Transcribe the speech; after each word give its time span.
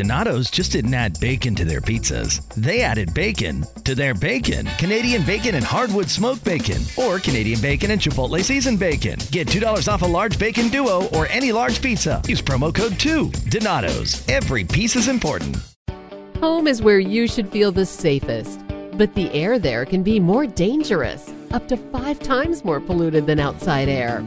Donato's 0.00 0.50
just 0.50 0.72
didn't 0.72 0.94
add 0.94 1.20
bacon 1.20 1.54
to 1.56 1.66
their 1.66 1.82
pizzas. 1.82 2.42
They 2.54 2.80
added 2.80 3.12
bacon 3.12 3.66
to 3.84 3.94
their 3.94 4.14
bacon. 4.14 4.64
Canadian 4.78 5.26
bacon 5.26 5.56
and 5.56 5.62
hardwood 5.62 6.08
smoked 6.08 6.42
bacon, 6.42 6.80
or 6.96 7.18
Canadian 7.18 7.60
bacon 7.60 7.90
and 7.90 8.00
Chipotle 8.00 8.42
seasoned 8.42 8.78
bacon. 8.78 9.18
Get 9.30 9.48
$2 9.48 9.92
off 9.92 10.00
a 10.00 10.06
large 10.06 10.38
bacon 10.38 10.68
duo 10.68 11.06
or 11.08 11.26
any 11.26 11.52
large 11.52 11.82
pizza. 11.82 12.22
Use 12.26 12.40
promo 12.40 12.74
code 12.74 12.98
2. 12.98 13.30
Donato's. 13.50 14.26
Every 14.26 14.64
piece 14.64 14.96
is 14.96 15.06
important. 15.06 15.58
Home 16.38 16.66
is 16.66 16.80
where 16.80 16.98
you 16.98 17.28
should 17.28 17.50
feel 17.50 17.70
the 17.70 17.84
safest, 17.84 18.58
but 18.94 19.14
the 19.14 19.30
air 19.34 19.58
there 19.58 19.84
can 19.84 20.02
be 20.02 20.18
more 20.18 20.46
dangerous, 20.46 21.30
up 21.50 21.68
to 21.68 21.76
five 21.76 22.18
times 22.20 22.64
more 22.64 22.80
polluted 22.80 23.26
than 23.26 23.38
outside 23.38 23.90
air. 23.90 24.26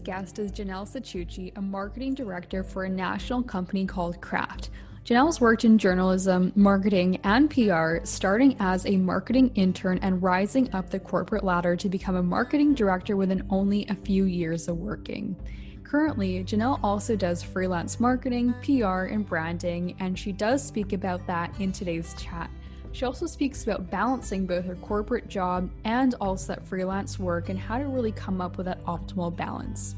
Guest 0.00 0.38
is 0.38 0.52
Janelle 0.52 0.86
Saccucci, 0.86 1.56
a 1.56 1.60
marketing 1.62 2.14
director 2.14 2.62
for 2.62 2.84
a 2.84 2.88
national 2.88 3.42
company 3.42 3.86
called 3.86 4.20
Craft. 4.20 4.70
Janelle's 5.04 5.40
worked 5.40 5.64
in 5.64 5.78
journalism, 5.78 6.52
marketing, 6.56 7.20
and 7.22 7.48
PR, 7.48 8.04
starting 8.04 8.56
as 8.58 8.84
a 8.86 8.96
marketing 8.96 9.52
intern 9.54 9.98
and 10.02 10.22
rising 10.22 10.72
up 10.74 10.90
the 10.90 10.98
corporate 10.98 11.44
ladder 11.44 11.76
to 11.76 11.88
become 11.88 12.16
a 12.16 12.22
marketing 12.22 12.74
director 12.74 13.16
within 13.16 13.46
only 13.48 13.86
a 13.88 13.94
few 13.94 14.24
years 14.24 14.66
of 14.66 14.78
working. 14.78 15.36
Currently, 15.84 16.42
Janelle 16.42 16.80
also 16.82 17.14
does 17.14 17.44
freelance 17.44 18.00
marketing, 18.00 18.52
PR, 18.64 19.04
and 19.04 19.24
branding, 19.24 19.94
and 20.00 20.18
she 20.18 20.32
does 20.32 20.60
speak 20.64 20.92
about 20.92 21.24
that 21.28 21.54
in 21.60 21.70
today's 21.70 22.12
chat. 22.14 22.50
She 22.96 23.04
also 23.04 23.26
speaks 23.26 23.62
about 23.62 23.90
balancing 23.90 24.46
both 24.46 24.64
her 24.64 24.76
corporate 24.76 25.28
job 25.28 25.68
and 25.84 26.14
also 26.18 26.54
that 26.54 26.66
freelance 26.66 27.18
work 27.18 27.50
and 27.50 27.58
how 27.58 27.76
to 27.76 27.84
really 27.84 28.10
come 28.10 28.40
up 28.40 28.56
with 28.56 28.64
that 28.64 28.82
optimal 28.86 29.36
balance. 29.36 29.96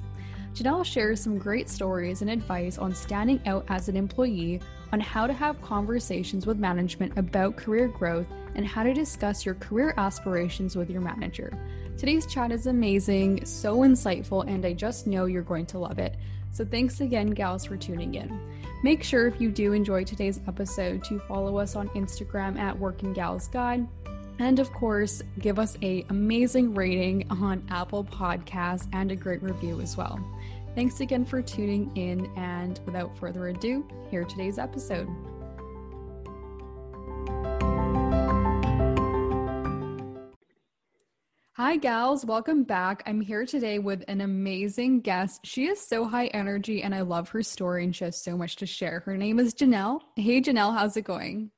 Janelle 0.52 0.84
shares 0.84 1.20
some 1.20 1.38
great 1.38 1.68
stories 1.68 2.22
and 2.22 2.28
advice 2.28 2.76
on 2.76 2.92
standing 2.92 3.40
out 3.46 3.64
as 3.68 3.88
an 3.88 3.96
employee, 3.96 4.60
on 4.92 4.98
how 4.98 5.28
to 5.28 5.32
have 5.32 5.62
conversations 5.62 6.44
with 6.44 6.58
management 6.58 7.16
about 7.16 7.54
career 7.54 7.86
growth, 7.86 8.26
and 8.56 8.66
how 8.66 8.82
to 8.82 8.92
discuss 8.92 9.46
your 9.46 9.54
career 9.54 9.94
aspirations 9.96 10.74
with 10.74 10.90
your 10.90 11.00
manager. 11.00 11.56
Today's 11.96 12.26
chat 12.26 12.50
is 12.50 12.66
amazing, 12.66 13.44
so 13.44 13.76
insightful, 13.78 14.44
and 14.48 14.66
I 14.66 14.72
just 14.72 15.06
know 15.06 15.26
you're 15.26 15.42
going 15.42 15.66
to 15.66 15.78
love 15.78 16.00
it. 16.00 16.16
So 16.50 16.64
thanks 16.64 17.00
again, 17.00 17.30
gals, 17.30 17.64
for 17.64 17.76
tuning 17.76 18.14
in. 18.14 18.40
Make 18.82 19.02
sure 19.02 19.26
if 19.26 19.40
you 19.40 19.50
do 19.50 19.72
enjoy 19.72 20.04
today's 20.04 20.40
episode 20.46 21.04
to 21.04 21.18
follow 21.20 21.58
us 21.58 21.76
on 21.76 21.88
Instagram 21.90 22.58
at 22.58 22.78
Working 22.78 23.12
Gals 23.12 23.48
Guide. 23.48 23.86
And 24.38 24.60
of 24.60 24.72
course, 24.72 25.22
give 25.40 25.58
us 25.58 25.76
a 25.82 26.04
amazing 26.10 26.74
rating 26.74 27.28
on 27.30 27.66
Apple 27.70 28.04
Podcasts 28.04 28.86
and 28.92 29.10
a 29.10 29.16
great 29.16 29.42
review 29.42 29.80
as 29.80 29.96
well. 29.96 30.20
Thanks 30.74 31.00
again 31.00 31.24
for 31.24 31.42
tuning 31.42 31.90
in, 31.96 32.30
and 32.36 32.78
without 32.86 33.18
further 33.18 33.48
ado, 33.48 33.84
here 34.10 34.24
today's 34.24 34.58
episode. 34.58 35.08
Hi, 41.60 41.74
gals. 41.74 42.24
Welcome 42.24 42.62
back. 42.62 43.02
I'm 43.04 43.20
here 43.20 43.44
today 43.44 43.80
with 43.80 44.04
an 44.06 44.20
amazing 44.20 45.00
guest. 45.00 45.40
She 45.42 45.66
is 45.66 45.84
so 45.84 46.04
high 46.04 46.26
energy 46.26 46.84
and 46.84 46.94
I 46.94 47.00
love 47.00 47.30
her 47.30 47.42
story 47.42 47.82
and 47.82 47.96
she 47.96 48.04
has 48.04 48.22
so 48.22 48.36
much 48.36 48.54
to 48.58 48.66
share. 48.66 49.00
Her 49.00 49.16
name 49.16 49.40
is 49.40 49.54
Janelle. 49.54 49.98
Hey, 50.14 50.40
Janelle, 50.40 50.72
how's 50.72 50.96
it 50.96 51.02
going? 51.02 51.50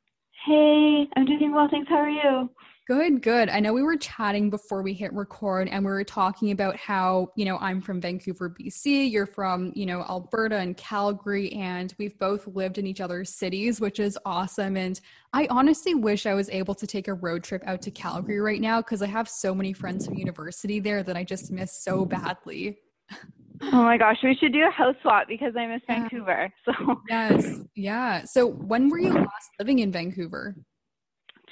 Hey, 0.46 1.06
I'm 1.16 1.26
doing 1.26 1.52
well. 1.52 1.68
Thanks. 1.70 1.90
How 1.90 1.96
are 1.96 2.08
you? 2.08 2.48
Good, 2.90 3.22
good. 3.22 3.48
I 3.48 3.60
know 3.60 3.72
we 3.72 3.84
were 3.84 3.96
chatting 3.96 4.50
before 4.50 4.82
we 4.82 4.94
hit 4.94 5.12
record 5.12 5.68
and 5.68 5.84
we 5.84 5.92
were 5.92 6.02
talking 6.02 6.50
about 6.50 6.74
how, 6.74 7.28
you 7.36 7.44
know, 7.44 7.56
I'm 7.58 7.80
from 7.80 8.00
Vancouver, 8.00 8.50
BC. 8.50 9.08
You're 9.08 9.26
from, 9.26 9.70
you 9.76 9.86
know, 9.86 10.00
Alberta 10.00 10.56
and 10.56 10.76
Calgary, 10.76 11.52
and 11.52 11.94
we've 11.98 12.18
both 12.18 12.48
lived 12.48 12.78
in 12.78 12.88
each 12.88 13.00
other's 13.00 13.32
cities, 13.32 13.80
which 13.80 14.00
is 14.00 14.18
awesome. 14.24 14.76
And 14.76 15.00
I 15.32 15.46
honestly 15.50 15.94
wish 15.94 16.26
I 16.26 16.34
was 16.34 16.50
able 16.50 16.74
to 16.74 16.84
take 16.84 17.06
a 17.06 17.14
road 17.14 17.44
trip 17.44 17.62
out 17.64 17.80
to 17.82 17.92
Calgary 17.92 18.40
right 18.40 18.60
now 18.60 18.80
because 18.80 19.02
I 19.02 19.06
have 19.06 19.28
so 19.28 19.54
many 19.54 19.72
friends 19.72 20.06
from 20.06 20.16
university 20.16 20.80
there 20.80 21.04
that 21.04 21.16
I 21.16 21.22
just 21.22 21.52
miss 21.52 21.84
so 21.84 22.04
badly. 22.04 22.78
Oh 23.62 23.84
my 23.84 23.98
gosh, 23.98 24.16
we 24.24 24.34
should 24.34 24.52
do 24.52 24.66
a 24.66 24.70
house 24.70 24.96
swap 25.02 25.28
because 25.28 25.52
I 25.56 25.68
miss 25.68 25.82
yeah. 25.88 26.00
Vancouver. 26.00 26.52
So 26.64 27.00
Yes. 27.08 27.60
Yeah. 27.76 28.24
So 28.24 28.46
when 28.46 28.88
were 28.88 28.98
you 28.98 29.12
last 29.12 29.50
living 29.60 29.78
in 29.78 29.92
Vancouver? 29.92 30.56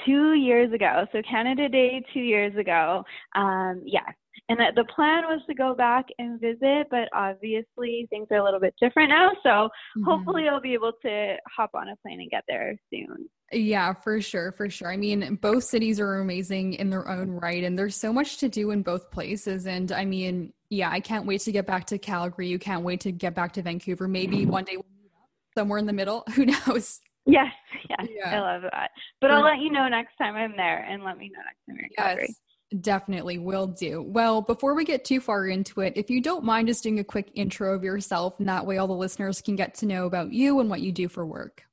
Two 0.05 0.35
years 0.35 0.73
ago. 0.73 1.07
So 1.13 1.23
Canada 1.29 1.69
Day 1.69 2.03
two 2.13 2.21
years 2.21 2.57
ago. 2.57 3.05
Um, 3.35 3.83
yeah. 3.85 4.07
And 4.51 4.59
the 4.77 4.85
plan 4.85 5.25
was 5.25 5.43
to 5.47 5.55
go 5.55 5.75
back 5.75 6.07
and 6.19 6.41
visit, 6.41 6.87
but 6.91 7.09
obviously 7.13 8.07
things 8.09 8.29
are 8.31 8.39
a 8.39 8.45
little 8.45 8.61
bit 8.61 8.75
different 8.81 9.11
now. 9.11 9.31
So 9.43 9.49
mm-hmm. 9.49 10.05
hopefully 10.05 10.49
I'll 10.49 10.61
be 10.61 10.73
able 10.73 10.93
to 11.03 11.37
hop 11.55 11.71
on 11.75 11.89
a 11.89 11.97
plane 11.97 12.21
and 12.21 12.31
get 12.31 12.45
there 12.49 12.75
soon. 12.91 13.29
Yeah, 13.53 13.93
for 13.93 14.21
sure, 14.23 14.53
for 14.53 14.71
sure. 14.71 14.91
I 14.91 14.97
mean, 14.97 15.39
both 15.43 15.65
cities 15.65 16.01
are 16.01 16.21
amazing 16.21 16.75
in 16.75 16.91
their 16.91 17.09
own 17.09 17.31
right, 17.31 17.65
and 17.65 17.79
there's 17.79 17.97
so 17.97 18.13
much 18.13 18.39
to 18.39 18.49
do 18.49 18.71
in 18.71 18.83
both 18.83 19.11
places. 19.11 19.67
And 19.67 19.91
I 19.91 20.05
mean, 20.05 20.53
yeah, 20.71 20.91
I 20.91 21.01
can't 21.01 21.27
wait 21.27 21.41
to 21.43 21.53
get 21.53 21.67
back 21.67 21.87
to 21.87 21.99
Calgary. 21.99 22.49
You 22.49 22.59
can't 22.59 22.83
wait 22.83 23.01
to 23.01 23.13
get 23.13 23.35
back 23.35 23.53
to 23.55 23.63
Vancouver. 23.63 24.07
Maybe 24.07 24.45
one 24.45 24.65
day 24.65 24.77
we'll 24.77 24.85
meet 25.03 25.11
up 25.15 25.29
somewhere 25.57 25.79
in 25.79 25.87
the 25.87 25.95
middle. 25.95 26.25
Who 26.35 26.47
knows? 26.47 27.01
Yes, 27.29 27.53
yes, 27.91 28.09
yeah. 28.11 28.39
I 28.39 28.41
love 28.41 28.63
that. 28.63 28.91
But 29.21 29.31
I'll 29.31 29.45
let 29.45 29.59
you 29.59 29.71
know 29.71 29.87
next 29.87 30.17
time 30.17 30.35
I'm 30.35 30.57
there, 30.57 30.87
and 30.89 31.05
let 31.05 31.19
me 31.19 31.31
know 31.33 31.43
next 31.45 31.67
time 31.67 31.77
you're 31.77 31.85
in 31.85 31.91
Calgary. 31.95 32.27
Yes. 32.73 32.81
Definitely 32.83 33.39
will 33.39 33.67
do. 33.67 34.03
Well, 34.03 34.41
before 34.41 34.75
we 34.75 34.85
get 34.85 35.05
too 35.05 35.21
far 35.21 35.47
into 35.47 35.83
it, 35.83 35.93
if 35.95 36.09
you 36.09 36.23
don't 36.23 36.45
mind 36.45 36.69
just 36.69 36.83
doing 36.83 36.99
a 36.99 37.05
quick 37.05 37.31
intro 37.35 37.75
of 37.75 37.85
yourself, 37.85 38.39
and 38.39 38.49
that 38.49 38.65
way 38.65 38.79
all 38.79 38.87
the 38.87 38.95
listeners 38.95 39.43
can 39.43 39.57
get 39.57 39.75
to 39.77 39.87
know 39.87 40.07
about 40.07 40.33
you 40.33 40.61
and 40.61 40.71
what 40.71 40.81
you 40.81 40.91
do 40.91 41.07
for 41.07 41.27
work. 41.27 41.65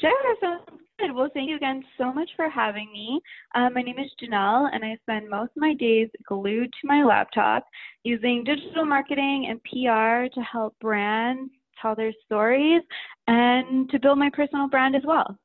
Sure, 0.00 0.36
sounds 0.40 0.62
good. 1.00 1.12
Well, 1.12 1.28
thank 1.34 1.50
you 1.50 1.56
again 1.56 1.82
so 1.96 2.12
much 2.12 2.30
for 2.36 2.48
having 2.48 2.90
me. 2.92 3.20
Um, 3.56 3.74
my 3.74 3.82
name 3.82 3.98
is 3.98 4.10
Janelle, 4.22 4.68
and 4.72 4.84
I 4.84 4.96
spend 5.02 5.28
most 5.28 5.50
of 5.56 5.60
my 5.60 5.74
days 5.74 6.08
glued 6.28 6.72
to 6.72 6.86
my 6.86 7.02
laptop 7.02 7.66
using 8.04 8.44
digital 8.44 8.84
marketing 8.84 9.46
and 9.48 9.62
PR 9.64 10.32
to 10.34 10.44
help 10.44 10.76
brands 10.80 11.50
tell 11.80 11.94
their 11.94 12.12
stories, 12.24 12.82
and 13.26 13.88
to 13.90 13.98
build 13.98 14.18
my 14.18 14.30
personal 14.30 14.68
brand 14.68 14.96
as 14.96 15.02
well. 15.04 15.38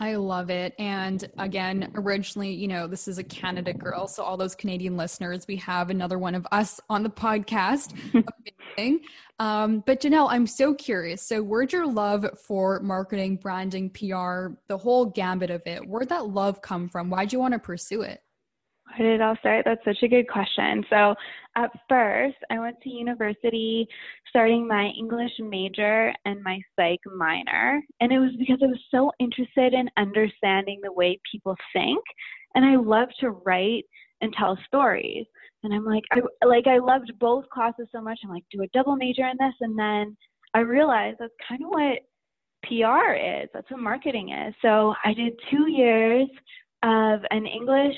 I 0.00 0.16
love 0.16 0.50
it. 0.50 0.74
And 0.78 1.24
again, 1.38 1.92
originally, 1.94 2.52
you 2.52 2.66
know, 2.66 2.88
this 2.88 3.06
is 3.06 3.18
a 3.18 3.24
Canada 3.24 3.72
girl. 3.72 4.08
So, 4.08 4.24
all 4.24 4.36
those 4.36 4.56
Canadian 4.56 4.96
listeners, 4.96 5.46
we 5.46 5.54
have 5.56 5.88
another 5.88 6.18
one 6.18 6.34
of 6.34 6.44
us 6.50 6.80
on 6.90 7.04
the 7.04 7.10
podcast. 7.10 7.94
Amazing. 8.76 9.02
Um, 9.38 9.84
but, 9.86 10.00
Janelle, 10.00 10.28
I'm 10.30 10.48
so 10.48 10.74
curious. 10.74 11.22
So, 11.22 11.44
where'd 11.44 11.72
your 11.72 11.86
love 11.86 12.26
for 12.36 12.80
marketing, 12.80 13.36
branding, 13.36 13.88
PR, 13.90 14.56
the 14.66 14.78
whole 14.78 15.06
gambit 15.06 15.50
of 15.50 15.62
it, 15.64 15.86
where'd 15.86 16.08
that 16.08 16.26
love 16.26 16.60
come 16.60 16.88
from? 16.88 17.08
Why'd 17.08 17.32
you 17.32 17.38
want 17.38 17.52
to 17.52 17.60
pursue 17.60 18.02
it? 18.02 18.23
Where 18.96 19.08
did 19.08 19.20
it 19.20 19.22
all 19.22 19.36
start? 19.40 19.64
That's 19.64 19.84
such 19.84 20.02
a 20.02 20.08
good 20.08 20.28
question. 20.28 20.84
So, 20.90 21.14
at 21.56 21.70
first, 21.88 22.36
I 22.50 22.58
went 22.58 22.80
to 22.82 22.90
university 22.90 23.86
starting 24.28 24.66
my 24.66 24.90
English 24.98 25.32
major 25.40 26.12
and 26.24 26.42
my 26.42 26.60
psych 26.76 27.00
minor. 27.14 27.80
And 28.00 28.12
it 28.12 28.18
was 28.18 28.32
because 28.38 28.58
I 28.62 28.66
was 28.66 28.80
so 28.90 29.12
interested 29.20 29.72
in 29.72 29.88
understanding 29.96 30.80
the 30.82 30.92
way 30.92 31.20
people 31.30 31.56
think. 31.72 32.02
And 32.54 32.64
I 32.64 32.76
love 32.76 33.08
to 33.20 33.30
write 33.30 33.84
and 34.20 34.32
tell 34.32 34.58
stories. 34.66 35.26
And 35.62 35.72
I'm 35.72 35.84
like, 35.84 36.04
I 36.12 36.20
like 36.46 36.66
I 36.66 36.78
loved 36.78 37.12
both 37.18 37.48
classes 37.50 37.88
so 37.92 38.00
much. 38.00 38.18
I'm 38.22 38.30
like, 38.30 38.44
do 38.50 38.62
a 38.62 38.68
double 38.74 38.96
major 38.96 39.26
in 39.26 39.36
this. 39.38 39.54
And 39.60 39.78
then 39.78 40.16
I 40.52 40.60
realized 40.60 41.18
that's 41.20 41.32
kind 41.48 41.62
of 41.62 41.70
what 41.70 41.98
PR 42.64 43.14
is. 43.14 43.48
That's 43.52 43.70
what 43.70 43.80
marketing 43.80 44.30
is. 44.30 44.54
So 44.62 44.94
I 45.04 45.14
did 45.14 45.32
two 45.50 45.70
years 45.70 46.28
of 46.82 47.20
an 47.30 47.46
English 47.46 47.96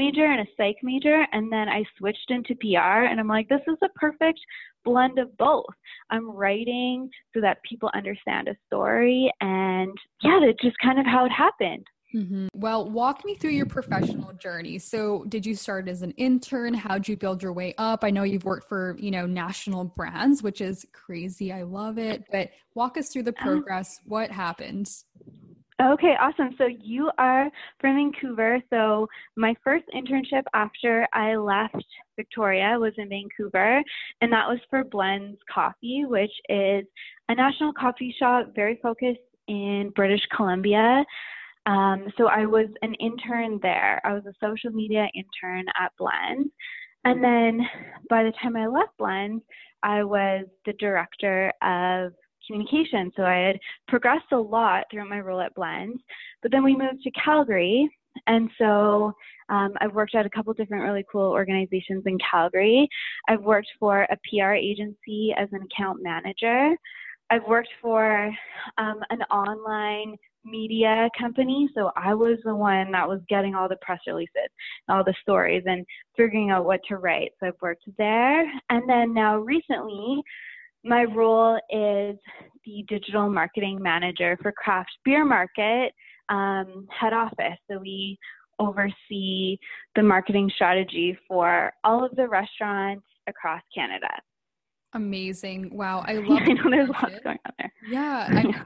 major 0.00 0.24
and 0.24 0.40
a 0.40 0.50
psych 0.56 0.76
major, 0.82 1.26
and 1.32 1.52
then 1.52 1.68
I 1.68 1.84
switched 1.98 2.30
into 2.30 2.54
PR. 2.54 3.04
And 3.04 3.20
I'm 3.20 3.28
like, 3.28 3.48
this 3.48 3.60
is 3.68 3.76
a 3.82 3.88
perfect 3.98 4.40
blend 4.82 5.18
of 5.18 5.36
both. 5.36 5.66
I'm 6.10 6.30
writing 6.30 7.10
so 7.34 7.40
that 7.42 7.58
people 7.68 7.90
understand 7.92 8.48
a 8.48 8.56
story, 8.66 9.30
and 9.42 9.92
yeah, 10.22 10.40
that's 10.44 10.62
just 10.62 10.76
kind 10.82 10.98
of 10.98 11.04
how 11.04 11.26
it 11.26 11.32
happened. 11.32 11.86
Mm-hmm. 12.14 12.48
Well, 12.54 12.90
walk 12.90 13.24
me 13.24 13.36
through 13.36 13.52
your 13.52 13.66
professional 13.66 14.32
journey. 14.32 14.78
So, 14.78 15.24
did 15.28 15.46
you 15.46 15.54
start 15.54 15.88
as 15.88 16.02
an 16.02 16.10
intern? 16.12 16.74
How'd 16.74 17.06
you 17.06 17.16
build 17.16 17.42
your 17.42 17.52
way 17.52 17.74
up? 17.78 18.02
I 18.02 18.10
know 18.10 18.24
you've 18.24 18.44
worked 18.44 18.68
for, 18.68 18.96
you 18.98 19.12
know, 19.12 19.26
national 19.26 19.84
brands, 19.84 20.42
which 20.42 20.60
is 20.60 20.84
crazy. 20.92 21.52
I 21.52 21.62
love 21.62 21.98
it. 21.98 22.24
But 22.32 22.50
walk 22.74 22.96
us 22.96 23.10
through 23.10 23.24
the 23.24 23.32
progress. 23.32 24.00
What 24.04 24.30
happened? 24.32 24.90
Okay, 25.80 26.14
awesome. 26.20 26.54
So 26.58 26.66
you 26.66 27.10
are 27.16 27.50
from 27.80 27.96
Vancouver. 27.96 28.60
So 28.68 29.08
my 29.36 29.54
first 29.64 29.84
internship 29.94 30.42
after 30.52 31.08
I 31.14 31.36
left 31.36 31.82
Victoria 32.16 32.76
was 32.78 32.92
in 32.98 33.08
Vancouver, 33.08 33.82
and 34.20 34.30
that 34.30 34.46
was 34.46 34.58
for 34.68 34.84
Blenz 34.84 35.38
Coffee, 35.50 36.04
which 36.04 36.32
is 36.50 36.84
a 37.30 37.34
national 37.34 37.72
coffee 37.72 38.14
shop 38.18 38.52
very 38.54 38.78
focused 38.82 39.20
in 39.48 39.90
British 39.96 40.20
Columbia. 40.36 41.02
Um, 41.64 42.08
so 42.18 42.26
I 42.26 42.44
was 42.44 42.66
an 42.82 42.92
intern 42.94 43.58
there. 43.62 44.02
I 44.04 44.12
was 44.12 44.24
a 44.26 44.34
social 44.38 44.72
media 44.72 45.08
intern 45.14 45.64
at 45.80 45.92
Blenz. 45.98 46.50
And 47.04 47.24
then 47.24 47.66
by 48.10 48.22
the 48.24 48.32
time 48.42 48.54
I 48.54 48.66
left 48.66 48.98
Blenz, 49.00 49.40
I 49.82 50.04
was 50.04 50.44
the 50.66 50.74
director 50.74 51.50
of 51.62 52.12
communication. 52.50 53.12
So 53.16 53.22
I 53.22 53.36
had 53.36 53.58
progressed 53.88 54.32
a 54.32 54.38
lot 54.38 54.84
throughout 54.90 55.08
my 55.08 55.20
role 55.20 55.40
at 55.40 55.54
Blenz. 55.54 55.98
But 56.42 56.50
then 56.50 56.64
we 56.64 56.76
moved 56.76 57.02
to 57.02 57.10
Calgary. 57.12 57.88
And 58.26 58.50
so 58.58 59.12
um, 59.48 59.72
I've 59.80 59.94
worked 59.94 60.14
at 60.14 60.26
a 60.26 60.30
couple 60.30 60.52
different 60.54 60.82
really 60.82 61.04
cool 61.10 61.30
organizations 61.30 62.02
in 62.06 62.18
Calgary. 62.18 62.88
I've 63.28 63.42
worked 63.42 63.68
for 63.78 64.02
a 64.02 64.18
PR 64.28 64.52
agency 64.52 65.34
as 65.36 65.48
an 65.52 65.60
account 65.62 66.02
manager. 66.02 66.74
I've 67.30 67.44
worked 67.46 67.70
for 67.80 68.26
um, 68.78 69.00
an 69.10 69.22
online 69.30 70.16
media 70.44 71.08
company. 71.18 71.68
So 71.74 71.90
I 71.96 72.14
was 72.14 72.38
the 72.44 72.54
one 72.54 72.90
that 72.92 73.08
was 73.08 73.20
getting 73.28 73.54
all 73.54 73.68
the 73.68 73.76
press 73.82 74.00
releases, 74.06 74.48
all 74.88 75.04
the 75.04 75.14
stories, 75.22 75.62
and 75.66 75.86
figuring 76.16 76.50
out 76.50 76.64
what 76.64 76.80
to 76.88 76.96
write. 76.96 77.32
So 77.38 77.46
I've 77.46 77.60
worked 77.60 77.84
there. 77.98 78.40
And 78.70 78.88
then 78.88 79.14
now 79.14 79.38
recently, 79.38 80.22
my 80.84 81.04
role 81.04 81.56
is 81.70 82.16
the 82.64 82.84
digital 82.88 83.28
marketing 83.28 83.82
manager 83.82 84.38
for 84.42 84.52
Craft 84.52 84.90
Beer 85.04 85.24
Market 85.24 85.92
um, 86.28 86.86
head 86.90 87.12
office. 87.12 87.58
So 87.70 87.78
we 87.78 88.18
oversee 88.58 89.58
the 89.96 90.02
marketing 90.02 90.50
strategy 90.54 91.18
for 91.26 91.72
all 91.84 92.04
of 92.04 92.14
the 92.16 92.28
restaurants 92.28 93.06
across 93.26 93.62
Canada. 93.74 94.08
Amazing. 94.92 95.76
Wow. 95.76 96.04
I 96.06 96.14
love 96.14 96.42
I 96.42 96.52
know 96.52 96.70
there's 96.70 96.88
lots 96.88 97.14
going 97.22 97.38
on 97.46 97.52
there. 97.58 97.72
Yeah. 97.88 98.26
I 98.28 98.42
mean, 98.42 98.52
there's 98.52 98.64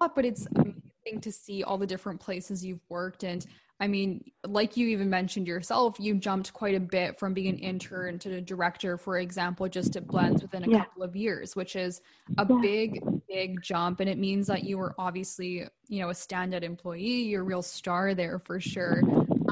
a 0.00 0.04
lot, 0.04 0.14
but 0.14 0.24
it's 0.24 0.46
amazing 0.56 1.20
to 1.20 1.32
see 1.32 1.62
all 1.62 1.78
the 1.78 1.86
different 1.86 2.20
places 2.20 2.64
you've 2.64 2.84
worked. 2.88 3.24
And 3.24 3.46
I 3.80 3.88
mean, 3.88 4.30
like 4.46 4.76
you 4.76 4.86
even 4.88 5.10
mentioned 5.10 5.48
yourself, 5.48 5.96
you 5.98 6.14
jumped 6.14 6.52
quite 6.52 6.76
a 6.76 6.80
bit 6.80 7.18
from 7.18 7.34
being 7.34 7.48
an 7.48 7.58
intern 7.58 8.20
to 8.20 8.36
a 8.36 8.40
director, 8.40 8.96
for 8.96 9.18
example, 9.18 9.68
just 9.68 9.96
at 9.96 10.06
Blenz 10.06 10.42
within 10.42 10.64
a 10.64 10.68
yeah. 10.68 10.78
couple 10.84 11.02
of 11.02 11.16
years, 11.16 11.56
which 11.56 11.74
is 11.74 12.00
a 12.38 12.46
yeah. 12.48 12.58
big, 12.62 13.02
big 13.28 13.60
jump. 13.62 13.98
And 13.98 14.08
it 14.08 14.16
means 14.16 14.46
that 14.46 14.62
you 14.62 14.78
were 14.78 14.94
obviously, 14.96 15.64
you 15.88 16.00
know, 16.00 16.10
a 16.10 16.14
standout 16.14 16.62
employee, 16.62 17.22
you're 17.22 17.40
a 17.40 17.44
real 17.44 17.62
star 17.62 18.14
there 18.14 18.38
for 18.38 18.60
sure. 18.60 19.02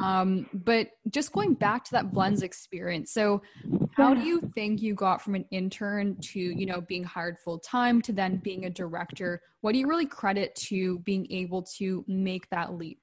Um, 0.01 0.47
but 0.53 0.91
just 1.11 1.33
going 1.33 1.55
back 1.55 1.85
to 1.85 1.91
that 1.93 2.13
Blenz 2.13 2.43
experience. 2.43 3.13
So 3.13 3.43
how 3.97 4.15
do 4.15 4.23
you 4.23 4.41
think 4.55 4.81
you 4.83 4.95
got 4.95 5.21
from 5.21 5.35
an 5.35 5.45
intern 5.51 6.17
to, 6.33 6.41
you 6.41 6.65
know, 6.65 6.81
being 6.81 7.05
hired 7.05 7.39
full 7.39 7.59
time 7.59 8.01
to 8.03 8.13
then 8.13 8.37
being 8.37 8.67
a 8.67 8.71
director? 8.71 9.43
What 9.61 9.73
do 9.73 9.79
you 9.79 9.89
really 9.89 10.07
credit 10.07 10.55
to 10.69 11.01
being 11.01 11.31
able 11.31 11.63
to 11.79 12.05
make 12.07 12.49
that 12.51 12.75
leap? 12.75 13.01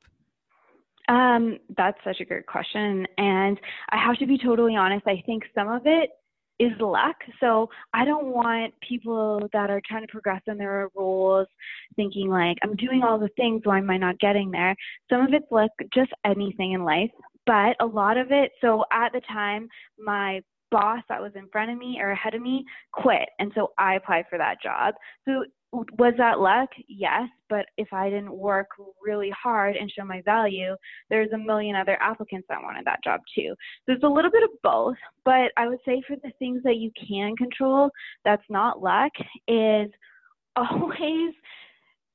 Um, 1.10 1.58
that's 1.76 1.98
such 2.04 2.22
a 2.22 2.26
great 2.26 2.46
question. 2.46 3.06
And 3.18 3.60
I 3.92 3.98
have 3.98 4.18
to 4.18 4.28
be 4.28 4.38
totally 4.38 4.76
honest, 4.76 5.06
I 5.08 5.22
think 5.26 5.44
some 5.56 5.68
of 5.68 5.82
it 5.86 6.12
is 6.60 6.72
luck. 6.80 7.16
So 7.40 7.70
I 7.94 8.06
don't 8.06 8.28
want 8.28 8.74
people 8.88 9.50
that 9.54 9.70
are 9.70 9.82
trying 9.88 10.06
to 10.06 10.12
progress 10.12 10.42
in 10.46 10.58
their 10.58 10.90
roles 10.96 11.48
thinking 11.96 12.30
like, 12.30 12.58
I'm 12.64 12.76
doing 12.76 13.02
all 13.02 13.18
the 13.18 13.30
things, 13.38 13.62
why 13.64 13.80
am 13.80 13.90
I 13.90 13.98
not 13.98 14.20
getting 14.20 14.52
there? 14.52 14.76
Some 15.10 15.22
of 15.22 15.34
it's 15.34 15.52
luck, 15.52 15.72
just 15.94 16.12
anything 16.26 16.74
in 16.74 16.84
life. 16.84 17.10
But 17.46 17.76
a 17.80 17.86
lot 17.86 18.18
of 18.18 18.28
it, 18.32 18.52
so 18.62 18.84
at 18.92 19.12
the 19.12 19.22
time, 19.22 19.68
my 19.98 20.42
boss 20.70 21.02
that 21.10 21.22
was 21.22 21.32
in 21.36 21.48
front 21.48 21.72
of 21.72 21.78
me 21.78 21.98
or 22.00 22.12
ahead 22.12 22.36
of 22.36 22.42
me 22.44 22.64
quit. 22.92 23.28
And 23.40 23.52
so 23.56 23.72
I 23.80 23.96
applied 23.96 24.26
for 24.30 24.38
that 24.38 24.62
job. 24.62 24.94
So 25.26 25.46
was 25.72 26.14
that 26.18 26.40
luck? 26.40 26.70
Yes, 26.88 27.30
but 27.48 27.66
if 27.78 27.92
I 27.94 28.10
didn't 28.10 28.34
work 28.34 28.68
really 29.04 29.32
hard 29.32 29.76
and 29.76 29.92
show 29.92 30.04
my 30.04 30.22
value, 30.22 30.76
there's 31.10 31.32
a 31.32 31.38
million 31.38 31.76
other 31.76 31.98
applicants 32.02 32.48
that 32.50 32.62
wanted 32.62 32.86
that 32.86 33.04
job 33.04 33.22
too. 33.36 33.54
So 33.86 33.94
it's 33.94 34.04
a 34.04 34.08
little 34.08 34.32
bit 34.32 34.44
of 34.44 34.50
both, 34.64 34.98
but 35.26 35.52
I 35.58 35.68
would 35.68 35.80
say 35.86 36.02
for 36.08 36.16
the 36.24 36.32
things 36.40 36.64
that 36.64 36.78
you 36.78 36.92
can 37.08 37.36
control, 37.36 37.92
that's 38.26 38.44
not 38.50 38.82
luck, 38.82 39.12
is 39.48 39.90
always 40.56 41.34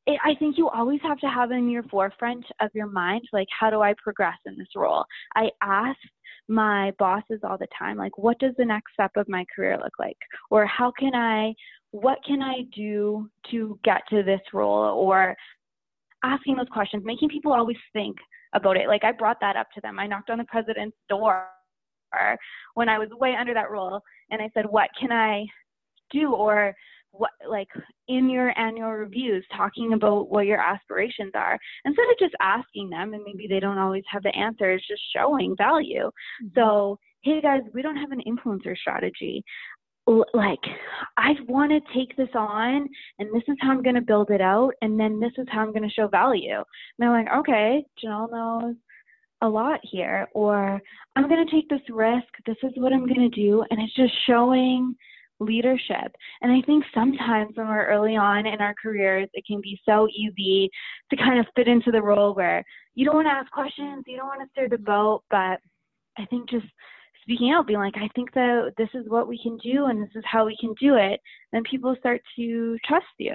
I 0.06 0.34
think 0.38 0.58
you 0.58 0.68
always 0.68 1.00
have 1.02 1.18
to 1.20 1.28
have 1.28 1.50
in 1.50 1.70
your 1.70 1.82
forefront 1.84 2.44
of 2.60 2.70
your 2.74 2.86
mind, 2.86 3.22
like, 3.32 3.48
how 3.58 3.70
do 3.70 3.80
I 3.80 3.94
progress 4.02 4.36
in 4.44 4.58
this 4.58 4.68
role? 4.76 5.04
I 5.34 5.48
ask 5.62 5.96
my 6.46 6.92
bosses 6.98 7.40
all 7.42 7.56
the 7.56 7.66
time, 7.78 7.96
like, 7.96 8.18
what 8.18 8.38
does 8.38 8.52
the 8.58 8.66
next 8.66 8.92
step 8.92 9.12
of 9.16 9.28
my 9.30 9.46
career 9.54 9.78
look 9.82 9.94
like? 9.98 10.18
Or 10.50 10.66
how 10.66 10.92
can 10.98 11.14
I 11.14 11.54
what 11.94 12.18
can 12.26 12.42
I 12.42 12.62
do 12.74 13.30
to 13.52 13.78
get 13.84 14.02
to 14.10 14.24
this 14.24 14.40
role? 14.52 14.82
Or 14.98 15.36
asking 16.24 16.56
those 16.56 16.66
questions, 16.72 17.04
making 17.06 17.28
people 17.28 17.52
always 17.52 17.76
think 17.92 18.16
about 18.52 18.76
it. 18.76 18.88
Like 18.88 19.04
I 19.04 19.12
brought 19.12 19.38
that 19.40 19.54
up 19.54 19.68
to 19.74 19.80
them. 19.80 20.00
I 20.00 20.08
knocked 20.08 20.28
on 20.28 20.38
the 20.38 20.44
president's 20.44 20.96
door 21.08 21.46
when 22.74 22.88
I 22.88 22.98
was 22.98 23.08
way 23.20 23.36
under 23.38 23.54
that 23.54 23.70
role 23.70 24.00
and 24.30 24.42
I 24.42 24.50
said, 24.54 24.66
What 24.66 24.90
can 24.98 25.12
I 25.12 25.46
do? 26.10 26.32
Or 26.32 26.74
what 27.12 27.30
like 27.48 27.68
in 28.08 28.28
your 28.28 28.58
annual 28.58 28.90
reviews 28.90 29.46
talking 29.56 29.92
about 29.92 30.30
what 30.30 30.46
your 30.46 30.58
aspirations 30.58 31.30
are 31.36 31.56
instead 31.84 32.06
of 32.10 32.18
just 32.18 32.34
asking 32.40 32.90
them 32.90 33.14
and 33.14 33.22
maybe 33.24 33.46
they 33.48 33.60
don't 33.60 33.78
always 33.78 34.02
have 34.10 34.22
the 34.24 34.34
answers 34.36 34.84
just 34.88 35.02
showing 35.14 35.54
value 35.56 36.06
mm-hmm. 36.06 36.48
so 36.56 36.98
hey 37.22 37.40
guys 37.40 37.60
we 37.72 37.82
don't 37.82 37.96
have 37.96 38.10
an 38.10 38.20
influencer 38.26 38.76
strategy 38.76 39.44
like 40.06 40.60
I 41.16 41.32
want 41.48 41.72
to 41.72 41.80
take 41.94 42.16
this 42.16 42.28
on 42.34 42.88
and 43.18 43.28
this 43.34 43.42
is 43.48 43.56
how 43.60 43.70
I'm 43.70 43.82
going 43.82 43.94
to 43.94 44.02
build 44.02 44.30
it 44.30 44.40
out 44.40 44.72
and 44.82 44.98
then 45.00 45.18
this 45.18 45.32
is 45.38 45.46
how 45.50 45.60
I'm 45.60 45.72
going 45.72 45.88
to 45.88 45.94
show 45.94 46.08
value. 46.08 46.56
And 46.56 46.64
they're 46.98 47.10
like, 47.10 47.28
okay, 47.38 47.84
Janelle 48.02 48.30
knows 48.30 48.74
a 49.40 49.48
lot 49.48 49.80
here 49.82 50.28
or 50.34 50.80
I'm 51.16 51.28
going 51.28 51.44
to 51.44 51.50
take 51.50 51.68
this 51.68 51.80
risk. 51.88 52.26
This 52.46 52.56
is 52.62 52.72
what 52.76 52.92
I'm 52.92 53.06
going 53.06 53.30
to 53.30 53.40
do 53.40 53.64
and 53.70 53.80
it's 53.80 53.94
just 53.94 54.12
showing 54.26 54.94
leadership. 55.40 56.14
And 56.42 56.52
I 56.52 56.60
think 56.66 56.84
sometimes 56.94 57.56
when 57.56 57.68
we're 57.68 57.86
early 57.86 58.16
on 58.16 58.46
in 58.46 58.60
our 58.60 58.74
careers, 58.80 59.28
it 59.32 59.44
can 59.46 59.60
be 59.60 59.80
so 59.86 60.06
easy 60.14 60.70
to 61.10 61.16
kind 61.16 61.40
of 61.40 61.46
fit 61.56 61.68
into 61.68 61.90
the 61.90 62.02
role 62.02 62.34
where 62.34 62.62
you 62.94 63.04
don't 63.04 63.16
want 63.16 63.26
to 63.26 63.32
ask 63.32 63.50
questions, 63.50 64.04
you 64.06 64.16
don't 64.16 64.28
want 64.28 64.42
to 64.42 64.48
stir 64.50 64.68
the 64.68 64.78
boat, 64.78 65.22
but 65.30 65.58
I 66.18 66.26
think 66.30 66.50
just 66.50 66.66
speaking 67.24 67.50
out, 67.50 67.66
being 67.66 67.80
like, 67.80 67.96
I 67.96 68.08
think 68.14 68.32
that 68.34 68.74
this 68.78 68.88
is 68.94 69.08
what 69.08 69.26
we 69.26 69.42
can 69.42 69.56
do 69.58 69.86
and 69.86 70.02
this 70.02 70.14
is 70.14 70.22
how 70.24 70.46
we 70.46 70.56
can 70.60 70.74
do 70.80 70.94
it, 70.94 71.20
then 71.52 71.62
people 71.68 71.96
start 71.98 72.22
to 72.36 72.78
trust 72.86 73.06
you. 73.18 73.34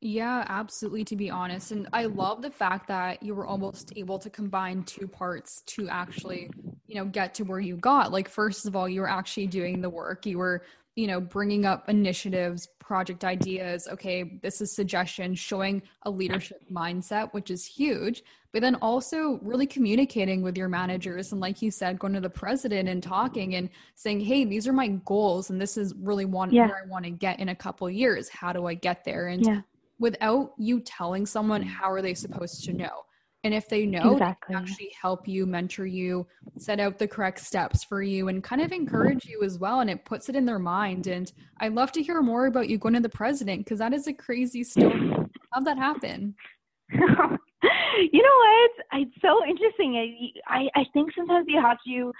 Yeah, 0.00 0.44
absolutely, 0.48 1.04
to 1.06 1.16
be 1.16 1.28
honest. 1.28 1.72
And 1.72 1.88
I 1.92 2.04
love 2.04 2.40
the 2.40 2.50
fact 2.50 2.86
that 2.86 3.20
you 3.20 3.34
were 3.34 3.46
almost 3.46 3.92
able 3.96 4.18
to 4.20 4.30
combine 4.30 4.84
two 4.84 5.08
parts 5.08 5.62
to 5.66 5.88
actually, 5.88 6.50
you 6.86 6.94
know, 6.94 7.04
get 7.04 7.34
to 7.34 7.42
where 7.42 7.58
you 7.58 7.76
got. 7.76 8.12
Like, 8.12 8.28
first 8.28 8.66
of 8.66 8.76
all, 8.76 8.88
you 8.88 9.00
were 9.00 9.10
actually 9.10 9.48
doing 9.48 9.80
the 9.80 9.90
work, 9.90 10.24
you 10.24 10.38
were 10.38 10.62
you 10.98 11.06
know 11.06 11.20
bringing 11.20 11.64
up 11.64 11.88
initiatives 11.88 12.66
project 12.80 13.24
ideas 13.24 13.86
okay 13.86 14.40
this 14.42 14.60
is 14.60 14.74
suggestion 14.74 15.32
showing 15.32 15.80
a 16.02 16.10
leadership 16.10 16.60
mindset 16.72 17.32
which 17.32 17.52
is 17.52 17.64
huge 17.64 18.24
but 18.52 18.62
then 18.62 18.74
also 18.76 19.38
really 19.42 19.66
communicating 19.66 20.42
with 20.42 20.56
your 20.56 20.68
managers 20.68 21.30
and 21.30 21.40
like 21.40 21.62
you 21.62 21.70
said 21.70 22.00
going 22.00 22.12
to 22.12 22.20
the 22.20 22.28
president 22.28 22.88
and 22.88 23.00
talking 23.00 23.54
and 23.54 23.70
saying 23.94 24.18
hey 24.18 24.44
these 24.44 24.66
are 24.66 24.72
my 24.72 24.88
goals 25.04 25.50
and 25.50 25.60
this 25.60 25.76
is 25.76 25.94
really 26.00 26.24
one 26.24 26.50
yeah. 26.50 26.66
where 26.66 26.82
i 26.84 26.88
want 26.88 27.04
to 27.04 27.10
get 27.10 27.38
in 27.38 27.50
a 27.50 27.54
couple 27.54 27.88
years 27.88 28.28
how 28.28 28.52
do 28.52 28.66
i 28.66 28.74
get 28.74 29.04
there 29.04 29.28
and 29.28 29.46
yeah. 29.46 29.60
without 30.00 30.52
you 30.58 30.80
telling 30.80 31.24
someone 31.24 31.62
mm. 31.62 31.68
how 31.68 31.88
are 31.88 32.02
they 32.02 32.14
supposed 32.14 32.64
to 32.64 32.72
know 32.72 33.04
and 33.44 33.54
if 33.54 33.68
they 33.68 33.86
know, 33.86 34.12
exactly. 34.14 34.54
they 34.54 34.60
actually 34.60 34.92
help 35.00 35.28
you, 35.28 35.46
mentor 35.46 35.86
you, 35.86 36.26
set 36.56 36.80
out 36.80 36.98
the 36.98 37.06
correct 37.06 37.38
steps 37.38 37.84
for 37.84 38.02
you, 38.02 38.28
and 38.28 38.42
kind 38.42 38.60
of 38.60 38.72
encourage 38.72 39.26
you 39.26 39.42
as 39.44 39.58
well. 39.58 39.80
And 39.80 39.88
it 39.88 40.04
puts 40.04 40.28
it 40.28 40.34
in 40.34 40.44
their 40.44 40.58
mind. 40.58 41.06
And 41.06 41.32
I'd 41.60 41.74
love 41.74 41.92
to 41.92 42.02
hear 42.02 42.20
more 42.20 42.46
about 42.46 42.68
you 42.68 42.78
going 42.78 42.94
to 42.94 43.00
the 43.00 43.08
president 43.08 43.64
because 43.64 43.78
that 43.78 43.94
is 43.94 44.08
a 44.08 44.12
crazy 44.12 44.64
story. 44.64 45.12
How'd 45.52 45.64
that 45.66 45.78
happen? 45.78 46.34
you 46.90 46.98
know 47.02 48.38
what? 48.38 48.70
It's 48.92 49.14
so 49.22 49.44
interesting. 49.46 50.32
I, 50.48 50.68
I 50.74 50.84
think 50.92 51.12
sometimes 51.16 51.46
you 51.48 51.60
have 51.60 51.78
to 51.86 52.12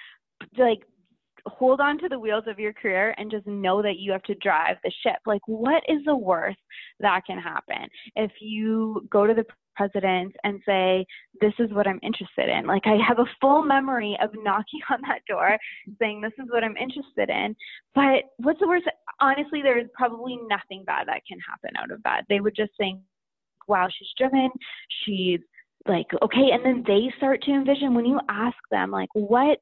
like 0.56 0.82
hold 1.46 1.80
on 1.80 1.98
to 1.98 2.08
the 2.08 2.18
wheels 2.18 2.44
of 2.46 2.58
your 2.58 2.72
career 2.72 3.14
and 3.18 3.30
just 3.30 3.46
know 3.46 3.82
that 3.82 3.98
you 3.98 4.12
have 4.12 4.22
to 4.24 4.34
drive 4.36 4.76
the 4.84 4.92
ship. 5.02 5.16
Like, 5.26 5.40
what 5.46 5.82
is 5.88 5.98
the 6.04 6.16
worst 6.16 6.58
that 7.00 7.22
can 7.26 7.38
happen 7.38 7.88
if 8.16 8.30
you 8.40 9.06
go 9.10 9.26
to 9.26 9.34
the 9.34 9.46
president 9.78 10.34
and 10.44 10.60
say, 10.66 11.06
This 11.40 11.54
is 11.58 11.72
what 11.72 11.86
I'm 11.86 12.00
interested 12.02 12.48
in. 12.48 12.66
Like, 12.66 12.86
I 12.86 12.98
have 13.06 13.20
a 13.20 13.30
full 13.40 13.62
memory 13.62 14.18
of 14.20 14.30
knocking 14.42 14.80
on 14.90 15.00
that 15.02 15.20
door 15.28 15.56
saying, 16.00 16.20
This 16.20 16.32
is 16.38 16.50
what 16.50 16.64
I'm 16.64 16.76
interested 16.76 17.30
in. 17.30 17.54
But 17.94 18.24
what's 18.38 18.60
the 18.60 18.68
worst? 18.68 18.86
Honestly, 19.20 19.62
there 19.62 19.78
is 19.78 19.86
probably 19.94 20.38
nothing 20.48 20.84
bad 20.84 21.06
that 21.06 21.22
can 21.26 21.38
happen 21.48 21.70
out 21.78 21.92
of 21.92 22.02
that. 22.02 22.22
They 22.28 22.40
would 22.40 22.56
just 22.56 22.72
think, 22.76 23.00
wow, 23.68 23.88
she's 23.96 24.08
driven, 24.16 24.50
she's 25.04 25.40
like 25.86 26.06
okay 26.22 26.50
and 26.52 26.64
then 26.64 26.84
they 26.86 27.12
start 27.16 27.42
to 27.42 27.52
envision 27.52 27.94
when 27.94 28.04
you 28.04 28.18
ask 28.28 28.56
them 28.70 28.90
like 28.90 29.08
what 29.14 29.58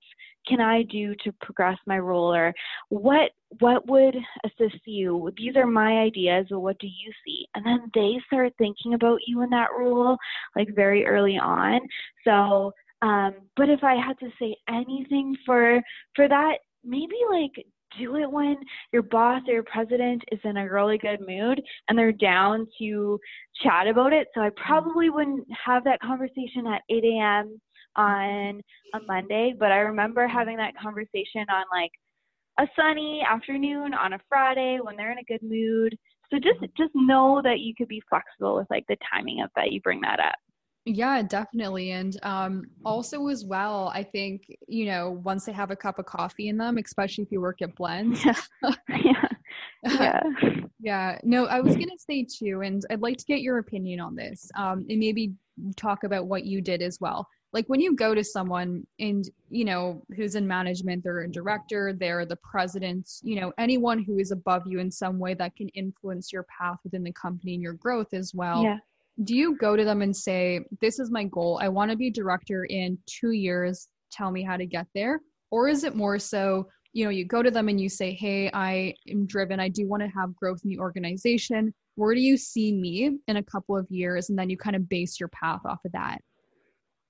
can 0.48 0.60
i 0.60 0.82
do 0.84 1.14
to 1.22 1.32
progress 1.40 1.78
my 1.86 1.98
role 1.98 2.34
or 2.34 2.52
what 2.88 3.30
what 3.60 3.88
would 3.88 4.16
assist 4.44 4.80
you? 4.86 5.30
These 5.36 5.56
are 5.56 5.66
my 5.66 5.98
ideas 5.98 6.46
or 6.50 6.58
what 6.58 6.78
do 6.78 6.86
you 6.86 7.12
see? 7.24 7.46
And 7.54 7.64
then 7.64 7.90
they 7.94 8.20
start 8.26 8.52
thinking 8.58 8.94
about 8.94 9.20
you 9.26 9.42
in 9.42 9.50
that 9.50 9.68
role 9.78 10.16
like 10.56 10.74
very 10.74 11.06
early 11.06 11.38
on. 11.38 11.80
So 12.24 12.72
um 13.02 13.34
but 13.56 13.68
if 13.68 13.84
i 13.84 13.94
had 13.94 14.18
to 14.18 14.30
say 14.40 14.56
anything 14.70 15.36
for 15.44 15.82
for 16.14 16.26
that 16.28 16.54
maybe 16.82 17.16
like 17.30 17.52
do 17.98 18.16
it 18.16 18.30
when 18.30 18.56
your 18.92 19.02
boss 19.02 19.42
or 19.46 19.54
your 19.54 19.62
president 19.64 20.22
is 20.32 20.40
in 20.44 20.56
a 20.56 20.70
really 20.70 20.98
good 20.98 21.20
mood 21.26 21.60
and 21.88 21.98
they're 21.98 22.12
down 22.12 22.66
to 22.78 23.18
chat 23.62 23.86
about 23.86 24.12
it. 24.12 24.28
So 24.34 24.40
I 24.40 24.48
mm-hmm. 24.48 24.64
probably 24.64 25.10
wouldn't 25.10 25.46
have 25.64 25.84
that 25.84 26.00
conversation 26.00 26.66
at 26.66 26.82
8 26.90 27.04
a.m. 27.04 27.60
on 27.96 28.60
a 28.94 29.00
Monday, 29.06 29.54
but 29.58 29.72
I 29.72 29.78
remember 29.78 30.26
having 30.26 30.56
that 30.58 30.76
conversation 30.80 31.46
on 31.50 31.64
like 31.72 31.92
a 32.58 32.66
sunny 32.74 33.22
afternoon 33.28 33.92
on 33.94 34.14
a 34.14 34.20
Friday 34.28 34.78
when 34.82 34.96
they're 34.96 35.12
in 35.12 35.18
a 35.18 35.24
good 35.24 35.42
mood. 35.42 35.96
So 36.30 36.38
just 36.38 36.60
mm-hmm. 36.60 36.82
just 36.82 36.92
know 36.94 37.40
that 37.44 37.60
you 37.60 37.74
could 37.76 37.88
be 37.88 38.02
flexible 38.08 38.56
with 38.56 38.66
like 38.70 38.84
the 38.88 38.96
timing 39.12 39.42
of 39.42 39.50
that 39.56 39.72
you 39.72 39.80
bring 39.80 40.00
that 40.00 40.20
up. 40.20 40.36
Yeah, 40.86 41.20
definitely. 41.22 41.90
And 41.90 42.16
um, 42.22 42.62
also, 42.84 43.26
as 43.26 43.44
well, 43.44 43.90
I 43.92 44.04
think, 44.04 44.56
you 44.68 44.86
know, 44.86 45.20
once 45.24 45.44
they 45.44 45.52
have 45.52 45.72
a 45.72 45.76
cup 45.76 45.98
of 45.98 46.06
coffee 46.06 46.48
in 46.48 46.56
them, 46.56 46.78
especially 46.78 47.24
if 47.24 47.32
you 47.32 47.40
work 47.40 47.60
at 47.60 47.74
Blenz. 47.74 48.24
Yeah. 48.24 48.72
yeah. 49.04 49.28
yeah. 49.84 50.22
yeah. 50.80 51.18
No, 51.24 51.46
I 51.46 51.60
was 51.60 51.74
going 51.74 51.88
to 51.88 51.98
say 51.98 52.24
too, 52.24 52.60
and 52.60 52.84
I'd 52.88 53.02
like 53.02 53.18
to 53.18 53.24
get 53.24 53.40
your 53.40 53.58
opinion 53.58 53.98
on 53.98 54.14
this 54.14 54.48
um, 54.54 54.86
and 54.88 55.00
maybe 55.00 55.34
talk 55.74 56.04
about 56.04 56.28
what 56.28 56.44
you 56.44 56.60
did 56.60 56.82
as 56.82 57.00
well. 57.00 57.26
Like 57.52 57.66
when 57.66 57.80
you 57.80 57.96
go 57.96 58.14
to 58.14 58.22
someone 58.22 58.86
and, 59.00 59.28
you 59.50 59.64
know, 59.64 60.04
who's 60.14 60.36
in 60.36 60.46
management, 60.46 61.02
they're 61.02 61.22
a 61.22 61.28
director, 61.28 61.94
they're 61.94 62.26
the 62.26 62.36
president, 62.36 63.10
you 63.22 63.40
know, 63.40 63.52
anyone 63.58 64.04
who 64.04 64.18
is 64.18 64.30
above 64.30 64.62
you 64.66 64.78
in 64.78 64.90
some 64.92 65.18
way 65.18 65.34
that 65.34 65.56
can 65.56 65.68
influence 65.70 66.32
your 66.32 66.44
path 66.44 66.78
within 66.84 67.02
the 67.02 67.12
company 67.12 67.54
and 67.54 67.62
your 67.62 67.72
growth 67.72 68.14
as 68.14 68.32
well. 68.32 68.62
Yeah 68.62 68.78
do 69.24 69.34
you 69.34 69.56
go 69.56 69.76
to 69.76 69.84
them 69.84 70.02
and 70.02 70.14
say, 70.14 70.60
This 70.80 70.98
is 70.98 71.10
my 71.10 71.24
goal. 71.24 71.58
I 71.62 71.68
want 71.68 71.90
to 71.90 71.96
be 71.96 72.10
director 72.10 72.64
in 72.64 72.98
two 73.06 73.30
years. 73.30 73.88
Tell 74.12 74.30
me 74.30 74.42
how 74.42 74.56
to 74.56 74.66
get 74.66 74.86
there? 74.94 75.20
Or 75.50 75.68
is 75.68 75.84
it 75.84 75.94
more 75.94 76.18
so, 76.18 76.68
you 76.92 77.04
know, 77.04 77.10
you 77.10 77.24
go 77.24 77.42
to 77.42 77.50
them 77.50 77.68
and 77.68 77.80
you 77.80 77.88
say, 77.88 78.12
Hey, 78.12 78.50
I 78.52 78.94
am 79.08 79.26
driven. 79.26 79.60
I 79.60 79.68
do 79.68 79.86
want 79.86 80.02
to 80.02 80.08
have 80.08 80.36
growth 80.36 80.60
in 80.64 80.70
the 80.70 80.78
organization. 80.78 81.72
Where 81.94 82.14
do 82.14 82.20
you 82.20 82.36
see 82.36 82.72
me 82.72 83.18
in 83.26 83.36
a 83.36 83.42
couple 83.42 83.76
of 83.76 83.86
years? 83.90 84.28
And 84.28 84.38
then 84.38 84.50
you 84.50 84.58
kind 84.58 84.76
of 84.76 84.88
base 84.88 85.18
your 85.18 85.30
path 85.30 85.60
off 85.64 85.80
of 85.84 85.92
that. 85.92 86.18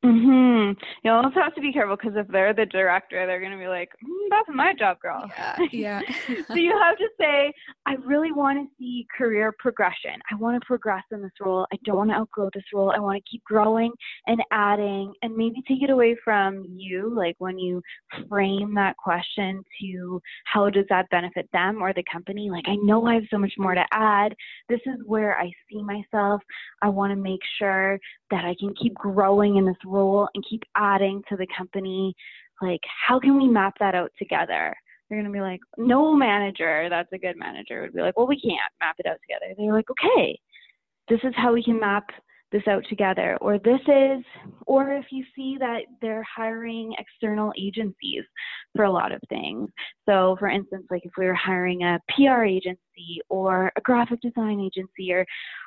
Mhm. 0.05 0.77
You 1.03 1.11
also 1.11 1.41
have 1.41 1.55
to 1.55 1.61
be 1.61 1.73
careful 1.73 1.97
because 1.97 2.17
if 2.17 2.29
they're 2.29 2.53
the 2.53 2.67
director, 2.67 3.27
they're 3.27 3.41
going 3.41 3.53
to 3.53 3.59
be 3.59 3.67
like, 3.67 3.89
mm, 4.05 4.29
"That's 4.31 4.49
my 4.49 4.75
job, 4.75 5.01
girl." 5.01 5.25
Yeah. 5.29 5.57
Yeah. 5.73 6.01
so 6.49 6.55
you 6.55 6.79
have 6.79 6.97
to 6.99 7.09
say, 7.19 7.53
"I 7.87 7.95
really 8.05 8.31
want 8.33 8.59
to 8.59 8.75
see 8.79 9.07
career 9.17 9.53
progression. 9.59 10.21
I 10.31 10.35
want 10.37 10.61
to 10.61 10.67
progress 10.67 11.03
in 11.13 11.23
this 11.23 11.33
role. 11.41 11.67
I 11.73 11.77
don't 11.85 11.97
want 11.97 12.11
to 12.11 12.17
outgrow 12.17 12.51
this 12.55 12.65
role. 12.73 12.91
I 12.91 12.99
want 13.01 13.23
to 13.23 13.31
keep 13.31 13.43
growing 13.45 13.93
and 14.27 14.43
adding, 14.51 15.13
and 15.23 15.35
maybe 15.37 15.63
take 15.67 15.83
it 15.83 15.91
away 15.91 16.17
from 16.25 16.65
you, 16.69 17.13
like 17.15 17.37
when 17.39 17.59
you 17.59 17.83
frame 18.29 18.75
that 18.75 18.97
question 18.97 19.63
to 19.81 20.21
how 20.45 20.69
does 20.71 20.87
that 20.89 21.09
benefit 21.11 21.49
them 21.53 21.83
or 21.83 21.93
the 21.93 22.05
company? 22.11 22.51
Like, 22.51 22.65
I 22.69 22.77
know 22.77 23.07
I 23.07 23.15
have 23.15 23.25
so 23.31 23.39
much 23.39 23.55
more 23.59 23.75
to 23.75 23.85
add. 23.93 24.35
This 24.69 24.81
is 24.87 25.01
where 25.05 25.39
I 25.39 25.51
see 25.71 25.83
myself. 25.83 26.43
I 26.83 26.89
want 26.89 27.11
to 27.13 27.17
make 27.17 27.41
sure 27.59 27.99
that 28.31 28.45
I 28.45 28.55
can 28.59 28.75
keep 28.75 28.95
growing 28.95 29.57
in 29.57 29.65
this 29.65 29.77
role 29.85 30.29
and 30.35 30.45
keep 30.49 30.63
adding 30.77 31.23
to 31.29 31.37
the 31.37 31.47
company. 31.57 32.15
Like, 32.61 32.81
how 33.07 33.21
can 33.21 33.37
we 33.37 33.49
map 33.49 33.75
that 33.81 33.95
out 33.95 34.13
together? 34.19 34.75
They're 35.09 35.19
going 35.21 35.31
to 35.31 35.37
be 35.37 35.41
like, 35.41 35.61
no 35.77 36.15
manager 36.15 36.89
that's 36.91 37.13
a 37.13 37.19
good 37.19 37.37
manager 37.37 37.83
would 37.83 37.95
be 37.95 38.01
like, 38.01 38.17
well, 38.17 38.27
we 38.27 38.41
can't 38.41 38.59
map 38.81 38.97
it 38.99 39.07
out 39.07 39.19
together. 39.23 39.55
They're 39.57 39.73
like, 39.73 39.91
okay, 39.91 40.39
this 41.09 41.21
is 41.23 41.35
how 41.37 41.53
we 41.53 41.63
can 41.63 41.79
map 41.79 42.07
this 42.53 42.63
out 42.69 42.85
together. 42.89 43.37
Or 43.41 43.59
this 43.59 43.81
is, 43.87 44.25
or 44.67 44.93
if 44.93 45.07
you 45.11 45.25
see 45.35 45.57
that 45.59 45.81
they're 46.01 46.25
hiring 46.25 46.95
external 46.99 47.53
agencies 47.59 48.25
for 48.75 48.85
a 48.85 48.91
lot 48.91 49.13
of 49.13 49.21
things. 49.29 49.69
So, 50.09 50.37
for 50.39 50.49
instance, 50.49 50.87
like 50.91 51.05
if 51.05 51.13
we 51.19 51.27
were 51.27 51.35
hiring 51.35 51.83
a 51.83 51.99
PR 52.09 52.45
agency 52.45 53.21
or 53.29 53.73
a 53.77 53.81
graphic 53.81 54.21
design 54.21 54.61
agency 54.61 55.13
or 55.13 55.27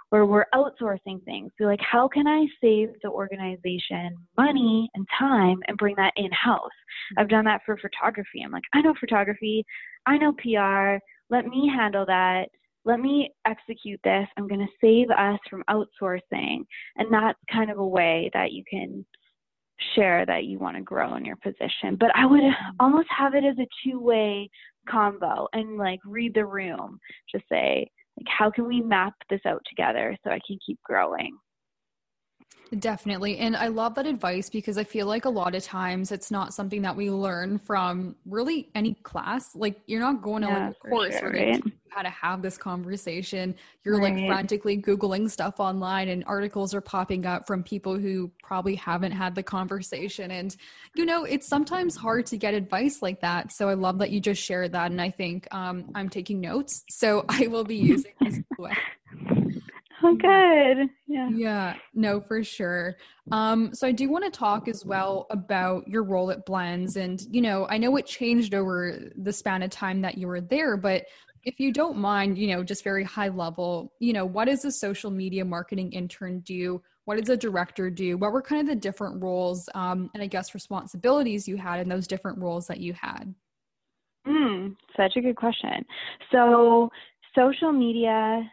where 0.10 0.26
we're 0.26 0.46
outsourcing 0.56 1.24
things. 1.24 1.52
So, 1.58 1.66
like, 1.66 1.82
how 1.82 2.08
can 2.08 2.28
I 2.28 2.46
save 2.62 2.90
the 3.04 3.10
organization 3.10 4.16
money 4.38 4.90
and 4.96 5.08
time 5.18 5.60
and 5.68 5.78
bring 5.78 5.96
that 5.98 6.14
in 6.16 6.32
house? 6.32 6.70
I've 7.18 7.30
done 7.30 7.46
that 7.46 7.62
for 7.66 7.78
photography. 7.78 8.42
I'm 8.44 8.52
like, 8.52 8.64
I 8.74 8.82
know 8.82 8.96
photography, 9.00 9.66
I 10.06 10.18
know 10.18 10.34
PR, 10.34 11.04
let 11.30 11.46
me 11.46 11.72
handle 11.74 12.06
that. 12.08 12.50
Let 12.90 13.02
me 13.02 13.32
execute 13.46 14.00
this. 14.04 14.28
I'm 14.36 14.48
going 14.48 14.62
to 14.62 14.78
save 14.82 15.12
us 15.12 15.40
from 15.48 15.64
outsourcing. 15.70 16.66
And 16.96 17.14
that's 17.14 17.38
kind 17.54 17.70
of 17.70 17.78
a 17.78 17.86
way 17.86 18.32
that 18.34 18.52
you 18.52 18.64
can 18.68 19.06
share 19.94 20.26
that 20.26 20.46
you 20.46 20.58
want 20.58 20.76
to 20.76 20.82
grow 20.82 21.14
in 21.14 21.24
your 21.24 21.36
position. 21.36 21.98
But 22.00 22.10
I 22.16 22.26
would 22.26 22.42
almost 22.80 23.08
have 23.16 23.36
it 23.36 23.44
as 23.44 23.60
a 23.60 23.68
two 23.84 24.00
way 24.00 24.50
combo 24.90 25.48
and 25.54 25.78
like 25.78 26.00
read 26.04 26.34
the 26.34 26.48
room. 26.48 27.00
Just 27.32 27.46
say, 27.48 27.88
like, 28.18 28.26
how 28.28 28.50
can 28.50 28.68
we 28.68 28.82
map 28.82 29.14
this 29.30 29.42
out 29.46 29.62
together 29.70 30.18
so 30.24 30.32
I 30.32 30.40
can 30.48 30.58
keep 30.66 30.80
growing? 30.84 31.38
Definitely. 32.80 33.38
And 33.38 33.56
I 33.56 33.68
love 33.68 33.94
that 33.96 34.08
advice 34.08 34.50
because 34.50 34.80
I 34.80 34.84
feel 34.84 35.06
like 35.06 35.26
a 35.26 35.30
lot 35.30 35.54
of 35.54 35.64
times 35.64 36.12
it's 36.12 36.32
not 36.32 36.56
something 36.56 36.82
that 36.84 36.96
we 36.96 37.12
learn 37.12 37.60
from 37.60 38.16
really 38.26 38.70
any 38.74 38.96
class. 39.04 39.56
Like 39.56 39.80
you're 39.86 40.00
not 40.00 40.24
going 40.24 40.42
to 40.42 40.50
yeah, 40.50 40.68
like 40.68 40.76
a 40.86 40.90
course 40.90 41.20
sure, 41.20 41.32
right? 41.32 41.64
How 41.90 42.02
to 42.02 42.10
have 42.10 42.42
this 42.42 42.58
conversation. 42.58 43.56
You're 43.84 44.00
right. 44.00 44.16
like 44.16 44.28
frantically 44.28 44.78
Googling 44.78 45.30
stuff 45.30 45.60
online 45.60 46.10
and 46.10 46.24
articles 46.28 46.74
are 46.74 46.82
popping 46.82 47.26
up 47.26 47.48
from 47.48 47.64
people 47.64 47.98
who 47.98 48.32
probably 48.44 48.76
haven't 48.76 49.12
had 49.12 49.36
the 49.36 49.44
conversation. 49.44 50.32
And, 50.32 50.56
you 50.96 51.06
know, 51.06 51.24
it's 51.24 51.48
sometimes 51.48 51.96
hard 51.96 52.26
to 52.28 52.38
get 52.38 52.54
advice 52.54 53.02
like 53.02 53.22
that. 53.22 53.52
So 53.52 53.70
I 53.70 53.74
love 53.74 53.98
that 54.00 54.12
you 54.12 54.20
just 54.20 54.42
shared 54.42 54.74
that. 54.74 54.92
And 54.92 55.02
I 55.02 55.10
think 55.10 55.48
um, 55.54 55.90
I'm 55.96 56.10
taking 56.10 56.42
notes. 56.42 56.84
So 56.90 57.26
I 57.30 57.48
will 57.48 57.64
be 57.64 57.78
using 57.78 58.14
this. 58.22 58.40
Oh, 60.02 60.16
good. 60.16 60.90
Yeah. 61.08 61.30
Yeah. 61.30 61.76
No, 61.94 62.22
for 62.22 62.44
sure. 62.44 62.96
Um, 63.32 63.74
so 63.74 63.86
I 63.88 63.92
do 63.92 64.10
want 64.10 64.24
to 64.26 64.32
talk 64.32 64.68
as 64.68 64.86
well 64.86 65.28
about 65.30 65.88
your 65.88 66.04
role 66.04 66.32
at 66.32 66.46
Blenz, 66.46 66.96
and 66.96 67.22
you 67.30 67.42
know, 67.42 67.68
I 67.70 67.78
know 67.78 67.96
it 67.98 68.06
changed 68.06 68.54
over 68.54 69.12
the 69.16 69.34
span 69.34 69.62
of 69.62 69.70
time 69.70 70.02
that 70.02 70.18
you 70.18 70.28
were 70.28 70.42
there, 70.42 70.78
but 70.78 71.06
if 71.50 71.60
you 71.60 71.74
don't 71.74 71.98
mind, 71.98 72.38
you 72.38 72.46
know, 72.48 72.64
just 72.64 72.84
very 72.84 73.04
high 73.04 73.30
level, 73.30 73.92
you 74.00 74.14
know, 74.14 74.24
what 74.24 74.46
does 74.46 74.64
a 74.66 74.72
social 74.72 75.10
media 75.10 75.44
marketing 75.44 75.92
intern 75.94 76.42
do? 76.42 76.80
What 77.06 77.18
does 77.18 77.28
a 77.30 77.36
director 77.36 77.90
do? 77.90 78.20
What 78.20 78.34
were 78.34 78.42
kind 78.44 78.62
of 78.62 78.68
the 78.68 78.80
different 78.80 79.20
roles 79.24 79.68
um, 79.74 80.12
and 80.14 80.22
I 80.22 80.28
guess 80.28 80.54
responsibilities 80.54 81.48
you 81.48 81.58
had 81.58 81.80
in 81.80 81.90
those 81.90 82.06
different 82.06 82.38
roles 82.38 82.68
that 82.68 82.80
you 82.80 82.94
had? 82.94 83.34
Mm, 84.28 84.76
such 84.96 85.16
a 85.16 85.22
good 85.22 85.38
question. 85.38 85.84
So 86.32 86.92
social 87.36 87.72
media 87.72 88.44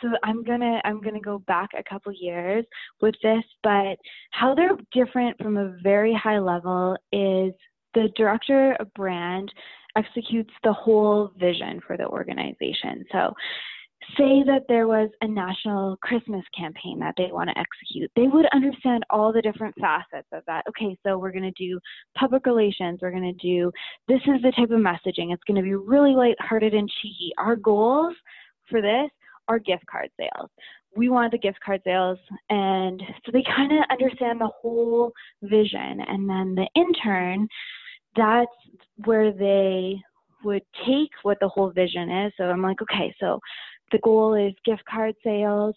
so 0.00 0.08
i'm 0.24 0.42
gonna 0.42 0.80
i'm 0.84 1.00
gonna 1.00 1.20
go 1.20 1.38
back 1.46 1.70
a 1.78 1.82
couple 1.88 2.12
years 2.12 2.64
with 3.00 3.14
this 3.22 3.42
but 3.62 3.96
how 4.32 4.52
they're 4.52 4.76
different 4.92 5.36
from 5.38 5.56
a 5.56 5.76
very 5.82 6.12
high 6.12 6.38
level 6.38 6.96
is 7.12 7.52
the 7.94 8.08
director 8.16 8.72
of 8.80 8.92
brand 8.94 9.50
executes 9.96 10.52
the 10.62 10.72
whole 10.72 11.32
vision 11.38 11.80
for 11.86 11.96
the 11.96 12.06
organization 12.06 13.04
so 13.12 13.32
say 14.16 14.42
that 14.46 14.64
there 14.68 14.86
was 14.86 15.10
a 15.20 15.26
national 15.26 15.96
Christmas 16.02 16.44
campaign 16.56 16.98
that 17.00 17.14
they 17.16 17.30
want 17.32 17.50
to 17.50 17.58
execute, 17.58 18.10
they 18.14 18.28
would 18.28 18.46
understand 18.52 19.04
all 19.10 19.32
the 19.32 19.42
different 19.42 19.74
facets 19.80 20.28
of 20.32 20.42
that. 20.46 20.64
Okay, 20.68 20.96
so 21.04 21.18
we're 21.18 21.32
going 21.32 21.42
to 21.42 21.50
do 21.52 21.80
public 22.16 22.46
relations, 22.46 23.00
we're 23.02 23.10
going 23.10 23.22
to 23.22 23.46
do 23.46 23.72
this 24.08 24.20
is 24.26 24.42
the 24.42 24.52
type 24.52 24.70
of 24.70 24.80
messaging. 24.80 25.32
It's 25.32 25.42
going 25.46 25.56
to 25.56 25.62
be 25.62 25.74
really 25.74 26.12
lighthearted 26.12 26.74
and 26.74 26.90
cheeky. 27.02 27.32
Our 27.38 27.56
goals 27.56 28.14
for 28.68 28.80
this 28.80 29.10
are 29.48 29.58
gift 29.58 29.86
card 29.86 30.10
sales. 30.18 30.50
We 30.96 31.08
want 31.08 31.32
the 31.32 31.38
gift 31.38 31.58
card 31.64 31.82
sales, 31.84 32.18
and 32.48 33.02
so 33.24 33.32
they 33.32 33.44
kind 33.44 33.72
of 33.72 33.78
understand 33.90 34.40
the 34.40 34.50
whole 34.60 35.12
vision. 35.42 36.00
And 36.08 36.28
then 36.28 36.54
the 36.54 36.68
intern, 36.74 37.48
that's 38.16 38.50
where 39.04 39.32
they 39.32 40.00
would 40.44 40.62
take 40.86 41.10
what 41.22 41.38
the 41.40 41.48
whole 41.48 41.70
vision 41.70 42.10
is. 42.10 42.32
So 42.36 42.44
I'm 42.44 42.62
like, 42.62 42.80
okay, 42.82 43.14
so 43.20 43.40
the 43.92 43.98
goal 43.98 44.34
is 44.34 44.54
gift 44.64 44.82
card 44.88 45.14
sales 45.22 45.74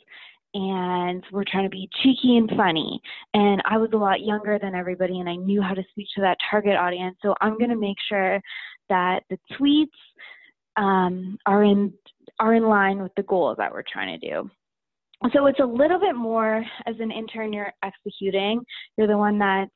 and 0.53 1.23
we're 1.31 1.43
trying 1.49 1.65
to 1.65 1.69
be 1.69 1.89
cheeky 2.01 2.37
and 2.37 2.49
funny. 2.57 2.99
And 3.33 3.61
I 3.65 3.77
was 3.77 3.89
a 3.93 3.97
lot 3.97 4.21
younger 4.21 4.57
than 4.59 4.75
everybody 4.75 5.19
and 5.19 5.29
I 5.29 5.35
knew 5.35 5.61
how 5.61 5.73
to 5.73 5.83
speak 5.91 6.07
to 6.15 6.21
that 6.21 6.37
target 6.49 6.75
audience. 6.75 7.17
So 7.21 7.35
I'm 7.41 7.57
going 7.57 7.69
to 7.69 7.75
make 7.75 7.97
sure 8.07 8.41
that 8.89 9.21
the 9.29 9.37
tweets 9.53 9.87
um, 10.77 11.37
are 11.45 11.63
in 11.63 11.93
are 12.39 12.55
in 12.55 12.63
line 12.63 13.01
with 13.01 13.11
the 13.15 13.23
goals 13.23 13.57
that 13.57 13.71
we're 13.71 13.83
trying 13.91 14.17
to 14.19 14.29
do. 14.29 14.49
so 15.33 15.47
it's 15.47 15.59
a 15.59 15.65
little 15.65 15.99
bit 15.99 16.15
more 16.15 16.63
as 16.85 16.95
an 16.99 17.11
intern, 17.11 17.51
you're 17.51 17.73
executing, 17.83 18.61
you're 18.97 19.07
the 19.07 19.17
one 19.17 19.37
that's 19.37 19.71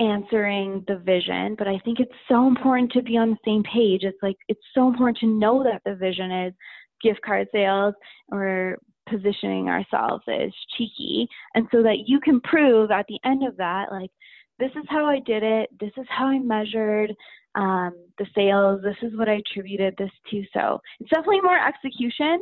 answering 0.00 0.84
the 0.86 0.96
vision, 0.98 1.54
but 1.58 1.66
I 1.66 1.78
think 1.84 2.00
it's 2.00 2.12
so 2.28 2.46
important 2.46 2.92
to 2.92 3.02
be 3.02 3.16
on 3.16 3.30
the 3.30 3.36
same 3.44 3.62
page. 3.64 4.04
It's 4.04 4.22
like 4.22 4.36
it's 4.48 4.60
so 4.74 4.88
important 4.88 5.18
to 5.18 5.26
know 5.26 5.64
that 5.64 5.82
the 5.84 5.96
vision 5.96 6.30
is 6.30 6.54
gift 7.02 7.20
card 7.22 7.48
sales 7.52 7.94
or 8.30 8.78
positioning 9.08 9.68
ourselves 9.68 10.22
as 10.28 10.50
cheeky 10.76 11.26
and 11.54 11.66
so 11.72 11.82
that 11.82 12.04
you 12.06 12.20
can 12.20 12.40
prove 12.42 12.90
at 12.90 13.06
the 13.08 13.18
end 13.24 13.46
of 13.46 13.56
that 13.56 13.90
like 13.90 14.10
this 14.58 14.70
is 14.72 14.84
how 14.88 15.06
I 15.06 15.20
did 15.20 15.42
it, 15.42 15.70
this 15.78 15.92
is 15.96 16.06
how 16.08 16.26
I 16.26 16.38
measured 16.38 17.14
um, 17.54 17.92
the 18.18 18.26
sales, 18.34 18.82
this 18.82 18.96
is 19.02 19.16
what 19.16 19.28
I 19.28 19.40
attributed 19.40 19.94
this 19.96 20.10
to. 20.30 20.42
So 20.52 20.80
it's 21.00 21.10
definitely 21.10 21.40
more 21.40 21.58
execution 21.58 22.40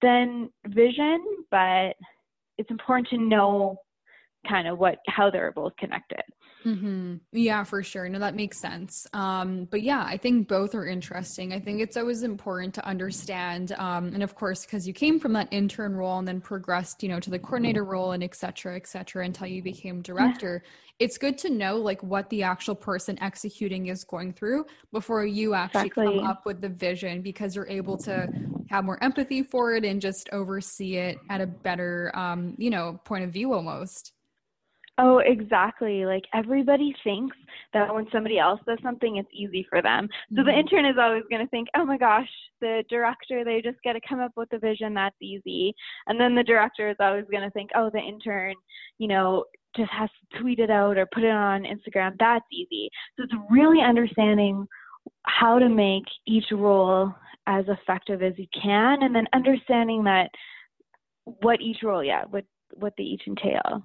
than 0.00 0.50
vision, 0.66 1.22
but 1.50 1.94
it's 2.58 2.70
important 2.70 3.08
to 3.08 3.18
know 3.18 3.76
kind 4.48 4.66
of 4.68 4.78
what 4.78 4.98
how 5.08 5.30
they're 5.30 5.52
both 5.52 5.76
connected. 5.76 6.22
Mm-hmm. 6.64 7.16
Yeah, 7.32 7.64
for 7.64 7.82
sure. 7.82 8.08
No, 8.08 8.20
that 8.20 8.36
makes 8.36 8.60
sense. 8.60 9.04
Um, 9.12 9.66
but 9.68 9.82
yeah, 9.82 10.04
I 10.06 10.16
think 10.16 10.46
both 10.46 10.76
are 10.76 10.86
interesting. 10.86 11.52
I 11.52 11.58
think 11.58 11.80
it's 11.80 11.96
always 11.96 12.22
important 12.22 12.72
to 12.74 12.86
understand, 12.86 13.72
um, 13.78 14.12
and 14.14 14.22
of 14.22 14.36
course, 14.36 14.64
because 14.64 14.86
you 14.86 14.94
came 14.94 15.18
from 15.18 15.32
that 15.32 15.48
intern 15.50 15.92
role 15.92 16.18
and 16.20 16.28
then 16.28 16.40
progressed, 16.40 17.02
you 17.02 17.08
know, 17.08 17.18
to 17.18 17.30
the 17.30 17.38
coordinator 17.38 17.84
role 17.84 18.12
and 18.12 18.22
et 18.22 18.36
cetera, 18.36 18.76
et 18.76 18.86
cetera, 18.86 19.24
until 19.24 19.48
you 19.48 19.60
became 19.60 20.02
director. 20.02 20.62
Yeah. 20.62 20.70
It's 21.00 21.18
good 21.18 21.36
to 21.38 21.50
know 21.50 21.78
like 21.78 22.00
what 22.04 22.30
the 22.30 22.44
actual 22.44 22.76
person 22.76 23.20
executing 23.20 23.88
is 23.88 24.04
going 24.04 24.32
through 24.32 24.66
before 24.92 25.26
you 25.26 25.54
actually 25.54 25.86
exactly. 25.88 26.18
come 26.18 26.26
up 26.26 26.46
with 26.46 26.60
the 26.60 26.68
vision, 26.68 27.22
because 27.22 27.56
you're 27.56 27.66
able 27.66 27.96
to 27.98 28.28
have 28.70 28.84
more 28.84 29.02
empathy 29.02 29.42
for 29.42 29.74
it 29.74 29.84
and 29.84 30.00
just 30.00 30.28
oversee 30.30 30.94
it 30.96 31.18
at 31.28 31.40
a 31.40 31.46
better, 31.46 32.12
um, 32.14 32.54
you 32.56 32.70
know, 32.70 33.00
point 33.04 33.24
of 33.24 33.32
view 33.32 33.52
almost. 33.52 34.12
Oh, 34.98 35.18
exactly. 35.24 36.04
Like 36.04 36.24
everybody 36.34 36.94
thinks 37.02 37.36
that 37.72 37.92
when 37.92 38.06
somebody 38.12 38.38
else 38.38 38.60
does 38.66 38.78
something, 38.82 39.16
it's 39.16 39.28
easy 39.32 39.66
for 39.70 39.80
them. 39.80 40.06
So 40.36 40.42
the 40.42 40.50
mm-hmm. 40.50 40.60
intern 40.60 40.84
is 40.84 40.96
always 41.00 41.22
going 41.30 41.42
to 41.42 41.48
think, 41.48 41.68
oh 41.74 41.84
my 41.84 41.96
gosh, 41.96 42.28
the 42.60 42.84
director, 42.90 43.42
they 43.42 43.62
just 43.62 43.82
got 43.84 43.94
to 43.94 44.00
come 44.06 44.20
up 44.20 44.32
with 44.36 44.52
a 44.52 44.58
vision 44.58 44.92
that's 44.92 45.16
easy. 45.22 45.74
And 46.06 46.20
then 46.20 46.34
the 46.34 46.42
director 46.42 46.90
is 46.90 46.96
always 47.00 47.24
going 47.30 47.42
to 47.42 47.50
think, 47.50 47.70
oh, 47.74 47.90
the 47.92 48.00
intern, 48.00 48.54
you 48.98 49.08
know, 49.08 49.44
just 49.74 49.90
has 49.90 50.10
to 50.10 50.40
tweet 50.40 50.58
it 50.58 50.70
out 50.70 50.98
or 50.98 51.06
put 51.06 51.24
it 51.24 51.30
on 51.30 51.64
Instagram. 51.64 52.12
That's 52.18 52.44
easy. 52.52 52.90
So 53.16 53.24
it's 53.24 53.32
really 53.50 53.80
understanding 53.80 54.66
how 55.22 55.58
to 55.58 55.70
make 55.70 56.04
each 56.26 56.44
role 56.52 57.14
as 57.46 57.64
effective 57.68 58.22
as 58.22 58.34
you 58.36 58.46
can 58.60 59.02
and 59.02 59.14
then 59.14 59.26
understanding 59.32 60.04
that 60.04 60.28
what 61.24 61.62
each 61.62 61.78
role, 61.82 62.04
yeah, 62.04 62.24
what, 62.28 62.44
what 62.74 62.92
they 62.98 63.04
each 63.04 63.22
entail. 63.26 63.82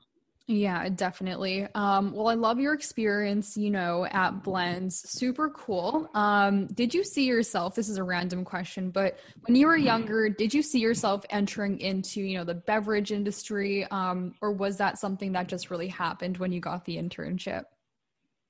Yeah, 0.50 0.88
definitely. 0.88 1.68
Um, 1.75 2.13
well, 2.13 2.30
I 2.30 2.34
love 2.34 2.58
your 2.58 2.74
experience, 2.74 3.58
you 3.58 3.70
know, 3.70 4.06
at 4.06 4.44
Blenz. 4.44 4.94
Super 4.94 5.50
cool. 5.50 6.10
Um, 6.13 6.68
did 6.68 6.94
you 6.94 7.04
see 7.04 7.25
yourself? 7.25 7.75
This 7.75 7.89
is 7.89 7.98
a 7.98 8.04
random 8.04 8.46
question, 8.46 8.89
but 8.89 9.20
when 9.42 9.58
you 9.58 9.68
were 9.68 9.75
younger, 9.75 10.30
did 10.30 10.54
you 10.54 10.62
see 10.62 10.80
yourself 10.80 11.25
entering 11.32 11.80
into, 11.82 12.22
you 12.22 12.38
know, 12.38 12.46
the 12.46 12.56
beverage 12.56 13.12
industry? 13.12 13.86
Um, 13.92 14.36
or 14.42 14.54
was 14.54 14.77
that 14.77 14.98
something 14.98 15.34
that 15.34 15.48
just 15.50 15.70
really 15.70 15.89
happened 15.89 16.38
when 16.38 16.54
you 16.54 16.62
got 16.62 16.86
the 16.86 16.96
internship? 16.96 17.63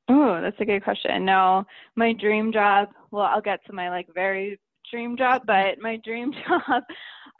Oh, 0.07 0.39
that's 0.39 0.59
a 0.59 0.65
good 0.65 0.83
question. 0.83 1.25
No, 1.25 1.65
my 1.95 2.13
dream 2.13 2.53
job, 2.53 2.89
well, 3.09 3.25
I'll 3.25 3.41
get 3.41 3.65
to 3.65 3.73
my 3.73 3.89
like 3.89 4.07
very 4.13 4.59
dream 4.91 5.17
job, 5.17 5.41
but 5.47 5.79
my 5.79 5.97
dream 5.97 6.31
job 6.47 6.83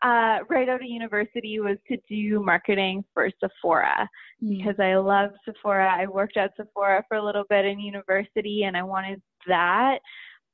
uh, 0.03 0.39
right 0.49 0.69
out 0.69 0.81
of 0.81 0.87
university 0.87 1.59
was 1.59 1.77
to 1.87 1.97
do 2.07 2.43
marketing 2.43 3.03
for 3.13 3.29
Sephora 3.39 4.07
mm. 4.43 4.57
because 4.57 4.75
I 4.79 4.95
love 4.95 5.31
Sephora. 5.45 5.91
I 5.91 6.05
worked 6.05 6.37
at 6.37 6.51
Sephora 6.55 7.03
for 7.07 7.17
a 7.17 7.25
little 7.25 7.45
bit 7.49 7.65
in 7.65 7.79
university 7.79 8.63
and 8.63 8.77
I 8.77 8.83
wanted 8.83 9.21
that. 9.47 9.99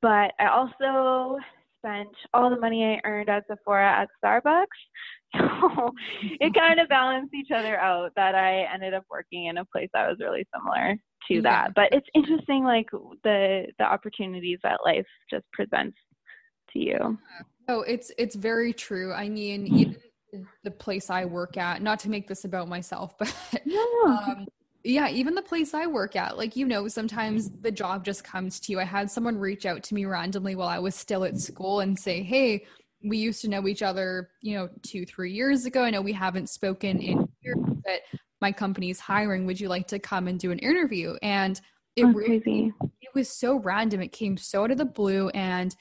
But 0.02 0.34
I 0.40 0.48
also 0.48 1.40
spent 1.80 2.10
all 2.34 2.50
the 2.50 2.60
money 2.60 2.84
I 2.86 3.08
earned 3.08 3.30
at 3.30 3.46
Sephora 3.48 4.02
at 4.02 4.10
Starbucks. 4.24 4.66
So 5.36 5.92
it 6.22 6.54
kind 6.56 6.80
of 6.80 6.88
balanced 6.90 7.34
each 7.34 7.50
other 7.50 7.76
out 7.80 8.12
that 8.16 8.36
I 8.36 8.68
ended 8.72 8.94
up 8.94 9.04
working 9.10 9.48
in 9.48 9.58
a 9.58 9.66
place 9.66 9.90
that 9.96 10.08
was 10.08 10.18
really 10.20 10.46
similar 10.56 10.96
to 11.28 11.34
yeah. 11.34 11.42
that. 11.42 11.72
But 11.74 11.92
it's 11.92 12.06
interesting 12.14 12.64
like 12.64 12.86
the 13.24 13.66
the 13.80 13.84
opportunities 13.84 14.60
that 14.62 14.82
life 14.86 15.08
just 15.32 15.46
presents 15.52 15.98
to 16.74 16.80
you. 16.80 17.18
Oh, 17.68 17.82
it's 17.82 18.12
it's 18.18 18.36
very 18.36 18.74
true. 18.74 19.14
I 19.14 19.30
mean, 19.30 19.68
even 19.68 19.98
the 20.64 20.72
place 20.72 21.10
I 21.10 21.26
work 21.26 21.58
at, 21.58 21.82
not 21.82 22.00
to 22.00 22.10
make 22.10 22.28
this 22.28 22.46
about 22.46 22.68
myself, 22.68 23.18
but 23.20 23.34
um, 24.06 24.48
yeah, 24.84 25.10
even 25.10 25.34
the 25.36 25.42
place 25.42 25.74
I 25.74 25.88
work 25.88 26.16
at, 26.16 26.38
like 26.38 26.56
you 26.56 26.66
know, 26.66 26.88
sometimes 26.88 27.50
the 27.62 27.72
job 27.72 28.04
just 28.04 28.24
comes 28.24 28.60
to 28.62 28.72
you. 28.72 28.80
I 28.80 28.84
had 28.84 29.10
someone 29.10 29.38
reach 29.38 29.66
out 29.66 29.84
to 29.84 29.96
me 29.96 30.06
randomly 30.06 30.56
while 30.56 30.68
I 30.68 30.80
was 30.80 30.96
still 30.96 31.24
at 31.24 31.40
school 31.40 31.80
and 31.80 31.98
say, 31.98 32.22
"Hey, 32.22 32.66
we 33.04 33.18
used 33.18 33.42
to 33.42 33.48
know 33.48 33.68
each 33.68 33.82
other, 33.82 34.30
you 34.42 34.56
know, 34.56 34.70
two, 34.82 35.06
three 35.06 35.32
years 35.32 35.66
ago. 35.66 35.84
I 35.84 35.90
know 35.90 36.02
we 36.02 36.14
haven't 36.14 36.50
spoken 36.50 37.00
in 37.00 37.28
years, 37.42 37.58
but 37.86 38.02
my 38.42 38.52
company's 38.52 39.00
hiring. 39.00 39.46
Would 39.46 39.60
you 39.60 39.70
like 39.70 39.88
to 39.88 40.00
come 40.00 40.28
and 40.28 40.40
do 40.40 40.52
an 40.52 40.60
interview?" 40.60 41.16
And 41.22 41.60
it 41.96 42.06
oh, 42.06 42.12
really, 42.12 42.74
it 43.02 43.10
was 43.14 43.30
so 43.30 43.56
random. 43.56 44.02
It 44.02 44.12
came 44.12 44.36
so 44.36 44.64
out 44.64 44.72
of 44.72 44.78
the 44.78 44.86
blue, 44.86 45.30
and 45.30 45.74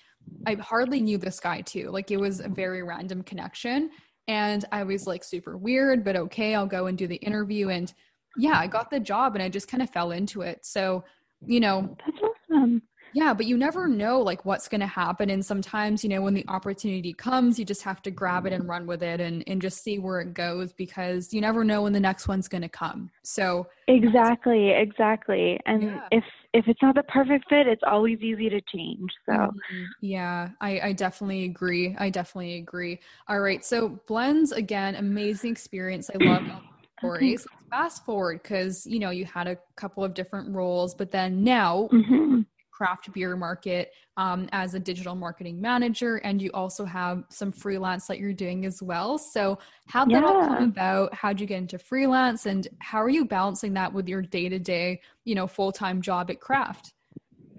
I 0.46 0.54
hardly 0.54 1.00
knew 1.00 1.18
this 1.18 1.40
guy 1.40 1.60
too. 1.60 1.90
Like 1.90 2.10
it 2.10 2.18
was 2.18 2.40
a 2.40 2.48
very 2.48 2.82
random 2.82 3.22
connection. 3.22 3.90
And 4.28 4.64
I 4.72 4.84
was 4.84 5.06
like 5.06 5.24
super 5.24 5.56
weird, 5.56 6.04
but 6.04 6.16
okay, 6.16 6.54
I'll 6.54 6.66
go 6.66 6.86
and 6.86 6.96
do 6.96 7.06
the 7.06 7.16
interview. 7.16 7.68
And 7.68 7.92
yeah, 8.36 8.58
I 8.58 8.66
got 8.66 8.90
the 8.90 9.00
job 9.00 9.34
and 9.34 9.42
I 9.42 9.48
just 9.48 9.68
kind 9.68 9.82
of 9.82 9.90
fell 9.90 10.12
into 10.12 10.42
it. 10.42 10.64
So, 10.64 11.04
you 11.46 11.60
know, 11.60 11.96
that's 12.04 12.18
awesome. 12.50 12.82
Yeah, 13.14 13.34
but 13.34 13.46
you 13.46 13.56
never 13.56 13.86
know 13.86 14.20
like 14.20 14.44
what's 14.44 14.68
going 14.68 14.80
to 14.80 14.86
happen 14.86 15.30
and 15.30 15.44
sometimes, 15.44 16.02
you 16.02 16.10
know, 16.10 16.22
when 16.22 16.34
the 16.34 16.44
opportunity 16.48 17.12
comes, 17.12 17.58
you 17.58 17.64
just 17.64 17.82
have 17.82 18.02
to 18.02 18.10
grab 18.10 18.46
it 18.46 18.52
and 18.52 18.68
run 18.68 18.86
with 18.86 19.02
it 19.02 19.20
and 19.20 19.44
and 19.46 19.60
just 19.60 19.82
see 19.82 19.98
where 19.98 20.20
it 20.20 20.34
goes 20.34 20.72
because 20.72 21.32
you 21.32 21.40
never 21.40 21.64
know 21.64 21.82
when 21.82 21.92
the 21.92 22.00
next 22.00 22.28
one's 22.28 22.48
going 22.48 22.62
to 22.62 22.68
come. 22.68 23.10
So 23.22 23.66
Exactly, 23.88 24.70
exactly. 24.70 25.58
And 25.66 25.82
yeah. 25.82 26.08
if 26.10 26.24
if 26.54 26.68
it's 26.68 26.80
not 26.82 26.94
the 26.94 27.02
perfect 27.04 27.48
fit, 27.48 27.66
it's 27.66 27.82
always 27.86 28.20
easy 28.20 28.48
to 28.50 28.60
change. 28.74 29.10
So 29.26 29.32
mm-hmm. 29.32 29.84
yeah, 30.00 30.50
I 30.60 30.80
I 30.80 30.92
definitely 30.92 31.44
agree. 31.44 31.96
I 31.98 32.10
definitely 32.10 32.56
agree. 32.56 33.00
All 33.28 33.40
right. 33.40 33.64
So 33.64 34.00
Blenz 34.08 34.52
again, 34.52 34.94
amazing 34.96 35.52
experience. 35.52 36.10
I 36.14 36.22
love 36.24 36.42
stories. 36.98 37.46
Fast 37.70 38.04
forward 38.04 38.42
because 38.42 38.86
you 38.86 38.98
know 38.98 39.10
you 39.10 39.24
had 39.24 39.46
a 39.46 39.56
couple 39.76 40.04
of 40.04 40.14
different 40.14 40.54
roles, 40.54 40.94
but 40.94 41.10
then 41.10 41.42
now 41.42 41.88
mm-hmm 41.92 42.42
craft 42.82 43.12
beer 43.12 43.36
market 43.36 43.92
um, 44.16 44.48
as 44.50 44.74
a 44.74 44.80
digital 44.80 45.14
marketing 45.14 45.60
manager, 45.60 46.16
and 46.16 46.42
you 46.42 46.50
also 46.52 46.84
have 46.84 47.22
some 47.30 47.52
freelance 47.52 48.08
that 48.08 48.18
you're 48.18 48.32
doing 48.32 48.66
as 48.66 48.82
well. 48.82 49.18
So, 49.18 49.60
how 49.86 50.04
did 50.04 50.14
yeah. 50.14 50.20
that 50.22 50.26
all 50.26 50.48
come 50.48 50.64
about? 50.64 51.14
How'd 51.14 51.40
you 51.40 51.46
get 51.46 51.58
into 51.58 51.78
freelance, 51.78 52.46
and 52.46 52.66
how 52.80 53.00
are 53.00 53.08
you 53.08 53.24
balancing 53.24 53.72
that 53.74 53.92
with 53.92 54.08
your 54.08 54.20
day 54.20 54.48
to 54.48 54.58
day, 54.58 55.00
you 55.24 55.36
know, 55.36 55.46
full 55.46 55.70
time 55.70 56.02
job 56.02 56.28
at 56.28 56.40
Craft? 56.40 56.92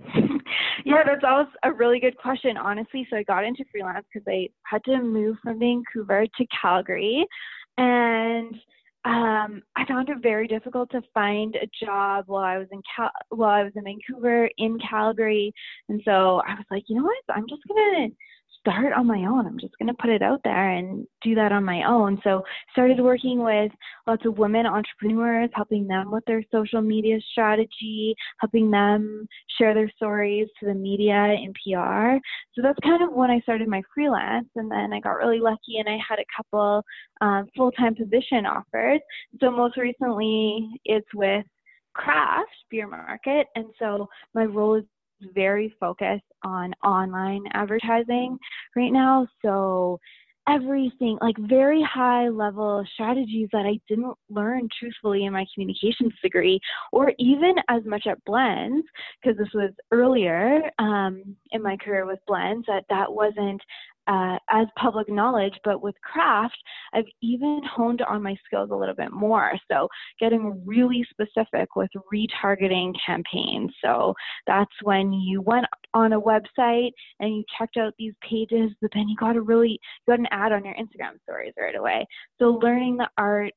yeah, 0.86 1.04
that's 1.06 1.24
always 1.26 1.48
a 1.64 1.72
really 1.72 2.02
good 2.02 2.18
question, 2.18 2.58
honestly. 2.58 3.08
So 3.10 3.16
I 3.16 3.24
got 3.24 3.46
into 3.46 3.64
freelance 3.72 4.06
because 4.14 4.28
I 4.28 4.50
had 4.64 4.84
to 4.84 5.02
move 5.02 5.38
from 5.42 5.58
Vancouver 5.58 6.26
to 6.26 6.46
Calgary, 6.62 7.26
and 7.78 8.58
um, 9.06 9.62
I 9.76 9.86
found 9.88 10.10
it 10.10 10.18
very 10.22 10.48
difficult 10.48 10.90
to 10.92 11.02
find 11.14 11.56
a 11.56 11.70
job 11.86 12.26
while 12.28 12.44
I 12.44 12.58
was 12.58 12.68
in 12.72 12.82
Cal- 12.96 13.12
while 13.30 13.50
I 13.50 13.64
was 13.64 13.74
in 13.76 13.84
Vancouver, 13.84 14.50
in 14.58 14.80
Calgary, 14.80 15.54
and 15.90 16.02
so 16.06 16.42
I 16.48 16.56
was 16.56 16.66
like, 16.72 16.84
you 16.88 16.98
know 16.98 17.04
what? 17.04 17.36
I'm 17.36 17.46
just 17.50 17.62
gonna 17.68 18.08
start 18.66 18.94
on 18.94 19.06
my 19.06 19.26
own. 19.26 19.46
I'm 19.46 19.60
just 19.60 19.78
going 19.78 19.88
to 19.88 20.02
put 20.02 20.10
it 20.10 20.22
out 20.22 20.40
there 20.44 20.70
and 20.72 21.06
do 21.22 21.36
that 21.36 21.52
on 21.52 21.66
my 21.66 21.84
own. 21.84 22.20
So 22.24 22.44
started 22.72 23.00
working 23.00 23.44
with 23.44 23.72
lots 24.08 24.26
of 24.26 24.38
women 24.38 24.66
entrepreneurs, 24.66 25.50
helping 25.54 25.86
them 25.86 26.12
with 26.12 26.24
their 26.26 26.44
social 26.50 26.82
media 26.82 27.20
strategy, 27.32 28.16
helping 28.40 28.72
them 28.72 29.28
share 29.58 29.74
their 29.74 29.92
stories 29.98 30.48
to 30.60 30.66
the 30.68 30.74
media 30.74 31.14
and 31.14 31.54
PR. 31.56 32.18
So 32.56 32.62
that's 32.62 32.80
kind 32.84 33.04
of 33.04 33.12
when 33.12 33.30
I 33.30 33.42
started 33.42 33.68
my 33.68 33.82
freelance. 33.94 34.48
And 34.56 34.72
then 34.72 34.94
I 34.94 35.02
got 35.02 35.18
really 35.18 35.40
lucky 35.40 35.80
and 35.80 35.90
I 35.90 35.98
had 36.08 36.20
a 36.20 36.26
couple 36.36 36.84
um, 37.20 37.48
full-time 37.58 37.96
position 37.96 38.46
offers. 38.46 39.02
So 39.42 39.52
most 39.52 39.78
recently 39.78 40.70
it's 40.86 41.08
with 41.14 41.46
Craft 41.94 42.50
Beer 42.72 42.88
Market. 42.88 43.48
And 43.56 43.66
so 43.78 44.08
my 44.34 44.46
role 44.46 44.76
is 44.76 44.86
very 45.34 45.74
focused 45.80 46.24
on 46.44 46.74
online 46.84 47.44
advertising 47.54 48.38
right 48.76 48.92
now. 48.92 49.28
So 49.44 50.00
everything 50.48 51.18
like 51.22 51.36
very 51.40 51.82
high 51.82 52.28
level 52.28 52.86
strategies 52.94 53.48
that 53.54 53.66
I 53.66 53.80
didn't 53.88 54.14
learn 54.30 54.68
truthfully 54.78 55.26
in 55.26 55.34
my 55.34 55.46
communications 55.54 56.14
degree 56.22 56.60
or 56.92 57.14
even 57.18 57.56
as 57.70 57.84
much 57.86 58.08
at 58.08 58.24
Blenz 58.26 58.82
because 59.22 59.38
this 59.38 59.54
was 59.54 59.72
earlier 59.92 60.70
um, 60.80 61.36
in 61.52 61.62
my 61.62 61.78
career 61.78 62.06
with 62.06 62.20
Blenz 62.30 62.64
that 62.68 62.84
that 62.90 63.12
wasn't 63.12 63.62
uh, 64.08 64.38
as 64.50 64.68
public 64.78 65.10
knowledge, 65.10 65.54
but 65.64 65.82
with 65.82 65.96
craft, 66.02 66.58
I've 66.94 67.06
even 67.22 67.62
honed 67.64 68.02
on 68.02 68.22
my 68.22 68.36
skills 68.46 68.70
a 68.72 68.76
little 68.76 68.96
bit 68.96 69.12
more. 69.12 69.54
So, 69.72 69.88
getting 70.20 70.62
really 70.66 71.06
specific 71.10 71.76
with 71.76 71.90
retargeting 72.14 72.94
campaigns. 73.06 73.72
So, 73.84 74.14
that's 74.48 74.72
when 74.82 75.14
you 75.14 75.42
went 75.42 75.66
on 75.94 76.14
a 76.14 76.22
website 76.22 76.92
and 77.20 77.36
you 77.36 77.44
checked 77.58 77.78
out 77.78 77.94
these 77.98 78.14
pages, 78.28 78.72
but 78.82 78.92
then 78.94 79.08
you 79.08 79.16
got 79.18 79.36
a 79.36 79.42
really 79.42 79.80
got 80.08 80.20
an 80.20 80.28
ad 80.32 80.52
on 80.52 80.66
your 80.66 80.76
Instagram 80.76 81.22
stories 81.24 81.54
right 81.58 81.76
away. 81.76 82.06
So, 82.40 82.60
learning 82.62 82.98
the 82.98 83.10
art 83.18 83.54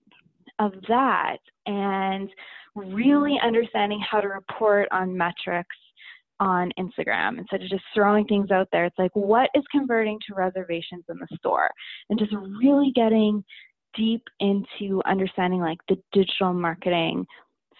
of 0.59 0.73
that 0.89 1.39
and 1.67 2.31
really 2.75 3.39
understanding 3.43 4.01
how 4.09 4.21
to 4.21 4.29
report 4.29 4.89
on 4.93 5.17
metrics 5.17 5.77
on 6.41 6.71
Instagram 6.79 7.39
instead 7.39 7.63
of 7.63 7.69
just 7.69 7.85
throwing 7.95 8.27
things 8.27 8.51
out 8.51 8.69
there. 8.73 8.85
It's 8.85 8.99
like, 8.99 9.15
what 9.15 9.51
is 9.55 9.65
converting 9.71 10.19
to 10.29 10.35
reservations 10.35 11.05
in 11.09 11.19
the 11.19 11.37
store? 11.39 11.71
And 12.11 12.19
just 12.19 12.33
really 12.61 12.93
getting 12.95 13.45
deep 13.97 14.23
into 14.41 15.03
understanding 15.07 15.61
like 15.61 15.79
the 15.89 15.97
digital 16.13 16.53
marketing 16.53 17.27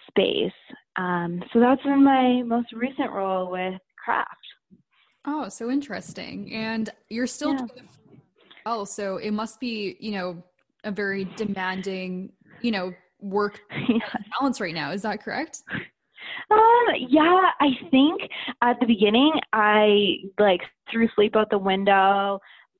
space. 0.09 0.51
Um, 0.95 1.43
so 1.53 1.59
that's 1.59 1.83
been 1.83 2.03
my 2.03 2.41
most 2.43 2.73
recent 2.73 3.11
role 3.11 3.51
with 3.51 3.79
Craft. 4.03 4.31
Oh, 5.25 5.49
so 5.49 5.69
interesting. 5.69 6.53
And 6.53 6.89
you're 7.09 7.27
still 7.27 7.51
yeah. 7.51 7.65
doing 7.75 7.89
well, 8.65 8.85
so 8.85 9.17
it 9.17 9.31
must 9.31 9.59
be, 9.59 9.95
you 9.99 10.11
know, 10.11 10.43
a 10.83 10.91
very 10.91 11.25
demanding, 11.35 12.31
you 12.61 12.71
know, 12.71 12.93
work 13.19 13.59
yeah. 13.89 13.99
balance 14.39 14.59
right 14.59 14.73
now. 14.73 14.91
Is 14.91 15.03
that 15.03 15.23
correct? 15.23 15.61
Um, 16.49 16.85
yeah, 17.09 17.49
I 17.59 17.69
think 17.91 18.21
at 18.61 18.79
the 18.79 18.85
beginning 18.85 19.33
I 19.53 20.17
like 20.39 20.61
threw 20.91 21.09
sleep 21.15 21.35
out 21.35 21.49
the 21.49 21.57
window, 21.57 22.39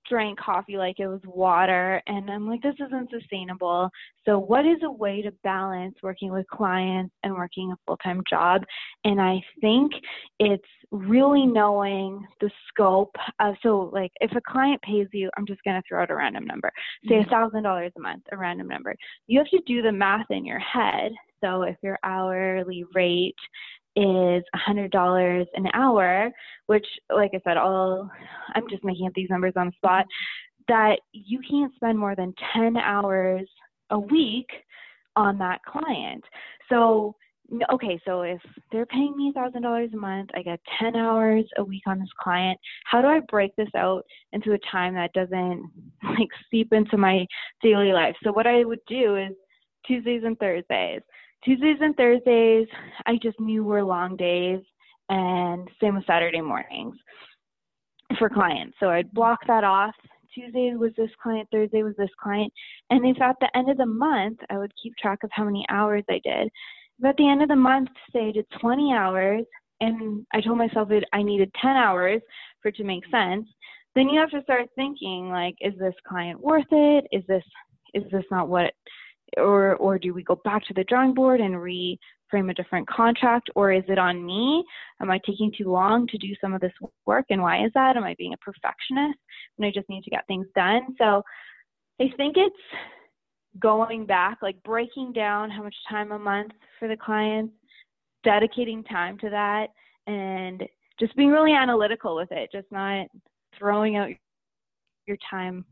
drank 0.10 0.40
coffee 0.40 0.78
like 0.78 1.00
it 1.00 1.08
was 1.08 1.22
water, 1.26 2.02
and 2.08 2.30
I'm 2.30 2.48
like, 2.48 2.62
this 2.62 2.76
isn't 2.86 3.10
sustainable. 3.12 3.90
So, 4.26 4.40
what 4.40 4.66
is 4.66 4.78
a 4.84 4.92
way 4.92 5.22
to 5.22 5.32
balance 5.44 5.96
working 6.02 6.32
with 6.32 6.48
clients 6.48 7.14
and 7.24 7.34
working 7.34 7.72
a 7.72 7.76
full 7.86 7.98
time 7.98 8.22
job? 8.30 8.64
And 9.04 9.22
I 9.22 9.42
think 9.62 9.92
it's 10.40 10.64
really 10.92 11.46
knowing 11.46 12.26
the 12.40 12.50
scope 12.70 13.16
of 13.42 13.56
so 13.62 13.90
like 13.94 14.12
if 14.22 14.32
a 14.36 14.42
client 14.50 14.82
pays 14.82 15.08
you, 15.12 15.30
I'm 15.38 15.46
just 15.46 15.64
gonna 15.64 15.82
throw 15.88 16.02
out 16.02 16.12
a 16.12 16.16
random 16.16 16.46
number, 16.46 16.72
say 17.08 17.16
a 17.16 17.20
mm-hmm. 17.20 17.30
thousand 17.30 17.64
dollars 17.64 17.92
a 17.98 18.02
month, 18.02 18.24
a 18.32 18.38
random 18.38 18.68
number. 18.68 18.96
You 19.28 19.40
have 19.40 19.50
to 19.50 19.60
do 19.66 19.82
the 19.82 19.92
math 19.92 20.28
in 20.30 20.46
your 20.46 20.60
head 20.60 21.12
so 21.44 21.64
if 21.64 21.76
your 21.82 21.98
hourly 22.04 22.84
rate 22.94 23.36
is 23.96 24.44
$100 24.68 25.46
an 25.56 25.68
hour, 25.74 26.32
which, 26.68 26.86
like 27.14 27.32
I 27.34 27.40
said, 27.44 27.58
all 27.58 28.10
I'm 28.56 28.70
just 28.70 28.84
making 28.84 29.08
up 29.08 29.14
these 29.16 29.30
numbers 29.30 29.54
on 29.56 29.68
the 29.68 29.72
spot, 29.74 30.06
that 30.68 31.00
you 31.14 31.40
can't 31.50 31.74
spend 31.76 31.98
more 31.98 32.16
than 32.16 32.34
10 32.54 32.78
hours 32.78 33.48
a 33.90 33.98
week 34.00 34.50
on 35.16 35.38
that 35.40 35.62
client. 35.64 36.24
So, 36.70 37.16
okay, 37.72 38.00
so 38.06 38.22
if 38.22 38.40
they're 38.72 38.86
paying 38.86 39.16
me 39.18 39.34
$1,000 39.36 39.94
a 39.94 39.98
month, 39.98 40.30
I 40.36 40.44
get 40.44 40.60
10 40.80 40.96
hours 40.96 41.46
a 41.58 41.64
week 41.64 41.84
on 41.88 42.00
this 42.00 42.10
client. 42.22 42.60
How 42.86 43.02
do 43.02 43.08
I 43.08 43.22
break 43.30 43.56
this 43.56 43.70
out 43.76 44.04
into 44.34 44.54
a 44.54 44.60
time 44.72 44.94
that 44.94 45.14
doesn't 45.14 45.72
like 46.04 46.30
seep 46.52 46.72
into 46.72 46.98
my 46.98 47.26
daily 47.64 47.94
life? 47.94 48.16
So, 48.24 48.32
what 48.32 48.46
I 48.46 48.64
would 48.64 48.82
do 48.88 49.16
is 49.16 49.32
Tuesdays 49.88 50.24
and 50.24 50.38
Thursdays. 50.38 51.02
Tuesdays 51.48 51.78
and 51.80 51.96
Thursdays, 51.96 52.68
I 53.06 53.18
just 53.24 53.40
knew 53.40 53.64
were 53.64 53.82
long 53.82 54.18
days, 54.18 54.60
and 55.08 55.70
same 55.82 55.96
with 55.96 56.06
Saturday 56.06 56.42
mornings 56.42 56.98
for 58.20 58.30
clients. 58.30 58.76
So 58.82 58.90
I'd 58.90 59.14
block 59.14 59.40
that 59.48 59.64
off. 59.64 59.96
Tuesday 60.36 60.74
was 60.76 60.92
this 60.98 61.10
client, 61.24 61.48
Thursday 61.50 61.84
was 61.84 61.96
this 61.98 62.10
client, 62.22 62.52
and 62.90 63.06
if 63.06 63.22
at 63.22 63.38
the 63.40 63.50
end 63.56 63.70
of 63.70 63.78
the 63.78 63.86
month, 63.86 64.40
I 64.50 64.58
would 64.58 64.74
keep 64.84 64.94
track 64.98 65.20
of 65.24 65.30
how 65.32 65.46
many 65.46 65.66
hours 65.70 66.04
I 66.10 66.20
did. 66.22 66.50
If 67.00 67.06
at 67.06 67.16
the 67.16 67.30
end 67.30 67.42
of 67.42 67.48
the 67.48 67.56
month, 67.56 67.88
say 68.12 68.28
I 68.28 68.32
did 68.32 68.46
20 68.60 68.92
hours, 68.94 69.46
and 69.80 70.26
I 70.34 70.42
told 70.42 70.58
myself 70.58 70.90
that 70.90 71.06
I 71.14 71.24
needed 71.24 71.50
10 71.62 71.72
hours 71.72 72.22
for 72.62 72.70
it 72.70 72.76
to 72.76 72.84
make 72.84 73.06
sense, 73.10 73.48
then 73.96 74.10
you 74.10 74.20
have 74.20 74.32
to 74.32 74.42
start 74.44 74.68
thinking 74.76 75.30
like, 75.30 75.56
is 75.62 75.74
this 75.80 75.96
client 76.06 76.42
worth 76.42 76.66
it? 76.72 77.06
Is 77.14 77.24
this 77.28 77.44
is 77.94 78.04
this 78.12 78.26
not 78.30 78.50
what 78.50 78.74
or 79.36 79.76
or 79.76 80.00
do 80.00 80.14
we 80.14 80.24
go 80.24 80.40
back 80.44 80.66
to 80.68 80.74
the 80.74 80.84
drawing 80.86 81.14
board 81.14 81.42
and 81.42 81.56
reframe 81.56 82.50
a 82.50 82.54
different 82.54 82.88
contract? 82.88 83.50
Or 83.56 83.72
is 83.72 83.84
it 83.88 83.98
on 83.98 84.26
me? 84.26 84.64
Am 85.02 85.12
i 85.12 85.20
taking 85.26 85.52
too 85.58 85.72
long 85.72 86.08
to 86.08 86.18
do 86.18 86.34
some 86.40 86.54
of 86.54 86.62
this 86.62 86.74
work? 87.06 87.26
And 87.30 87.42
why 87.42 87.66
is 87.66 87.72
that? 87.74 87.98
Am 87.98 88.04
i 88.04 88.16
being 88.18 88.34
a 88.34 88.38
perfectionist 88.38 89.20
and 89.58 89.66
i 89.66 89.72
just 89.74 89.90
need 89.90 90.04
to 90.04 90.10
get 90.10 90.26
things 90.28 90.48
done? 90.56 90.96
So 90.98 91.24
i 92.00 92.06
think 92.18 92.36
it's 92.38 92.56
going 93.60 94.06
back 94.06 94.40
like 94.42 94.62
breaking 94.64 95.14
down 95.14 95.50
how 95.50 95.64
much 95.64 95.76
time 95.90 96.12
a 96.12 96.20
month 96.20 96.52
for 96.80 96.88
the 96.88 96.98
clients 96.98 97.54
dedicating 98.24 98.84
time 98.84 99.18
to 99.18 99.30
that 99.30 99.68
and 100.06 100.64
just 101.00 101.16
being 101.16 101.30
really 101.30 101.54
analytical 101.54 102.16
with 102.16 102.32
it 102.32 102.50
just 102.52 102.68
not 102.72 103.08
throwing 103.58 103.96
out 103.96 104.10
your 105.08 105.18
time 105.30 105.66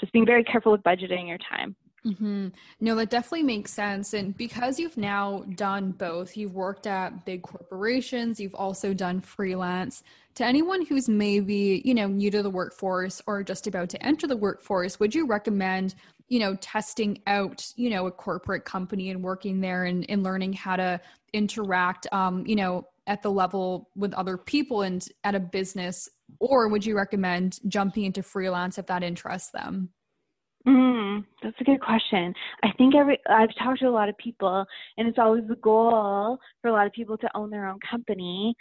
just 0.00 0.12
being 0.12 0.26
very 0.26 0.44
careful 0.44 0.72
with 0.72 0.82
budgeting 0.82 1.28
your 1.28 1.38
time 1.48 1.74
Mm-hmm. 2.06 2.48
No, 2.80 2.94
that 2.94 3.10
definitely 3.10 3.42
makes 3.42 3.72
sense. 3.72 4.14
And 4.14 4.36
because 4.36 4.78
you've 4.78 4.96
now 4.96 5.44
done 5.54 5.92
both, 5.92 6.36
you've 6.36 6.54
worked 6.54 6.86
at 6.86 7.26
big 7.26 7.42
corporations, 7.42 8.40
you've 8.40 8.54
also 8.54 8.94
done 8.94 9.20
freelance. 9.20 10.02
To 10.36 10.44
anyone 10.44 10.86
who's 10.86 11.08
maybe, 11.08 11.82
you 11.84 11.92
know, 11.92 12.06
new 12.06 12.30
to 12.30 12.42
the 12.42 12.50
workforce 12.50 13.20
or 13.26 13.42
just 13.42 13.66
about 13.66 13.90
to 13.90 14.02
enter 14.06 14.26
the 14.26 14.36
workforce, 14.36 14.98
would 14.98 15.14
you 15.14 15.26
recommend, 15.26 15.94
you 16.28 16.38
know, 16.38 16.54
testing 16.56 17.20
out, 17.26 17.66
you 17.76 17.90
know, 17.90 18.06
a 18.06 18.10
corporate 18.10 18.64
company 18.64 19.10
and 19.10 19.22
working 19.22 19.60
there 19.60 19.84
and, 19.84 20.06
and 20.08 20.22
learning 20.22 20.54
how 20.54 20.76
to 20.76 21.00
interact, 21.34 22.06
um, 22.12 22.46
you 22.46 22.56
know, 22.56 22.86
at 23.06 23.22
the 23.22 23.30
level 23.30 23.90
with 23.94 24.14
other 24.14 24.38
people 24.38 24.82
and 24.82 25.06
at 25.24 25.34
a 25.34 25.40
business? 25.40 26.08
Or 26.38 26.68
would 26.68 26.86
you 26.86 26.96
recommend 26.96 27.58
jumping 27.68 28.04
into 28.04 28.22
freelance 28.22 28.78
if 28.78 28.86
that 28.86 29.02
interests 29.02 29.50
them? 29.50 29.90
Mm, 30.66 31.24
that's 31.42 31.56
a 31.60 31.64
good 31.64 31.80
question. 31.80 32.34
I 32.62 32.70
think 32.76 32.94
every 32.94 33.18
I've 33.28 33.54
talked 33.58 33.80
to 33.80 33.88
a 33.88 33.90
lot 33.90 34.08
of 34.10 34.18
people, 34.18 34.64
and 34.98 35.08
it's 35.08 35.18
always 35.18 35.44
the 35.48 35.56
goal 35.56 36.38
for 36.60 36.68
a 36.68 36.72
lot 36.72 36.86
of 36.86 36.92
people 36.92 37.16
to 37.18 37.36
own 37.36 37.50
their 37.50 37.66
own 37.66 37.78
company. 37.88 38.54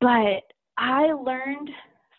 But 0.00 0.42
I 0.78 1.12
learned 1.12 1.70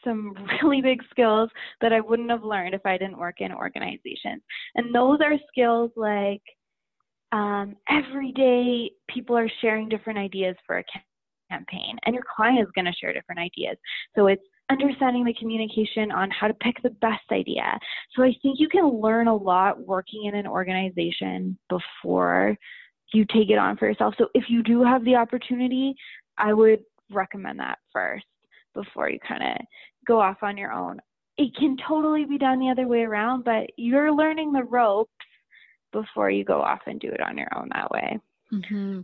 some 0.05 0.33
really 0.63 0.81
big 0.81 1.01
skills 1.11 1.49
that 1.81 1.91
I 1.91 1.99
wouldn't 1.99 2.29
have 2.29 2.43
learned 2.43 2.73
if 2.73 2.85
I 2.85 2.97
didn't 2.97 3.17
work 3.19 3.41
in 3.41 3.51
organizations, 3.51 4.41
and 4.75 4.95
those 4.95 5.19
are 5.21 5.33
skills 5.51 5.91
like 5.97 6.41
um, 7.33 7.75
every 7.89 8.31
day 8.31 8.91
people 9.09 9.37
are 9.37 9.49
sharing 9.61 9.89
different 9.89 10.19
ideas 10.19 10.55
for 10.65 10.77
a 10.79 10.83
campaign, 11.51 11.97
and 12.05 12.15
your 12.15 12.23
client 12.35 12.61
is 12.61 12.71
going 12.73 12.85
to 12.85 12.93
share 12.93 13.13
different 13.13 13.39
ideas. 13.39 13.77
So 14.15 14.27
it's 14.27 14.43
understanding 14.69 15.23
the 15.25 15.33
communication 15.33 16.11
on 16.11 16.29
how 16.31 16.47
to 16.47 16.53
pick 16.53 16.75
the 16.83 16.89
best 16.89 17.23
idea. 17.31 17.77
So 18.15 18.23
I 18.23 18.33
think 18.41 18.59
you 18.59 18.69
can 18.69 18.87
learn 18.87 19.27
a 19.27 19.35
lot 19.35 19.85
working 19.85 20.25
in 20.25 20.35
an 20.35 20.47
organization 20.47 21.57
before 21.69 22.55
you 23.13 23.25
take 23.25 23.49
it 23.49 23.57
on 23.57 23.77
for 23.77 23.87
yourself. 23.87 24.13
So 24.17 24.27
if 24.33 24.45
you 24.49 24.61
do 24.63 24.83
have 24.83 25.03
the 25.03 25.15
opportunity, 25.15 25.95
I 26.37 26.53
would 26.53 26.81
recommend 27.11 27.59
that 27.59 27.79
first 27.91 28.25
before 28.73 29.09
you 29.09 29.19
kind 29.27 29.43
of 29.43 29.65
go 30.05 30.19
off 30.19 30.37
on 30.41 30.57
your 30.57 30.71
own. 30.71 30.99
It 31.37 31.55
can 31.55 31.75
totally 31.87 32.25
be 32.25 32.37
done 32.37 32.59
the 32.59 32.69
other 32.69 32.87
way 32.87 33.01
around, 33.01 33.43
but 33.43 33.69
you're 33.77 34.13
learning 34.13 34.51
the 34.51 34.63
ropes 34.63 35.11
before 35.91 36.29
you 36.29 36.43
go 36.43 36.61
off 36.61 36.81
and 36.85 36.99
do 36.99 37.07
it 37.07 37.21
on 37.21 37.37
your 37.37 37.47
own 37.55 37.69
that 37.73 37.89
way. 37.89 38.19
Mm-hmm. 38.53 39.01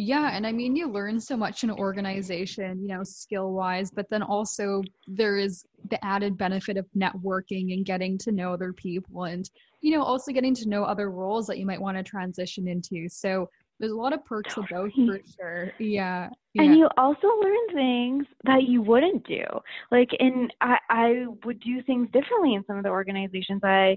Yeah, 0.00 0.30
and 0.32 0.46
I 0.46 0.52
mean, 0.52 0.76
you 0.76 0.88
learn 0.88 1.18
so 1.18 1.36
much 1.36 1.64
in 1.64 1.72
organization, 1.72 2.80
you 2.80 2.86
know, 2.86 3.02
skill 3.02 3.52
wise, 3.52 3.90
but 3.90 4.08
then 4.08 4.22
also 4.22 4.80
there 5.08 5.36
is 5.36 5.66
the 5.90 6.02
added 6.04 6.38
benefit 6.38 6.76
of 6.76 6.86
networking 6.96 7.72
and 7.74 7.84
getting 7.84 8.16
to 8.18 8.30
know 8.30 8.52
other 8.52 8.72
people 8.72 9.24
and, 9.24 9.50
you 9.80 9.90
know, 9.90 10.04
also 10.04 10.30
getting 10.30 10.54
to 10.54 10.68
know 10.68 10.84
other 10.84 11.10
roles 11.10 11.48
that 11.48 11.58
you 11.58 11.66
might 11.66 11.80
want 11.80 11.96
to 11.96 12.04
transition 12.04 12.68
into. 12.68 13.08
So 13.08 13.48
there's 13.80 13.92
a 13.92 13.96
lot 13.96 14.12
of 14.12 14.24
perks 14.24 14.56
of 14.56 14.66
both 14.70 14.92
for 14.94 15.20
sure. 15.36 15.72
Yeah, 15.78 16.28
yeah. 16.54 16.62
And 16.62 16.76
you 16.76 16.88
also 16.96 17.28
learn 17.40 17.74
things 17.74 18.26
that 18.44 18.64
you 18.64 18.82
wouldn't 18.82 19.26
do. 19.26 19.44
Like 19.90 20.10
in 20.18 20.48
I, 20.60 20.78
I 20.90 21.26
would 21.44 21.60
do 21.60 21.82
things 21.82 22.08
differently 22.12 22.54
in 22.54 22.64
some 22.66 22.76
of 22.76 22.84
the 22.84 22.90
organizations 22.90 23.62
I 23.62 23.96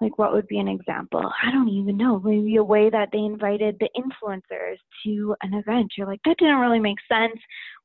like 0.00 0.18
what 0.18 0.32
would 0.32 0.46
be 0.48 0.58
an 0.58 0.68
example? 0.68 1.30
I 1.42 1.50
don't 1.50 1.68
even 1.68 1.96
know. 1.96 2.20
Maybe 2.20 2.56
a 2.56 2.64
way 2.64 2.90
that 2.90 3.10
they 3.12 3.18
invited 3.18 3.76
the 3.78 3.88
influencers 3.96 4.76
to 5.04 5.36
an 5.42 5.54
event. 5.54 5.92
You're 5.96 6.06
like 6.06 6.20
that 6.24 6.36
didn't 6.38 6.56
really 6.58 6.80
make 6.80 6.98
sense. 7.08 7.38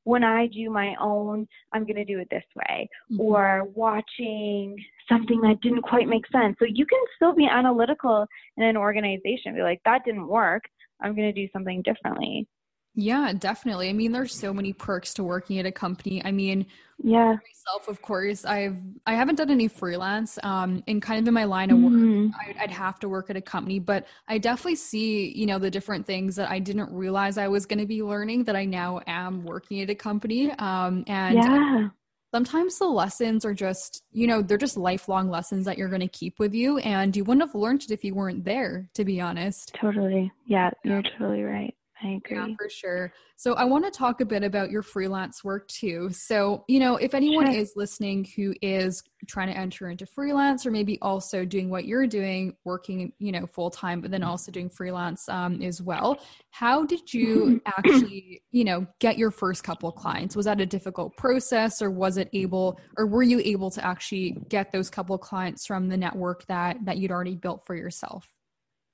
When 0.04 0.24
i 0.24 0.46
do 0.46 0.70
my 0.70 0.94
own 1.00 1.46
i'm 1.72 1.84
going 1.84 1.96
to 1.96 2.04
do 2.06 2.18
it 2.18 2.28
this 2.30 2.44
way 2.56 2.88
mm-hmm. 3.12 3.20
or 3.20 3.64
watching 3.74 4.74
something 5.08 5.40
that 5.42 5.60
didn't 5.60 5.82
quite 5.82 6.08
make 6.08 6.24
sense. 6.32 6.56
So 6.58 6.64
you 6.64 6.86
can 6.86 7.00
still 7.16 7.34
be 7.34 7.46
analytical 7.46 8.26
in 8.56 8.64
an 8.64 8.76
organization 8.76 9.54
be 9.54 9.62
like 9.62 9.80
that 9.84 10.04
didn't 10.04 10.26
work. 10.26 10.62
I'm 11.02 11.14
going 11.14 11.32
to 11.32 11.40
do 11.40 11.48
something 11.52 11.82
differently 11.82 12.46
Yeah, 12.94 13.32
definitely. 13.32 13.88
I 13.88 13.92
mean, 13.92 14.12
there's 14.12 14.34
so 14.34 14.52
many 14.52 14.72
perks 14.72 15.14
to 15.14 15.24
working 15.24 15.58
at 15.58 15.66
a 15.66 15.72
company. 15.72 16.24
I 16.24 16.32
mean, 16.32 16.66
yeah. 17.02 17.36
Myself, 17.36 17.88
of 17.88 18.02
course, 18.02 18.44
I've 18.44 18.76
I 19.06 19.14
haven't 19.14 19.36
done 19.36 19.50
any 19.50 19.68
freelance. 19.68 20.38
Um, 20.42 20.82
and 20.86 21.00
kind 21.00 21.20
of 21.20 21.28
in 21.28 21.34
my 21.34 21.44
line 21.44 21.70
of 21.70 21.78
work, 21.78 21.92
mm-hmm. 21.92 22.28
I'd, 22.40 22.56
I'd, 22.58 22.70
have 22.70 22.98
to 23.00 23.08
work 23.08 23.30
at 23.30 23.36
a 23.36 23.40
company, 23.40 23.78
but 23.78 24.06
I 24.28 24.38
definitely 24.38 24.76
see, 24.76 25.32
you 25.36 25.46
know, 25.46 25.58
the 25.58 25.70
different 25.70 26.06
things 26.06 26.36
that 26.36 26.50
I 26.50 26.58
didn't 26.58 26.92
realize 26.92 27.38
I 27.38 27.48
was 27.48 27.66
going 27.66 27.78
to 27.78 27.86
be 27.86 28.02
learning 28.02 28.44
that 28.44 28.56
I 28.56 28.64
now 28.64 29.00
am 29.06 29.44
working 29.44 29.80
at 29.80 29.90
a 29.90 29.94
company. 29.94 30.50
Um, 30.52 31.04
and 31.06 31.36
yeah. 31.36 31.88
sometimes 32.34 32.78
the 32.78 32.86
lessons 32.86 33.44
are 33.44 33.54
just, 33.54 34.02
you 34.12 34.26
know, 34.26 34.42
they're 34.42 34.58
just 34.58 34.76
lifelong 34.76 35.30
lessons 35.30 35.64
that 35.66 35.78
you're 35.78 35.88
going 35.88 36.00
to 36.00 36.08
keep 36.08 36.38
with 36.38 36.54
you, 36.54 36.78
and 36.78 37.16
you 37.16 37.24
wouldn't 37.24 37.46
have 37.46 37.54
learned 37.54 37.82
it 37.82 37.90
if 37.90 38.04
you 38.04 38.14
weren't 38.14 38.44
there. 38.44 38.90
To 38.94 39.04
be 39.04 39.20
honest. 39.20 39.72
Totally. 39.74 40.30
Yeah, 40.44 40.70
you're 40.84 41.02
totally 41.02 41.42
right. 41.42 41.74
I 42.02 42.08
agree. 42.08 42.36
Yeah, 42.36 42.46
for 42.56 42.68
sure. 42.68 43.12
So 43.36 43.54
I 43.54 43.64
want 43.64 43.84
to 43.84 43.90
talk 43.90 44.20
a 44.20 44.24
bit 44.24 44.42
about 44.42 44.70
your 44.70 44.82
freelance 44.82 45.44
work 45.44 45.68
too. 45.68 46.10
So, 46.12 46.64
you 46.66 46.80
know, 46.80 46.96
if 46.96 47.14
anyone 47.14 47.46
sure. 47.46 47.54
is 47.54 47.72
listening 47.76 48.26
who 48.36 48.54
is 48.62 49.02
trying 49.26 49.48
to 49.48 49.56
enter 49.56 49.90
into 49.90 50.06
freelance 50.06 50.64
or 50.64 50.70
maybe 50.70 50.98
also 51.02 51.44
doing 51.44 51.68
what 51.68 51.84
you're 51.84 52.06
doing, 52.06 52.56
working, 52.64 53.12
you 53.18 53.32
know, 53.32 53.46
full 53.46 53.70
time, 53.70 54.00
but 54.00 54.10
then 54.10 54.22
also 54.22 54.50
doing 54.50 54.70
freelance 54.70 55.28
um, 55.28 55.60
as 55.60 55.82
well, 55.82 56.18
how 56.50 56.84
did 56.84 57.12
you 57.12 57.60
actually, 57.66 58.42
you 58.50 58.64
know, 58.64 58.86
get 58.98 59.18
your 59.18 59.30
first 59.30 59.62
couple 59.62 59.92
clients? 59.92 60.34
Was 60.34 60.46
that 60.46 60.60
a 60.60 60.66
difficult 60.66 61.16
process 61.16 61.82
or 61.82 61.90
was 61.90 62.16
it 62.16 62.30
able, 62.32 62.80
or 62.96 63.06
were 63.06 63.22
you 63.22 63.40
able 63.40 63.70
to 63.72 63.84
actually 63.84 64.38
get 64.48 64.72
those 64.72 64.88
couple 64.88 65.18
clients 65.18 65.66
from 65.66 65.88
the 65.88 65.96
network 65.96 66.46
that, 66.46 66.78
that 66.84 66.96
you'd 66.96 67.10
already 67.10 67.36
built 67.36 67.66
for 67.66 67.74
yourself? 67.74 68.26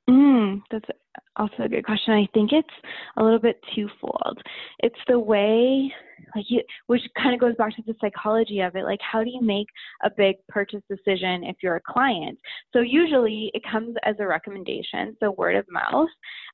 Mm, 0.09 0.63
that's 0.71 0.89
also 1.37 1.65
a 1.65 1.69
good 1.69 1.85
question. 1.85 2.15
I 2.15 2.29
think 2.33 2.53
it's 2.53 2.69
a 3.17 3.25
little 3.25 3.41
bit 3.41 3.61
twofold. 3.75 4.41
It's 4.81 4.99
the 5.09 5.19
way, 5.19 5.93
like, 6.35 6.45
you, 6.49 6.63
which 6.87 7.03
kind 7.21 7.35
of 7.35 7.41
goes 7.41 7.57
back 7.57 7.75
to 7.75 7.83
the 7.87 7.95
psychology 8.01 8.61
of 8.61 8.77
it. 8.77 8.85
Like, 8.85 9.01
how 9.01 9.25
do 9.25 9.31
you 9.31 9.41
make 9.43 9.67
a 10.05 10.11
big 10.17 10.37
purchase 10.49 10.83
decision 10.89 11.43
if 11.45 11.57
you're 11.61 11.77
a 11.77 11.81
client? 11.81 12.39
So, 12.73 12.81
usually 12.81 13.51
it 13.53 13.63
comes 13.71 13.97
as 14.05 14.15
a 14.21 14.27
recommendation, 14.27 15.17
so 15.19 15.33
word 15.33 15.57
of 15.57 15.67
mouth. 15.71 16.09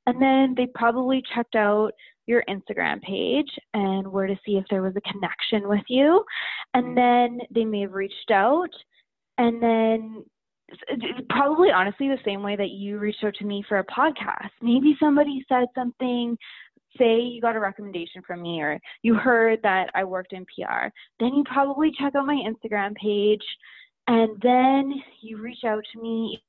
And 0.07 0.21
then 0.21 0.55
they 0.57 0.67
probably 0.75 1.23
checked 1.35 1.55
out 1.55 1.93
your 2.27 2.43
Instagram 2.49 3.03
page 3.03 3.51
and 3.75 4.11
were 4.11 4.27
to 4.27 4.39
see 4.47 4.53
if 4.53 4.65
there 4.71 4.83
was 4.83 4.95
a 4.97 5.13
connection 5.13 5.69
with 5.69 5.85
you. 5.89 6.25
And 6.73 6.97
then 6.97 7.41
they 7.51 7.65
may 7.65 7.83
have 7.83 7.93
reached 7.93 8.31
out 8.31 8.71
and 9.39 9.63
then 9.63 10.25
probably 11.29 11.71
honestly 11.71 12.09
the 12.09 12.19
same 12.25 12.43
way 12.43 12.57
that 12.57 12.71
you 12.71 12.99
reached 12.99 13.25
out 13.25 13.35
to 13.37 13.45
me 13.45 13.65
for 13.69 13.79
a 13.79 13.85
podcast. 13.87 14.51
Maybe 14.61 14.97
somebody 15.01 15.45
said 15.49 15.67
something, 15.75 16.37
say 16.99 17.21
you 17.21 17.41
got 17.41 17.57
a 17.57 17.61
recommendation 17.61 18.23
from 18.27 18.43
me 18.43 18.61
or 18.61 18.79
you 19.03 19.15
heard 19.15 19.61
that 19.63 19.91
I 19.95 20.05
worked 20.05 20.33
in 20.33 20.45
PR. 20.45 20.89
Then 21.21 21.35
you 21.35 21.45
probably 21.45 21.93
check 21.99 22.15
out 22.15 22.27
my 22.27 22.41
Instagram 22.47 22.95
page 22.97 23.43
and 24.09 24.41
then 24.43 24.95
you 25.21 25.39
reach 25.39 25.65
out 25.65 25.83
to 25.93 26.03
me 26.03 26.43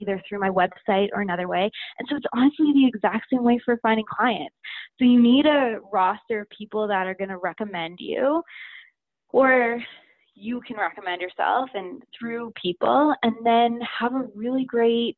either 0.00 0.20
through 0.28 0.40
my 0.40 0.50
website 0.50 1.08
or 1.14 1.22
another 1.22 1.48
way. 1.48 1.70
And 1.98 2.08
so 2.08 2.16
it's 2.16 2.26
honestly 2.34 2.72
the 2.74 2.86
exact 2.86 3.26
same 3.32 3.42
way 3.42 3.58
for 3.64 3.78
finding 3.82 4.04
clients. 4.04 4.54
So 4.98 5.04
you 5.04 5.20
need 5.20 5.46
a 5.46 5.78
roster 5.92 6.40
of 6.40 6.48
people 6.50 6.86
that 6.88 7.06
are 7.06 7.14
going 7.14 7.30
to 7.30 7.38
recommend 7.38 7.98
you 8.00 8.42
or 9.30 9.82
you 10.36 10.60
can 10.66 10.76
recommend 10.76 11.20
yourself 11.20 11.70
and 11.74 12.02
through 12.16 12.52
people 12.60 13.14
and 13.22 13.34
then 13.42 13.80
have 13.98 14.14
a 14.14 14.28
really 14.34 14.64
great 14.64 15.16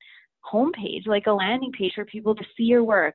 homepage 0.50 1.07
like 1.07 1.26
a 1.26 1.33
landing 1.33 1.72
page 1.72 1.92
for 1.94 2.04
people 2.04 2.35
to 2.35 2.44
see 2.57 2.62
your 2.62 2.85
work 2.85 3.14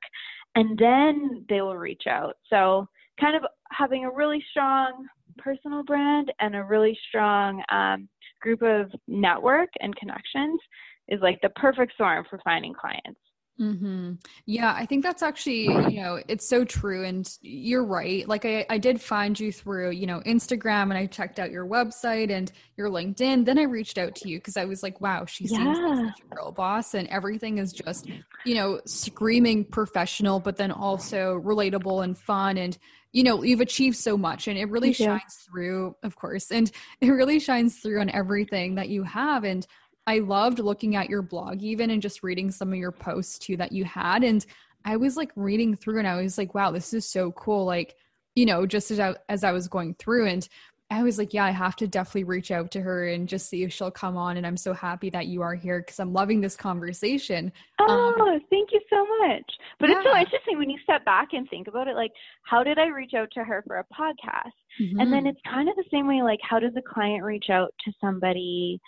and 0.54 0.78
then 0.78 1.44
they 1.48 1.60
will 1.62 1.76
reach 1.76 2.04
out. 2.08 2.36
So 2.48 2.86
kind 3.20 3.36
of 3.36 3.42
having 3.72 4.04
a 4.04 4.10
really 4.10 4.44
strong 4.50 5.06
personal 5.38 5.82
brand 5.82 6.32
and 6.40 6.54
a 6.54 6.62
really 6.62 6.96
strong 7.08 7.62
um, 7.72 8.08
group 8.40 8.62
of 8.62 8.92
network 9.08 9.70
and 9.80 9.96
connections 9.96 10.60
is 11.08 11.20
like 11.20 11.40
the 11.40 11.48
perfect 11.50 11.94
storm 11.94 12.24
for 12.28 12.38
finding 12.44 12.74
clients 12.74 13.18
Mm-hmm. 13.60 14.14
Yeah, 14.46 14.74
I 14.76 14.84
think 14.84 15.04
that's 15.04 15.22
actually, 15.22 15.62
you 15.64 16.02
know, 16.02 16.20
it's 16.26 16.48
so 16.48 16.64
true. 16.64 17.04
And 17.04 17.28
you're 17.40 17.84
right. 17.84 18.26
Like, 18.28 18.44
I, 18.44 18.66
I 18.68 18.78
did 18.78 19.00
find 19.00 19.38
you 19.38 19.52
through, 19.52 19.90
you 19.90 20.06
know, 20.06 20.20
Instagram 20.26 20.84
and 20.84 20.94
I 20.94 21.06
checked 21.06 21.38
out 21.38 21.52
your 21.52 21.66
website 21.66 22.30
and 22.30 22.50
your 22.76 22.90
LinkedIn. 22.90 23.44
Then 23.44 23.58
I 23.58 23.62
reached 23.62 23.96
out 23.96 24.16
to 24.16 24.28
you 24.28 24.38
because 24.38 24.56
I 24.56 24.64
was 24.64 24.82
like, 24.82 25.00
wow, 25.00 25.24
she 25.24 25.44
yeah. 25.44 25.58
seems 25.58 25.78
like 25.78 26.08
such 26.08 26.20
a 26.20 26.34
girl 26.34 26.50
boss 26.50 26.94
and 26.94 27.06
everything 27.08 27.58
is 27.58 27.72
just, 27.72 28.08
you 28.44 28.54
know, 28.56 28.80
screaming 28.86 29.64
professional, 29.64 30.40
but 30.40 30.56
then 30.56 30.72
also 30.72 31.40
relatable 31.40 32.02
and 32.02 32.18
fun. 32.18 32.58
And, 32.58 32.76
you 33.12 33.22
know, 33.22 33.44
you've 33.44 33.60
achieved 33.60 33.96
so 33.96 34.16
much 34.16 34.48
and 34.48 34.58
it 34.58 34.68
really 34.68 34.92
shines 34.92 35.46
through, 35.48 35.94
of 36.02 36.16
course. 36.16 36.50
And 36.50 36.68
it 37.00 37.10
really 37.10 37.38
shines 37.38 37.78
through 37.78 38.00
on 38.00 38.10
everything 38.10 38.74
that 38.74 38.88
you 38.88 39.04
have. 39.04 39.44
And, 39.44 39.64
I 40.06 40.18
loved 40.18 40.58
looking 40.58 40.96
at 40.96 41.08
your 41.08 41.22
blog 41.22 41.62
even 41.62 41.90
and 41.90 42.02
just 42.02 42.22
reading 42.22 42.50
some 42.50 42.72
of 42.72 42.78
your 42.78 42.92
posts 42.92 43.38
too 43.38 43.56
that 43.56 43.72
you 43.72 43.84
had. 43.84 44.22
And 44.22 44.44
I 44.84 44.96
was 44.96 45.16
like 45.16 45.32
reading 45.34 45.76
through 45.76 45.98
and 45.98 46.08
I 46.08 46.20
was 46.20 46.36
like, 46.36 46.54
wow, 46.54 46.70
this 46.70 46.92
is 46.92 47.08
so 47.08 47.32
cool. 47.32 47.64
Like, 47.64 47.96
you 48.34 48.44
know, 48.46 48.66
just 48.66 48.90
as 48.90 49.00
I, 49.00 49.14
as 49.28 49.44
I 49.44 49.52
was 49.52 49.68
going 49.68 49.94
through 49.94 50.26
and 50.26 50.46
I 50.90 51.02
was 51.02 51.18
like, 51.18 51.32
yeah, 51.32 51.44
I 51.44 51.50
have 51.50 51.76
to 51.76 51.88
definitely 51.88 52.24
reach 52.24 52.50
out 52.50 52.70
to 52.72 52.80
her 52.82 53.08
and 53.08 53.26
just 53.26 53.48
see 53.48 53.64
if 53.64 53.72
she'll 53.72 53.90
come 53.90 54.16
on. 54.16 54.36
And 54.36 54.46
I'm 54.46 54.56
so 54.56 54.74
happy 54.74 55.08
that 55.10 55.26
you 55.26 55.40
are 55.40 55.54
here 55.54 55.80
because 55.80 55.98
I'm 55.98 56.12
loving 56.12 56.40
this 56.42 56.56
conversation. 56.56 57.50
Oh, 57.80 58.14
um, 58.20 58.40
thank 58.50 58.70
you 58.70 58.80
so 58.90 59.04
much. 59.26 59.50
But 59.80 59.88
yeah. 59.88 59.96
it's 59.96 60.06
so 60.06 60.16
interesting 60.16 60.58
when 60.58 60.68
you 60.68 60.78
step 60.82 61.04
back 61.04 61.28
and 61.32 61.48
think 61.48 61.68
about 61.68 61.88
it. 61.88 61.96
Like, 61.96 62.12
how 62.42 62.62
did 62.62 62.78
I 62.78 62.88
reach 62.88 63.14
out 63.14 63.30
to 63.32 63.44
her 63.44 63.64
for 63.66 63.78
a 63.78 63.84
podcast? 63.84 64.52
Mm-hmm. 64.80 65.00
And 65.00 65.12
then 65.12 65.20
mm-hmm. 65.20 65.28
it's 65.28 65.40
kind 65.50 65.68
of 65.70 65.74
the 65.76 65.84
same 65.90 66.06
way. 66.06 66.22
Like, 66.22 66.40
how 66.42 66.60
does 66.60 66.74
a 66.76 66.82
client 66.82 67.24
reach 67.24 67.46
out 67.50 67.74
to 67.86 67.92
somebody? 68.00 68.78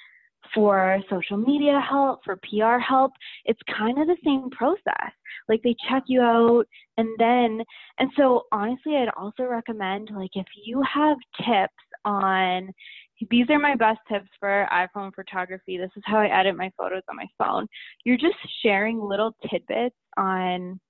For 0.54 0.98
social 1.10 1.36
media 1.36 1.80
help, 1.86 2.20
for 2.24 2.36
PR 2.36 2.78
help, 2.78 3.12
it's 3.44 3.60
kind 3.76 3.98
of 3.98 4.06
the 4.06 4.16
same 4.24 4.50
process. 4.50 5.12
Like 5.48 5.62
they 5.62 5.74
check 5.88 6.04
you 6.06 6.22
out 6.22 6.64
and 6.96 7.08
then, 7.18 7.62
and 7.98 8.10
so 8.16 8.44
honestly, 8.52 8.96
I'd 8.96 9.10
also 9.16 9.44
recommend 9.44 10.10
like 10.14 10.30
if 10.34 10.46
you 10.64 10.82
have 10.82 11.16
tips 11.38 11.74
on, 12.04 12.70
these 13.30 13.46
are 13.48 13.58
my 13.58 13.74
best 13.74 13.98
tips 14.08 14.28
for 14.38 14.68
iPhone 14.72 15.14
photography. 15.14 15.78
This 15.78 15.90
is 15.96 16.02
how 16.06 16.18
I 16.18 16.26
edit 16.26 16.56
my 16.56 16.70
photos 16.76 17.02
on 17.08 17.16
my 17.16 17.26
phone. 17.38 17.66
You're 18.04 18.18
just 18.18 18.36
sharing 18.62 19.00
little 19.00 19.34
tidbits 19.50 19.96
on 20.16 20.80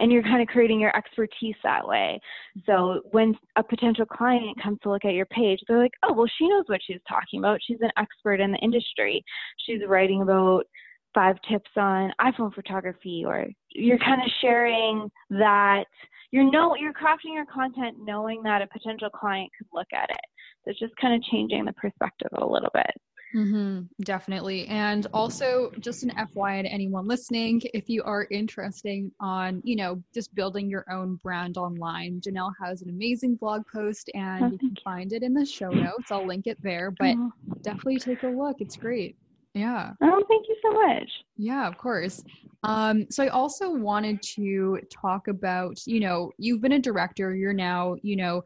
and 0.00 0.10
you're 0.10 0.22
kind 0.22 0.42
of 0.42 0.48
creating 0.48 0.80
your 0.80 0.96
expertise 0.96 1.54
that 1.62 1.86
way. 1.86 2.18
So 2.66 3.02
when 3.10 3.36
a 3.56 3.62
potential 3.62 4.06
client 4.06 4.60
comes 4.62 4.78
to 4.82 4.90
look 4.90 5.04
at 5.04 5.14
your 5.14 5.26
page, 5.26 5.60
they're 5.68 5.78
like, 5.78 5.92
oh, 6.02 6.12
well, 6.12 6.30
she 6.38 6.48
knows 6.48 6.64
what 6.66 6.80
she's 6.84 7.00
talking 7.08 7.38
about. 7.38 7.60
She's 7.64 7.80
an 7.80 7.90
expert 7.98 8.40
in 8.40 8.52
the 8.52 8.58
industry. 8.58 9.22
She's 9.66 9.80
writing 9.86 10.22
about 10.22 10.64
five 11.14 11.36
tips 11.48 11.70
on 11.76 12.12
iPhone 12.20 12.54
photography, 12.54 13.24
or 13.26 13.46
you're 13.70 13.98
kind 13.98 14.22
of 14.22 14.30
sharing 14.40 15.10
that 15.30 15.84
you're 16.30 16.50
know 16.50 16.76
you're 16.76 16.92
crafting 16.92 17.34
your 17.34 17.46
content 17.46 17.96
knowing 18.00 18.42
that 18.44 18.62
a 18.62 18.66
potential 18.68 19.10
client 19.10 19.50
could 19.58 19.66
look 19.72 19.88
at 19.92 20.10
it. 20.10 20.20
So 20.64 20.70
it's 20.70 20.78
just 20.78 20.94
kind 20.96 21.14
of 21.14 21.22
changing 21.30 21.64
the 21.64 21.72
perspective 21.72 22.30
a 22.34 22.46
little 22.46 22.70
bit. 22.72 22.90
Mm-hmm, 23.34 23.82
definitely. 24.02 24.66
And 24.66 25.06
also, 25.12 25.70
just 25.80 26.02
an 26.02 26.10
FYI 26.10 26.62
to 26.62 26.68
anyone 26.68 27.06
listening, 27.06 27.62
if 27.74 27.88
you 27.88 28.02
are 28.02 28.26
interested 28.30 29.10
on, 29.20 29.60
you 29.64 29.76
know, 29.76 30.02
just 30.12 30.34
building 30.34 30.68
your 30.68 30.84
own 30.90 31.16
brand 31.22 31.56
online, 31.56 32.20
Janelle 32.20 32.52
has 32.62 32.82
an 32.82 32.90
amazing 32.90 33.36
blog 33.36 33.62
post 33.72 34.10
and 34.14 34.44
oh, 34.44 34.48
you 34.50 34.58
can 34.58 34.76
find 34.82 35.12
it 35.12 35.22
in 35.22 35.32
the 35.32 35.46
show 35.46 35.70
notes. 35.70 36.10
I'll 36.10 36.26
link 36.26 36.46
it 36.46 36.58
there, 36.62 36.90
but 36.98 37.16
oh. 37.16 37.32
definitely 37.62 37.98
take 37.98 38.22
a 38.24 38.28
look. 38.28 38.56
It's 38.60 38.76
great. 38.76 39.16
Yeah. 39.54 39.92
Oh, 40.00 40.24
thank 40.28 40.46
you 40.48 40.56
so 40.62 40.72
much. 40.72 41.10
Yeah, 41.36 41.66
of 41.66 41.76
course. 41.76 42.22
Um, 42.62 43.06
so 43.10 43.24
I 43.24 43.28
also 43.28 43.70
wanted 43.70 44.22
to 44.34 44.80
talk 44.90 45.28
about, 45.28 45.78
you 45.86 46.00
know, 46.00 46.30
you've 46.38 46.60
been 46.60 46.72
a 46.72 46.78
director, 46.78 47.34
you're 47.34 47.52
now, 47.52 47.96
you 48.02 48.16
know, 48.16 48.42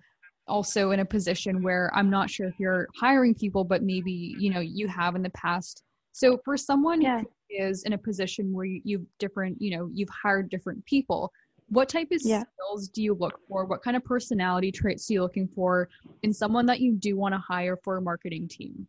also 0.47 0.91
in 0.91 1.01
a 1.01 1.05
position 1.05 1.63
where 1.63 1.91
I'm 1.95 2.11
not 2.11 2.31
sure 2.31 2.47
if 2.47 2.59
you're 2.59 2.89
hiring 2.99 3.35
people, 3.35 3.65
but 3.65 3.83
maybe, 3.83 4.37
you 4.39 4.51
know, 4.51 4.61
you 4.61 4.89
have 4.89 5.17
in 5.17 5.23
the 5.23 5.31
past. 5.31 5.83
So 6.13 6.39
for 6.45 6.57
someone 6.57 7.01
yeah. 7.01 7.21
who 7.21 7.27
is 7.51 7.85
in 7.85 7.93
a 7.95 7.99
position 7.99 8.53
where 8.53 8.67
you, 8.67 8.81
you've 8.85 9.07
different, 9.19 9.61
you 9.61 9.77
know, 9.77 9.89
you've 9.93 10.11
hired 10.11 10.51
different 10.51 10.85
people, 10.87 11.33
what 11.69 11.89
type 11.89 12.09
of 12.13 12.21
yeah. 12.23 12.43
skills 12.55 12.89
do 12.89 13.03
you 13.03 13.15
look 13.15 13.41
for? 13.49 13.65
What 13.65 13.83
kind 13.83 13.97
of 13.97 14.05
personality 14.05 14.71
traits 14.71 15.11
are 15.11 15.15
you 15.15 15.23
looking 15.23 15.49
for 15.49 15.89
in 16.23 16.33
someone 16.33 16.67
that 16.67 16.81
you 16.81 16.93
do 16.93 17.17
want 17.17 17.35
to 17.35 17.39
hire 17.39 17.79
for 17.83 17.97
a 17.97 18.03
marketing 18.03 18.49
team? 18.49 18.87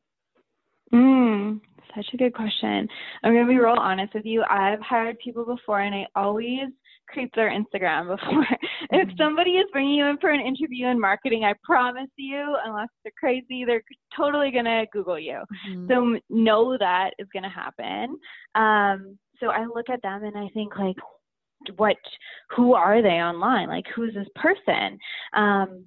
Mm, 0.94 1.62
such 1.96 2.08
a 2.13 2.18
good 2.18 2.34
question. 2.34 2.88
I'm 3.24 3.34
going 3.34 3.46
to 3.46 3.50
be 3.50 3.58
real 3.58 3.76
honest 3.80 4.13
with 4.13 4.26
you. 4.26 4.44
I've 4.50 4.82
hired 4.82 5.18
people 5.20 5.46
before 5.46 5.80
and 5.80 5.96
I 5.96 6.08
always 6.15 6.70
creep 7.08 7.34
their 7.36 7.50
Instagram 7.50 8.08
before. 8.18 8.46
if 8.91 9.08
mm-hmm. 9.08 9.18
somebody 9.18 9.52
is 9.52 9.65
bringing 9.72 9.96
you 9.96 10.06
in 10.06 10.18
for 10.18 10.30
an 10.30 10.41
interview 10.41 10.88
in 10.88 11.00
marketing, 11.00 11.44
I 11.44 11.54
promise 11.63 12.10
you, 12.18 12.56
unless 12.65 12.89
they're 13.04 13.13
crazy, 13.20 13.65
they're 13.65 13.84
totally 14.15 14.52
going 14.52 14.65
to 14.65 14.86
Google 14.91 15.20
you. 15.20 15.41
Mm-hmm. 15.70 15.88
So 15.88 16.20
know 16.30 16.78
that 16.78 17.12
is 17.20 17.28
going 17.34 17.44
to 17.44 17.50
happen. 17.50 18.18
Um, 18.56 19.18
so 19.39 19.50
I 19.50 19.65
look 19.65 19.89
at 19.89 20.02
them 20.02 20.24
and 20.24 20.38
I 20.38 20.48
think 20.54 20.78
like, 20.78 20.96
what 21.78 21.96
who 22.56 22.74
are 22.74 23.02
they 23.02 23.22
online 23.22 23.68
like 23.68 23.86
who's 23.96 24.13
this 24.13 24.28
person 24.36 24.98
um, 25.34 25.86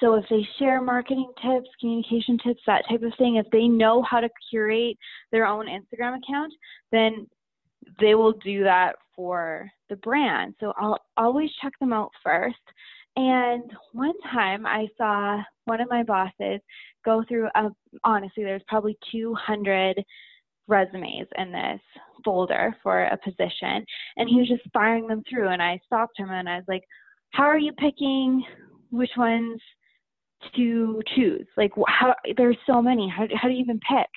so 0.00 0.14
if 0.14 0.24
they 0.30 0.46
share 0.58 0.80
marketing 0.80 1.30
tips 1.42 1.68
communication 1.80 2.38
tips 2.44 2.62
that 2.66 2.82
type 2.88 3.02
of 3.02 3.12
thing 3.18 3.36
if 3.36 3.46
they 3.52 3.66
know 3.66 4.02
how 4.02 4.20
to 4.20 4.28
curate 4.50 4.96
their 5.32 5.46
own 5.46 5.66
instagram 5.66 6.18
account 6.18 6.52
then 6.92 7.26
they 8.00 8.14
will 8.14 8.32
do 8.44 8.62
that 8.62 8.96
for 9.20 9.70
the 9.90 9.96
brand 9.96 10.54
so 10.60 10.72
i'll 10.78 10.98
always 11.18 11.50
check 11.60 11.72
them 11.78 11.92
out 11.92 12.10
first 12.24 12.56
and 13.16 13.70
one 13.92 14.18
time 14.32 14.64
i 14.64 14.86
saw 14.96 15.38
one 15.66 15.78
of 15.78 15.90
my 15.90 16.02
bosses 16.02 16.58
go 17.04 17.22
through 17.28 17.46
a 17.54 17.68
honestly 18.02 18.44
there's 18.44 18.62
probably 18.66 18.96
200 19.12 20.02
resumes 20.68 21.28
in 21.36 21.52
this 21.52 21.80
folder 22.24 22.74
for 22.82 23.02
a 23.04 23.18
position 23.18 23.84
and 24.16 24.28
he 24.28 24.36
was 24.36 24.48
just 24.48 24.62
firing 24.72 25.06
them 25.06 25.22
through 25.28 25.48
and 25.48 25.60
I 25.60 25.78
stopped 25.84 26.18
him 26.18 26.30
and 26.30 26.48
I 26.48 26.56
was 26.56 26.64
like, 26.68 26.84
"How 27.32 27.44
are 27.44 27.58
you 27.58 27.72
picking 27.72 28.42
which 28.90 29.10
ones 29.16 29.60
to 30.56 31.02
choose? 31.14 31.46
Like 31.56 31.72
how 31.88 32.14
there's 32.36 32.56
so 32.66 32.80
many. 32.80 33.08
How 33.08 33.26
how 33.34 33.48
do 33.48 33.54
you 33.54 33.60
even 33.60 33.80
pick?" 33.80 34.08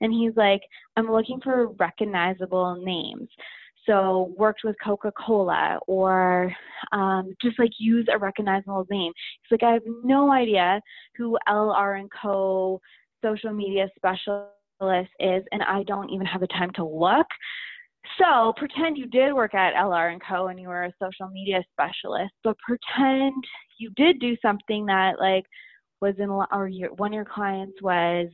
And 0.00 0.12
he's 0.12 0.36
like, 0.36 0.62
"I'm 0.96 1.10
looking 1.10 1.40
for 1.42 1.68
recognizable 1.78 2.76
names." 2.82 3.28
So 3.88 4.34
worked 4.36 4.60
with 4.64 4.76
Coca-Cola 4.84 5.78
or 5.86 6.54
um, 6.92 7.34
just 7.40 7.58
like 7.58 7.70
use 7.78 8.06
a 8.12 8.18
recognizable 8.18 8.86
name. 8.90 9.12
He's 9.42 9.58
like, 9.58 9.62
I 9.62 9.72
have 9.72 9.82
no 10.04 10.30
idea 10.30 10.80
who 11.16 11.38
LR 11.48 11.98
and 11.98 12.10
Co. 12.22 12.80
social 13.24 13.52
media 13.52 13.88
specialist 13.96 15.10
is, 15.18 15.42
and 15.52 15.62
I 15.66 15.84
don't 15.84 16.10
even 16.10 16.26
have 16.26 16.42
the 16.42 16.46
time 16.48 16.70
to 16.74 16.84
look. 16.84 17.26
So 18.18 18.52
pretend 18.56 18.98
you 18.98 19.06
did 19.06 19.32
work 19.32 19.54
at 19.54 19.74
LR 19.74 20.12
and 20.12 20.22
Co. 20.22 20.48
and 20.48 20.60
you 20.60 20.68
were 20.68 20.84
a 20.84 20.92
social 21.02 21.28
media 21.32 21.64
specialist, 21.72 22.34
but 22.44 22.56
pretend 22.58 23.42
you 23.78 23.90
did 23.96 24.20
do 24.20 24.36
something 24.42 24.84
that 24.86 25.18
like 25.18 25.44
was 26.00 26.14
in 26.18 26.28
or 26.28 26.68
your, 26.68 26.92
one 26.94 27.10
of 27.10 27.14
your 27.14 27.24
clients 27.24 27.80
was 27.82 28.28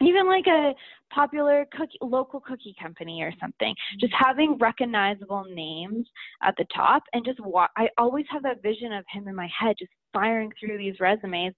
even 0.00 0.26
like 0.26 0.46
a 0.46 0.74
popular 1.12 1.66
cookie, 1.72 1.98
local 2.02 2.40
cookie 2.40 2.74
company 2.80 3.22
or 3.22 3.32
something. 3.40 3.74
Just 4.00 4.12
having 4.12 4.58
recognizable 4.58 5.44
names 5.50 6.06
at 6.42 6.54
the 6.58 6.66
top 6.74 7.02
and 7.12 7.24
just 7.24 7.40
wa- 7.40 7.68
I 7.76 7.88
always 7.96 8.26
have 8.30 8.42
that 8.42 8.62
vision 8.62 8.92
of 8.92 9.04
him 9.10 9.28
in 9.28 9.34
my 9.34 9.48
head, 9.58 9.76
just 9.78 9.92
firing 10.12 10.52
through 10.60 10.78
these 10.78 11.00
resumes 11.00 11.54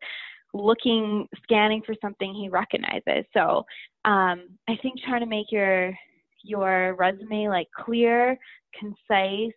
looking, 0.55 1.29
scanning 1.42 1.83
for 1.85 1.94
something 2.01 2.35
he 2.35 2.48
recognizes. 2.48 3.24
So 3.35 3.64
um, 4.05 4.48
I 4.68 4.77
think 4.83 5.01
trying 5.05 5.20
to 5.20 5.27
make 5.27 5.51
your 5.51 5.92
your 6.44 6.94
resume 6.94 7.48
like 7.48 7.66
clear, 7.77 8.38
concise, 8.79 9.53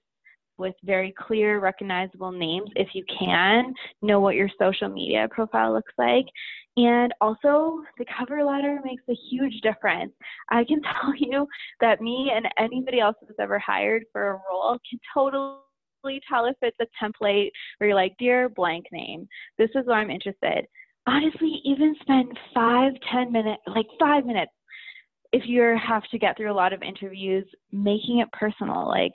with 0.61 0.75
very 0.83 1.13
clear, 1.17 1.59
recognizable 1.59 2.31
names 2.31 2.69
if 2.75 2.89
you 2.93 3.03
can. 3.19 3.73
Know 4.01 4.19
what 4.19 4.35
your 4.35 4.49
social 4.59 4.89
media 4.89 5.27
profile 5.29 5.73
looks 5.73 5.93
like. 5.97 6.25
And 6.77 7.13
also, 7.19 7.79
the 7.97 8.05
cover 8.17 8.43
letter 8.45 8.79
makes 8.85 9.03
a 9.09 9.17
huge 9.29 9.59
difference. 9.61 10.13
I 10.49 10.63
can 10.63 10.81
tell 11.01 11.13
you 11.17 11.45
that 11.81 12.01
me 12.01 12.31
and 12.33 12.47
anybody 12.57 13.01
else 13.01 13.17
that's 13.21 13.39
ever 13.39 13.59
hired 13.59 14.03
for 14.13 14.29
a 14.29 14.41
role 14.49 14.79
can 14.89 14.99
totally 15.13 16.21
tell 16.29 16.45
if 16.45 16.55
it's 16.61 16.77
a 16.79 17.03
template 17.03 17.49
where 17.77 17.89
you're 17.89 17.95
like, 17.95 18.13
dear 18.17 18.47
blank 18.47 18.85
name, 18.91 19.27
this 19.57 19.69
is 19.75 19.85
what 19.85 19.95
I'm 19.95 20.09
interested 20.09 20.65
honestly 21.07 21.61
even 21.65 21.95
spend 22.01 22.27
five 22.53 22.93
ten 23.11 23.31
minutes 23.31 23.61
like 23.67 23.87
five 23.99 24.25
minutes 24.25 24.51
if 25.31 25.43
you 25.45 25.77
have 25.83 26.03
to 26.11 26.19
get 26.19 26.35
through 26.37 26.51
a 26.51 26.53
lot 26.53 26.73
of 26.73 26.81
interviews 26.83 27.45
making 27.71 28.19
it 28.19 28.31
personal 28.33 28.87
like 28.87 29.13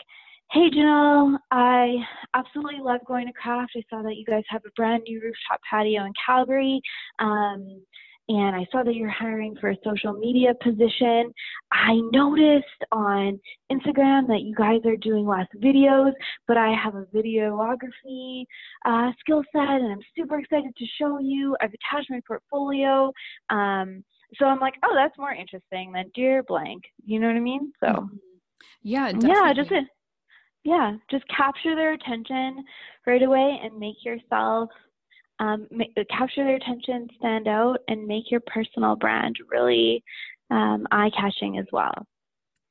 hey 0.52 0.70
janelle 0.70 1.36
i 1.50 1.96
absolutely 2.34 2.80
love 2.80 3.00
going 3.06 3.26
to 3.26 3.32
craft 3.32 3.72
i 3.76 3.82
saw 3.90 4.02
that 4.02 4.16
you 4.16 4.24
guys 4.24 4.44
have 4.48 4.62
a 4.66 4.70
brand 4.76 5.02
new 5.06 5.20
rooftop 5.20 5.60
patio 5.70 6.04
in 6.04 6.12
calgary 6.26 6.80
um, 7.18 7.80
and 8.28 8.56
I 8.56 8.66
saw 8.72 8.82
that 8.82 8.94
you're 8.94 9.08
hiring 9.08 9.54
for 9.60 9.70
a 9.70 9.76
social 9.84 10.12
media 10.12 10.52
position. 10.60 11.32
I 11.72 11.94
noticed 12.12 12.66
on 12.90 13.38
Instagram 13.70 14.26
that 14.26 14.42
you 14.42 14.54
guys 14.56 14.80
are 14.84 14.96
doing 14.96 15.26
less 15.26 15.46
videos, 15.62 16.12
but 16.48 16.56
I 16.56 16.74
have 16.74 16.96
a 16.96 17.06
videography 17.14 18.44
uh, 18.84 19.12
skill 19.20 19.44
set 19.52 19.68
and 19.68 19.92
I'm 19.92 20.00
super 20.18 20.40
excited 20.40 20.74
to 20.76 20.84
show 21.00 21.20
you. 21.20 21.56
I've 21.60 21.70
attached 21.70 22.10
my 22.10 22.20
portfolio. 22.26 23.12
Um, 23.50 24.02
so 24.34 24.46
I'm 24.46 24.58
like, 24.58 24.74
oh, 24.84 24.94
that's 24.94 25.16
more 25.18 25.32
interesting 25.32 25.92
than 25.92 26.10
dear 26.12 26.42
blank. 26.42 26.82
You 27.04 27.20
know 27.20 27.28
what 27.28 27.36
I 27.36 27.40
mean? 27.40 27.72
So, 27.78 27.86
mm-hmm. 27.86 28.16
yeah, 28.82 29.12
definitely. 29.12 29.30
yeah, 29.30 29.52
just 29.52 29.70
a, 29.70 29.82
yeah, 30.66 30.96
just 31.10 31.24
capture 31.28 31.76
their 31.76 31.92
attention 31.92 32.64
right 33.06 33.22
away 33.22 33.60
and 33.62 33.78
make 33.78 34.04
yourself 34.04 34.68
um, 35.38 35.68
make, 35.70 35.94
capture 36.10 36.44
their 36.44 36.56
attention, 36.56 37.08
stand 37.18 37.46
out, 37.46 37.78
and 37.86 38.06
make 38.06 38.30
your 38.30 38.40
personal 38.40 38.96
brand 38.96 39.36
really 39.48 40.02
um, 40.50 40.84
eye 40.90 41.10
catching 41.16 41.58
as 41.58 41.66
well. 41.70 41.94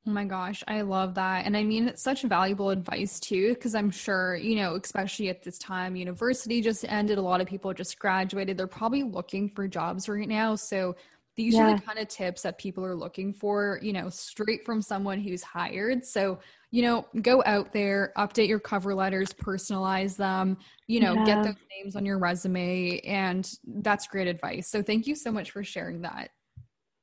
Oh 0.08 0.12
my 0.12 0.25
gosh, 0.25 0.62
I 0.67 0.81
love 0.81 1.15
that. 1.15 1.45
And 1.45 1.55
I 1.55 1.63
mean, 1.63 1.88
it's 1.88 2.03
such 2.03 2.23
valuable 2.23 2.69
advice 2.69 3.19
too, 3.19 3.53
because 3.53 3.73
I'm 3.73 3.89
sure, 3.89 4.36
you 4.36 4.55
know, 4.58 4.75
especially 4.75 5.29
at 5.29 5.41
this 5.41 5.58
time, 5.58 5.95
university 5.95 6.62
just 6.62 6.86
ended, 6.88 7.17
a 7.17 7.21
lot 7.21 7.41
of 7.41 7.47
people 7.47 7.73
just 7.73 7.97
graduated. 7.97 8.58
They're 8.58 8.67
probably 8.67 9.03
looking 9.03 9.49
for 9.49 9.67
jobs 9.67 10.10
right 10.10 10.27
now. 10.27 10.55
So 10.55 10.95
these 11.36 11.56
yeah. 11.56 11.63
are 11.63 11.76
the 11.76 11.82
kind 11.82 12.00
of 12.00 12.08
tips 12.08 12.41
that 12.43 12.58
people 12.58 12.86
are 12.86 12.95
looking 12.95 13.34
for, 13.34 13.80
you 13.82 13.93
know, 13.93 14.10
straight 14.10 14.65
from 14.65 14.82
someone 14.82 15.19
who's 15.19 15.43
hired. 15.43 16.06
So 16.06 16.39
you 16.76 16.82
know, 16.82 17.06
go 17.21 17.41
out 17.45 17.71
there, 17.71 18.12
update 18.17 18.50
your 18.50 18.60
cover 18.60 18.93
letters, 18.93 19.30
personalize 19.30 20.17
them, 20.17 20.58
you 20.88 21.00
know, 21.00 21.13
yeah. 21.13 21.24
get 21.24 21.43
those 21.45 21.56
names 21.74 21.95
on 21.95 22.06
your 22.06 22.19
resume. 22.19 23.00
And 23.00 23.50
that's 23.65 24.08
great 24.08 24.28
advice. 24.28 24.67
So 24.67 24.84
thank 24.84 25.08
you 25.08 25.15
so 25.15 25.32
much 25.32 25.52
for 25.52 25.63
sharing 25.63 26.02
that. 26.02 26.32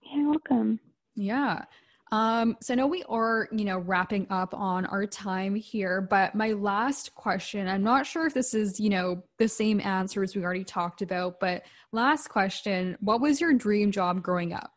You're 0.02 0.28
welcome. 0.28 0.78
Yeah. 1.14 1.64
Um, 2.12 2.58
so 2.60 2.74
I 2.74 2.76
know 2.76 2.86
we 2.86 3.02
are, 3.08 3.48
you 3.50 3.64
know, 3.64 3.78
wrapping 3.78 4.26
up 4.28 4.52
on 4.52 4.84
our 4.84 5.06
time 5.06 5.54
here, 5.54 6.02
but 6.02 6.34
my 6.34 6.52
last 6.52 7.14
question, 7.14 7.66
I'm 7.66 7.82
not 7.82 8.06
sure 8.06 8.26
if 8.26 8.34
this 8.34 8.52
is, 8.52 8.78
you 8.78 8.90
know, 8.90 9.24
the 9.38 9.48
same 9.48 9.80
answers 9.80 10.36
we 10.36 10.44
already 10.44 10.62
talked 10.62 11.00
about, 11.00 11.40
but 11.40 11.62
last 11.90 12.28
question, 12.28 12.98
what 13.00 13.22
was 13.22 13.40
your 13.40 13.54
dream 13.54 13.90
job 13.90 14.22
growing 14.22 14.52
up? 14.52 14.72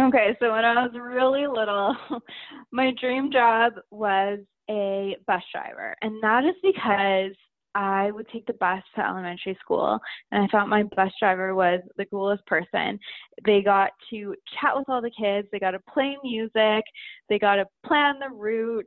Okay, 0.00 0.34
so 0.40 0.50
when 0.52 0.64
I 0.64 0.86
was 0.86 0.92
really 0.94 1.46
little, 1.46 1.94
my 2.72 2.94
dream 2.98 3.30
job 3.30 3.74
was 3.90 4.38
a 4.70 5.16
bus 5.26 5.42
driver. 5.52 5.94
And 6.00 6.22
that 6.22 6.44
is 6.44 6.54
because 6.62 7.36
I 7.74 8.10
would 8.10 8.28
take 8.28 8.46
the 8.46 8.54
bus 8.54 8.82
to 8.94 9.06
elementary 9.06 9.56
school, 9.60 9.98
and 10.32 10.44
I 10.44 10.46
thought 10.48 10.68
my 10.68 10.82
bus 10.82 11.12
driver 11.20 11.54
was 11.54 11.80
the 11.96 12.06
coolest 12.06 12.44
person. 12.46 12.98
They 13.44 13.62
got 13.62 13.90
to 14.10 14.34
chat 14.60 14.76
with 14.76 14.88
all 14.88 15.02
the 15.02 15.10
kids, 15.10 15.48
they 15.52 15.58
got 15.58 15.72
to 15.72 15.80
play 15.92 16.16
music, 16.22 16.84
they 17.28 17.38
got 17.38 17.56
to 17.56 17.66
plan 17.86 18.18
the 18.18 18.34
route. 18.34 18.86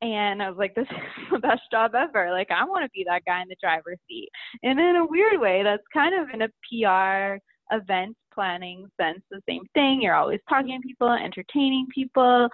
And 0.00 0.42
I 0.42 0.48
was 0.48 0.58
like, 0.58 0.74
this 0.76 0.86
is 0.90 1.26
the 1.32 1.38
best 1.38 1.62
job 1.72 1.94
ever. 1.94 2.30
Like, 2.30 2.50
I 2.50 2.64
want 2.64 2.84
to 2.84 2.90
be 2.90 3.04
that 3.08 3.24
guy 3.26 3.42
in 3.42 3.48
the 3.48 3.56
driver's 3.60 3.98
seat. 4.08 4.28
And 4.62 4.78
in 4.78 4.96
a 4.96 5.06
weird 5.06 5.40
way, 5.40 5.62
that's 5.62 5.82
kind 5.92 6.14
of 6.14 6.28
in 6.32 6.42
a 6.42 6.48
PR 6.70 7.38
event 7.70 8.16
planning 8.32 8.86
sense 9.00 9.20
the 9.30 9.40
same 9.48 9.64
thing. 9.74 10.00
You're 10.00 10.14
always 10.14 10.40
talking 10.48 10.80
to 10.80 10.86
people, 10.86 11.12
entertaining 11.12 11.86
people, 11.92 12.48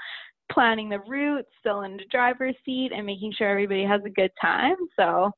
planning 0.51 0.89
the 0.89 1.01
route, 1.01 1.45
still 1.61 1.83
in 1.83 1.97
the 1.97 2.05
driver's 2.11 2.57
seat, 2.65 2.93
and 2.95 3.07
making 3.07 3.35
sure 3.37 3.51
everybody 3.51 3.85
has 3.85 4.01
a 4.05 4.11
good 4.11 4.31
time. 4.41 4.77
So 4.99 5.31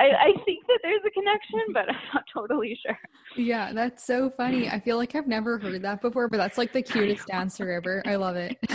I, 0.00 0.28
I 0.28 0.32
think 0.46 0.66
that 0.66 0.78
there's 0.82 1.02
a 1.06 1.10
connection, 1.10 1.60
but 1.74 1.88
I'm 1.90 1.96
not 2.14 2.24
totally 2.32 2.78
sure. 2.84 2.98
Yeah, 3.36 3.72
that's 3.72 4.04
so 4.04 4.30
funny. 4.30 4.68
I 4.68 4.80
feel 4.80 4.96
like 4.96 5.14
I've 5.14 5.26
never 5.28 5.58
heard 5.58 5.82
that 5.82 6.00
before, 6.00 6.28
but 6.28 6.38
that's 6.38 6.56
like 6.56 6.72
the 6.72 6.82
cutest 6.82 7.30
answer 7.30 7.70
ever. 7.70 8.02
I 8.06 8.16
love 8.16 8.36
it. 8.36 8.56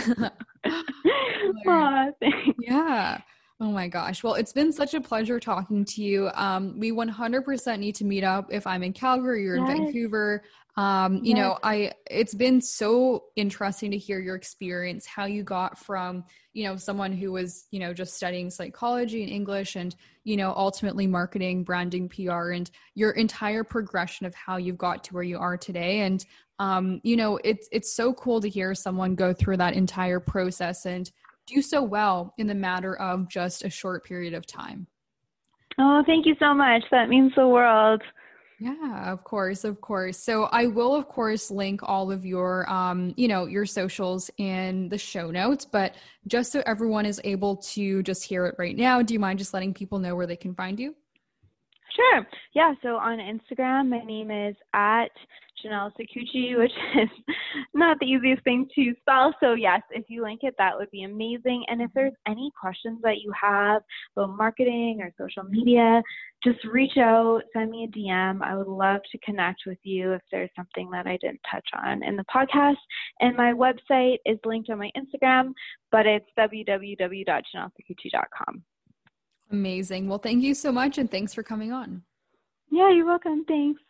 Aww, 1.66 2.12
yeah. 2.58 3.18
Oh 3.58 3.72
my 3.72 3.88
gosh. 3.88 4.22
Well, 4.22 4.34
it's 4.34 4.52
been 4.52 4.70
such 4.70 4.92
a 4.92 5.00
pleasure 5.00 5.40
talking 5.40 5.86
to 5.86 6.02
you. 6.02 6.30
Um, 6.34 6.78
we 6.78 6.92
100% 6.92 7.78
need 7.78 7.94
to 7.94 8.04
meet 8.04 8.22
up 8.22 8.48
if 8.50 8.66
I'm 8.66 8.82
in 8.82 8.92
Calgary 8.92 9.48
or 9.48 9.56
in 9.56 9.66
yes. 9.66 9.78
Vancouver. 9.78 10.42
Um, 10.76 11.24
you 11.24 11.34
yes. 11.34 11.36
know, 11.36 11.58
I 11.62 11.92
it's 12.10 12.34
been 12.34 12.60
so 12.60 13.24
interesting 13.34 13.90
to 13.92 13.96
hear 13.96 14.18
your 14.18 14.34
experience, 14.34 15.06
how 15.06 15.24
you 15.24 15.42
got 15.42 15.78
from, 15.78 16.24
you 16.52 16.64
know, 16.64 16.76
someone 16.76 17.12
who 17.12 17.32
was, 17.32 17.66
you 17.70 17.80
know, 17.80 17.94
just 17.94 18.12
studying 18.12 18.50
psychology 18.50 19.22
and 19.22 19.32
English 19.32 19.74
and, 19.74 19.96
you 20.24 20.36
know, 20.36 20.52
ultimately 20.54 21.06
marketing, 21.06 21.64
branding, 21.64 22.10
PR 22.10 22.50
and 22.50 22.70
your 22.94 23.12
entire 23.12 23.64
progression 23.64 24.26
of 24.26 24.34
how 24.34 24.58
you've 24.58 24.76
got 24.76 25.02
to 25.04 25.14
where 25.14 25.22
you 25.22 25.38
are 25.38 25.56
today. 25.56 26.00
And 26.00 26.22
um, 26.58 27.00
you 27.04 27.16
know, 27.16 27.38
it's 27.44 27.68
it's 27.72 27.94
so 27.94 28.12
cool 28.12 28.40
to 28.40 28.48
hear 28.48 28.74
someone 28.74 29.14
go 29.14 29.32
through 29.32 29.58
that 29.58 29.74
entire 29.74 30.20
process 30.20 30.86
and 30.86 31.10
do 31.46 31.62
so 31.62 31.82
well 31.82 32.34
in 32.38 32.46
the 32.46 32.54
matter 32.54 32.96
of 32.96 33.28
just 33.28 33.64
a 33.64 33.70
short 33.70 34.04
period 34.04 34.34
of 34.34 34.46
time. 34.46 34.86
Oh, 35.78 36.02
thank 36.06 36.26
you 36.26 36.34
so 36.38 36.54
much. 36.54 36.82
That 36.90 37.08
means 37.08 37.32
the 37.36 37.46
world. 37.46 38.02
Yeah, 38.58 39.12
of 39.12 39.22
course, 39.22 39.64
of 39.64 39.82
course. 39.82 40.16
So 40.16 40.44
I 40.44 40.66
will, 40.66 40.94
of 40.94 41.08
course, 41.08 41.50
link 41.50 41.80
all 41.82 42.10
of 42.10 42.24
your, 42.24 42.68
um, 42.70 43.12
you 43.16 43.28
know, 43.28 43.44
your 43.44 43.66
socials 43.66 44.30
in 44.38 44.88
the 44.88 44.96
show 44.96 45.30
notes. 45.30 45.66
But 45.66 45.96
just 46.26 46.52
so 46.52 46.62
everyone 46.64 47.04
is 47.04 47.20
able 47.24 47.56
to 47.56 48.02
just 48.02 48.24
hear 48.24 48.46
it 48.46 48.54
right 48.58 48.74
now, 48.74 49.02
do 49.02 49.12
you 49.12 49.20
mind 49.20 49.38
just 49.38 49.52
letting 49.52 49.74
people 49.74 49.98
know 49.98 50.16
where 50.16 50.26
they 50.26 50.36
can 50.36 50.54
find 50.54 50.80
you? 50.80 50.94
Sure. 51.94 52.26
Yeah. 52.54 52.72
So 52.82 52.96
on 52.96 53.18
Instagram, 53.18 53.88
my 53.90 54.02
name 54.04 54.30
is 54.30 54.56
at 54.72 55.10
Janelle 55.64 55.92
Saccucci, 55.92 56.58
which 56.58 56.72
is 57.02 57.08
not 57.74 57.98
the 58.00 58.06
easiest 58.06 58.42
thing 58.44 58.68
to 58.74 58.94
spell. 59.00 59.34
So 59.40 59.54
yes, 59.54 59.80
if 59.90 60.04
you 60.08 60.22
link 60.22 60.40
it, 60.42 60.54
that 60.58 60.76
would 60.76 60.90
be 60.90 61.04
amazing. 61.04 61.64
And 61.68 61.80
if 61.82 61.90
there's 61.94 62.12
any 62.26 62.50
questions 62.58 62.98
that 63.02 63.18
you 63.22 63.32
have 63.40 63.82
about 64.16 64.36
marketing 64.36 64.98
or 65.00 65.12
social 65.18 65.44
media, 65.44 66.02
just 66.44 66.62
reach 66.64 66.98
out, 66.98 67.42
send 67.52 67.70
me 67.70 67.84
a 67.84 67.88
DM. 67.88 68.42
I 68.42 68.56
would 68.56 68.68
love 68.68 69.00
to 69.10 69.18
connect 69.18 69.62
with 69.66 69.78
you 69.82 70.12
if 70.12 70.22
there's 70.30 70.50
something 70.54 70.88
that 70.90 71.06
I 71.06 71.18
didn't 71.20 71.40
touch 71.50 71.68
on 71.82 72.02
in 72.02 72.16
the 72.16 72.24
podcast. 72.24 72.76
And 73.20 73.36
my 73.36 73.52
website 73.52 74.18
is 74.24 74.38
linked 74.44 74.70
on 74.70 74.78
my 74.78 74.90
Instagram, 74.96 75.52
but 75.90 76.06
it's 76.06 76.26
www.janellesaccucci.com. 76.38 78.62
Amazing. 79.50 80.08
Well, 80.08 80.18
thank 80.18 80.42
you 80.42 80.54
so 80.54 80.72
much 80.72 80.98
and 80.98 81.10
thanks 81.10 81.32
for 81.32 81.42
coming 81.42 81.72
on. 81.72 82.02
Yeah, 82.70 82.90
you're 82.90 83.06
welcome. 83.06 83.44
Thanks. 83.46 83.80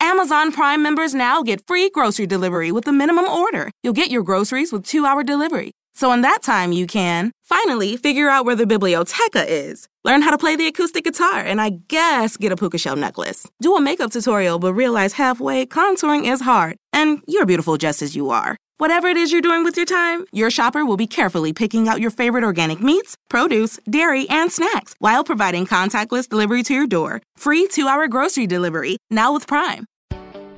Amazon 0.00 0.52
Prime 0.52 0.82
members 0.82 1.14
now 1.14 1.42
get 1.42 1.66
free 1.66 1.88
grocery 1.90 2.26
delivery 2.26 2.70
with 2.70 2.86
a 2.86 2.92
minimum 2.92 3.24
order. 3.24 3.70
You'll 3.82 3.92
get 3.92 4.10
your 4.10 4.22
groceries 4.22 4.72
with 4.72 4.84
two 4.84 5.06
hour 5.06 5.22
delivery. 5.22 5.72
So 5.94 6.12
in 6.12 6.20
that 6.20 6.42
time, 6.42 6.72
you 6.72 6.86
can 6.86 7.32
finally 7.44 7.96
figure 7.96 8.28
out 8.28 8.44
where 8.44 8.54
the 8.54 8.66
biblioteca 8.66 9.46
is, 9.48 9.88
learn 10.04 10.20
how 10.20 10.30
to 10.30 10.36
play 10.36 10.54
the 10.54 10.66
acoustic 10.66 11.04
guitar, 11.04 11.38
and 11.38 11.58
I 11.60 11.70
guess 11.88 12.36
get 12.36 12.52
a 12.52 12.56
puka 12.56 12.76
shell 12.76 12.96
necklace. 12.96 13.46
Do 13.62 13.76
a 13.76 13.80
makeup 13.80 14.12
tutorial, 14.12 14.58
but 14.58 14.74
realize 14.74 15.14
halfway 15.14 15.64
contouring 15.64 16.30
is 16.30 16.42
hard, 16.42 16.76
and 16.92 17.22
you're 17.26 17.46
beautiful 17.46 17.78
just 17.78 18.02
as 18.02 18.14
you 18.14 18.28
are. 18.28 18.58
Whatever 18.78 19.08
it 19.08 19.16
is 19.16 19.32
you're 19.32 19.40
doing 19.40 19.64
with 19.64 19.74
your 19.74 19.86
time, 19.86 20.26
your 20.32 20.50
shopper 20.50 20.84
will 20.84 20.98
be 20.98 21.06
carefully 21.06 21.50
picking 21.54 21.88
out 21.88 21.98
your 21.98 22.10
favorite 22.10 22.44
organic 22.44 22.78
meats, 22.78 23.16
produce, 23.30 23.78
dairy, 23.88 24.28
and 24.28 24.52
snacks 24.52 24.94
while 24.98 25.24
providing 25.24 25.66
contactless 25.66 26.28
delivery 26.28 26.62
to 26.62 26.74
your 26.74 26.86
door. 26.86 27.22
Free 27.38 27.68
two 27.68 27.88
hour 27.88 28.06
grocery 28.06 28.46
delivery, 28.46 28.98
now 29.10 29.32
with 29.32 29.46
Prime. 29.46 29.86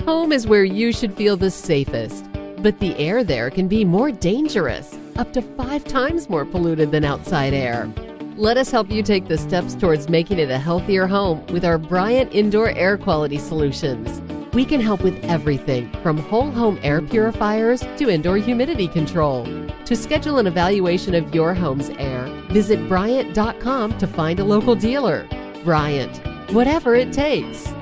Home 0.05 0.33
is 0.33 0.49
where 0.49 0.65
you 0.65 0.93
should 0.93 1.15
feel 1.15 1.37
the 1.37 1.49
safest, 1.49 2.27
but 2.59 2.81
the 2.81 2.97
air 2.97 3.23
there 3.23 3.51
can 3.51 3.69
be 3.69 3.85
more 3.85 4.11
dangerous, 4.11 4.99
up 5.15 5.33
to 5.35 5.41
five 5.41 5.85
times 5.85 6.29
more 6.29 6.45
polluted 6.45 6.91
than 6.91 7.05
outside 7.05 7.55
air. 7.55 7.89
Let 8.37 8.57
us 8.57 8.73
help 8.73 8.91
you 8.91 9.05
take 9.05 9.29
the 9.29 9.39
steps 9.39 9.77
towards 9.77 10.09
making 10.09 10.41
it 10.41 10.51
a 10.51 10.59
healthier 10.59 11.07
home 11.07 11.47
with 11.53 11.65
our 11.65 11.79
Bryant 11.79 12.35
Indoor 12.35 12.71
Air 12.71 12.99
Quality 12.99 13.39
Solutions. 13.39 14.21
We 14.59 14.65
can 14.65 14.81
help 14.81 15.05
with 15.05 15.25
everything 15.25 15.89
from 16.03 16.19
whole 16.19 16.51
home 16.51 16.81
air 16.83 17.01
purifiers 17.01 17.81
to 17.99 18.11
indoor 18.11 18.39
humidity 18.39 18.89
control. 18.89 19.45
To 19.85 19.95
schedule 19.95 20.39
an 20.39 20.49
evaluation 20.49 21.15
of 21.15 21.33
your 21.33 21.55
home's 21.55 21.91
air, 21.91 22.25
visit 22.51 22.89
Bryant.com 22.89 23.99
to 23.99 24.07
find 24.09 24.41
a 24.41 24.45
local 24.45 24.75
dealer. 24.75 25.29
Bryant, 25.63 26.21
whatever 26.53 26.97
it 26.97 27.13
takes. 27.13 27.73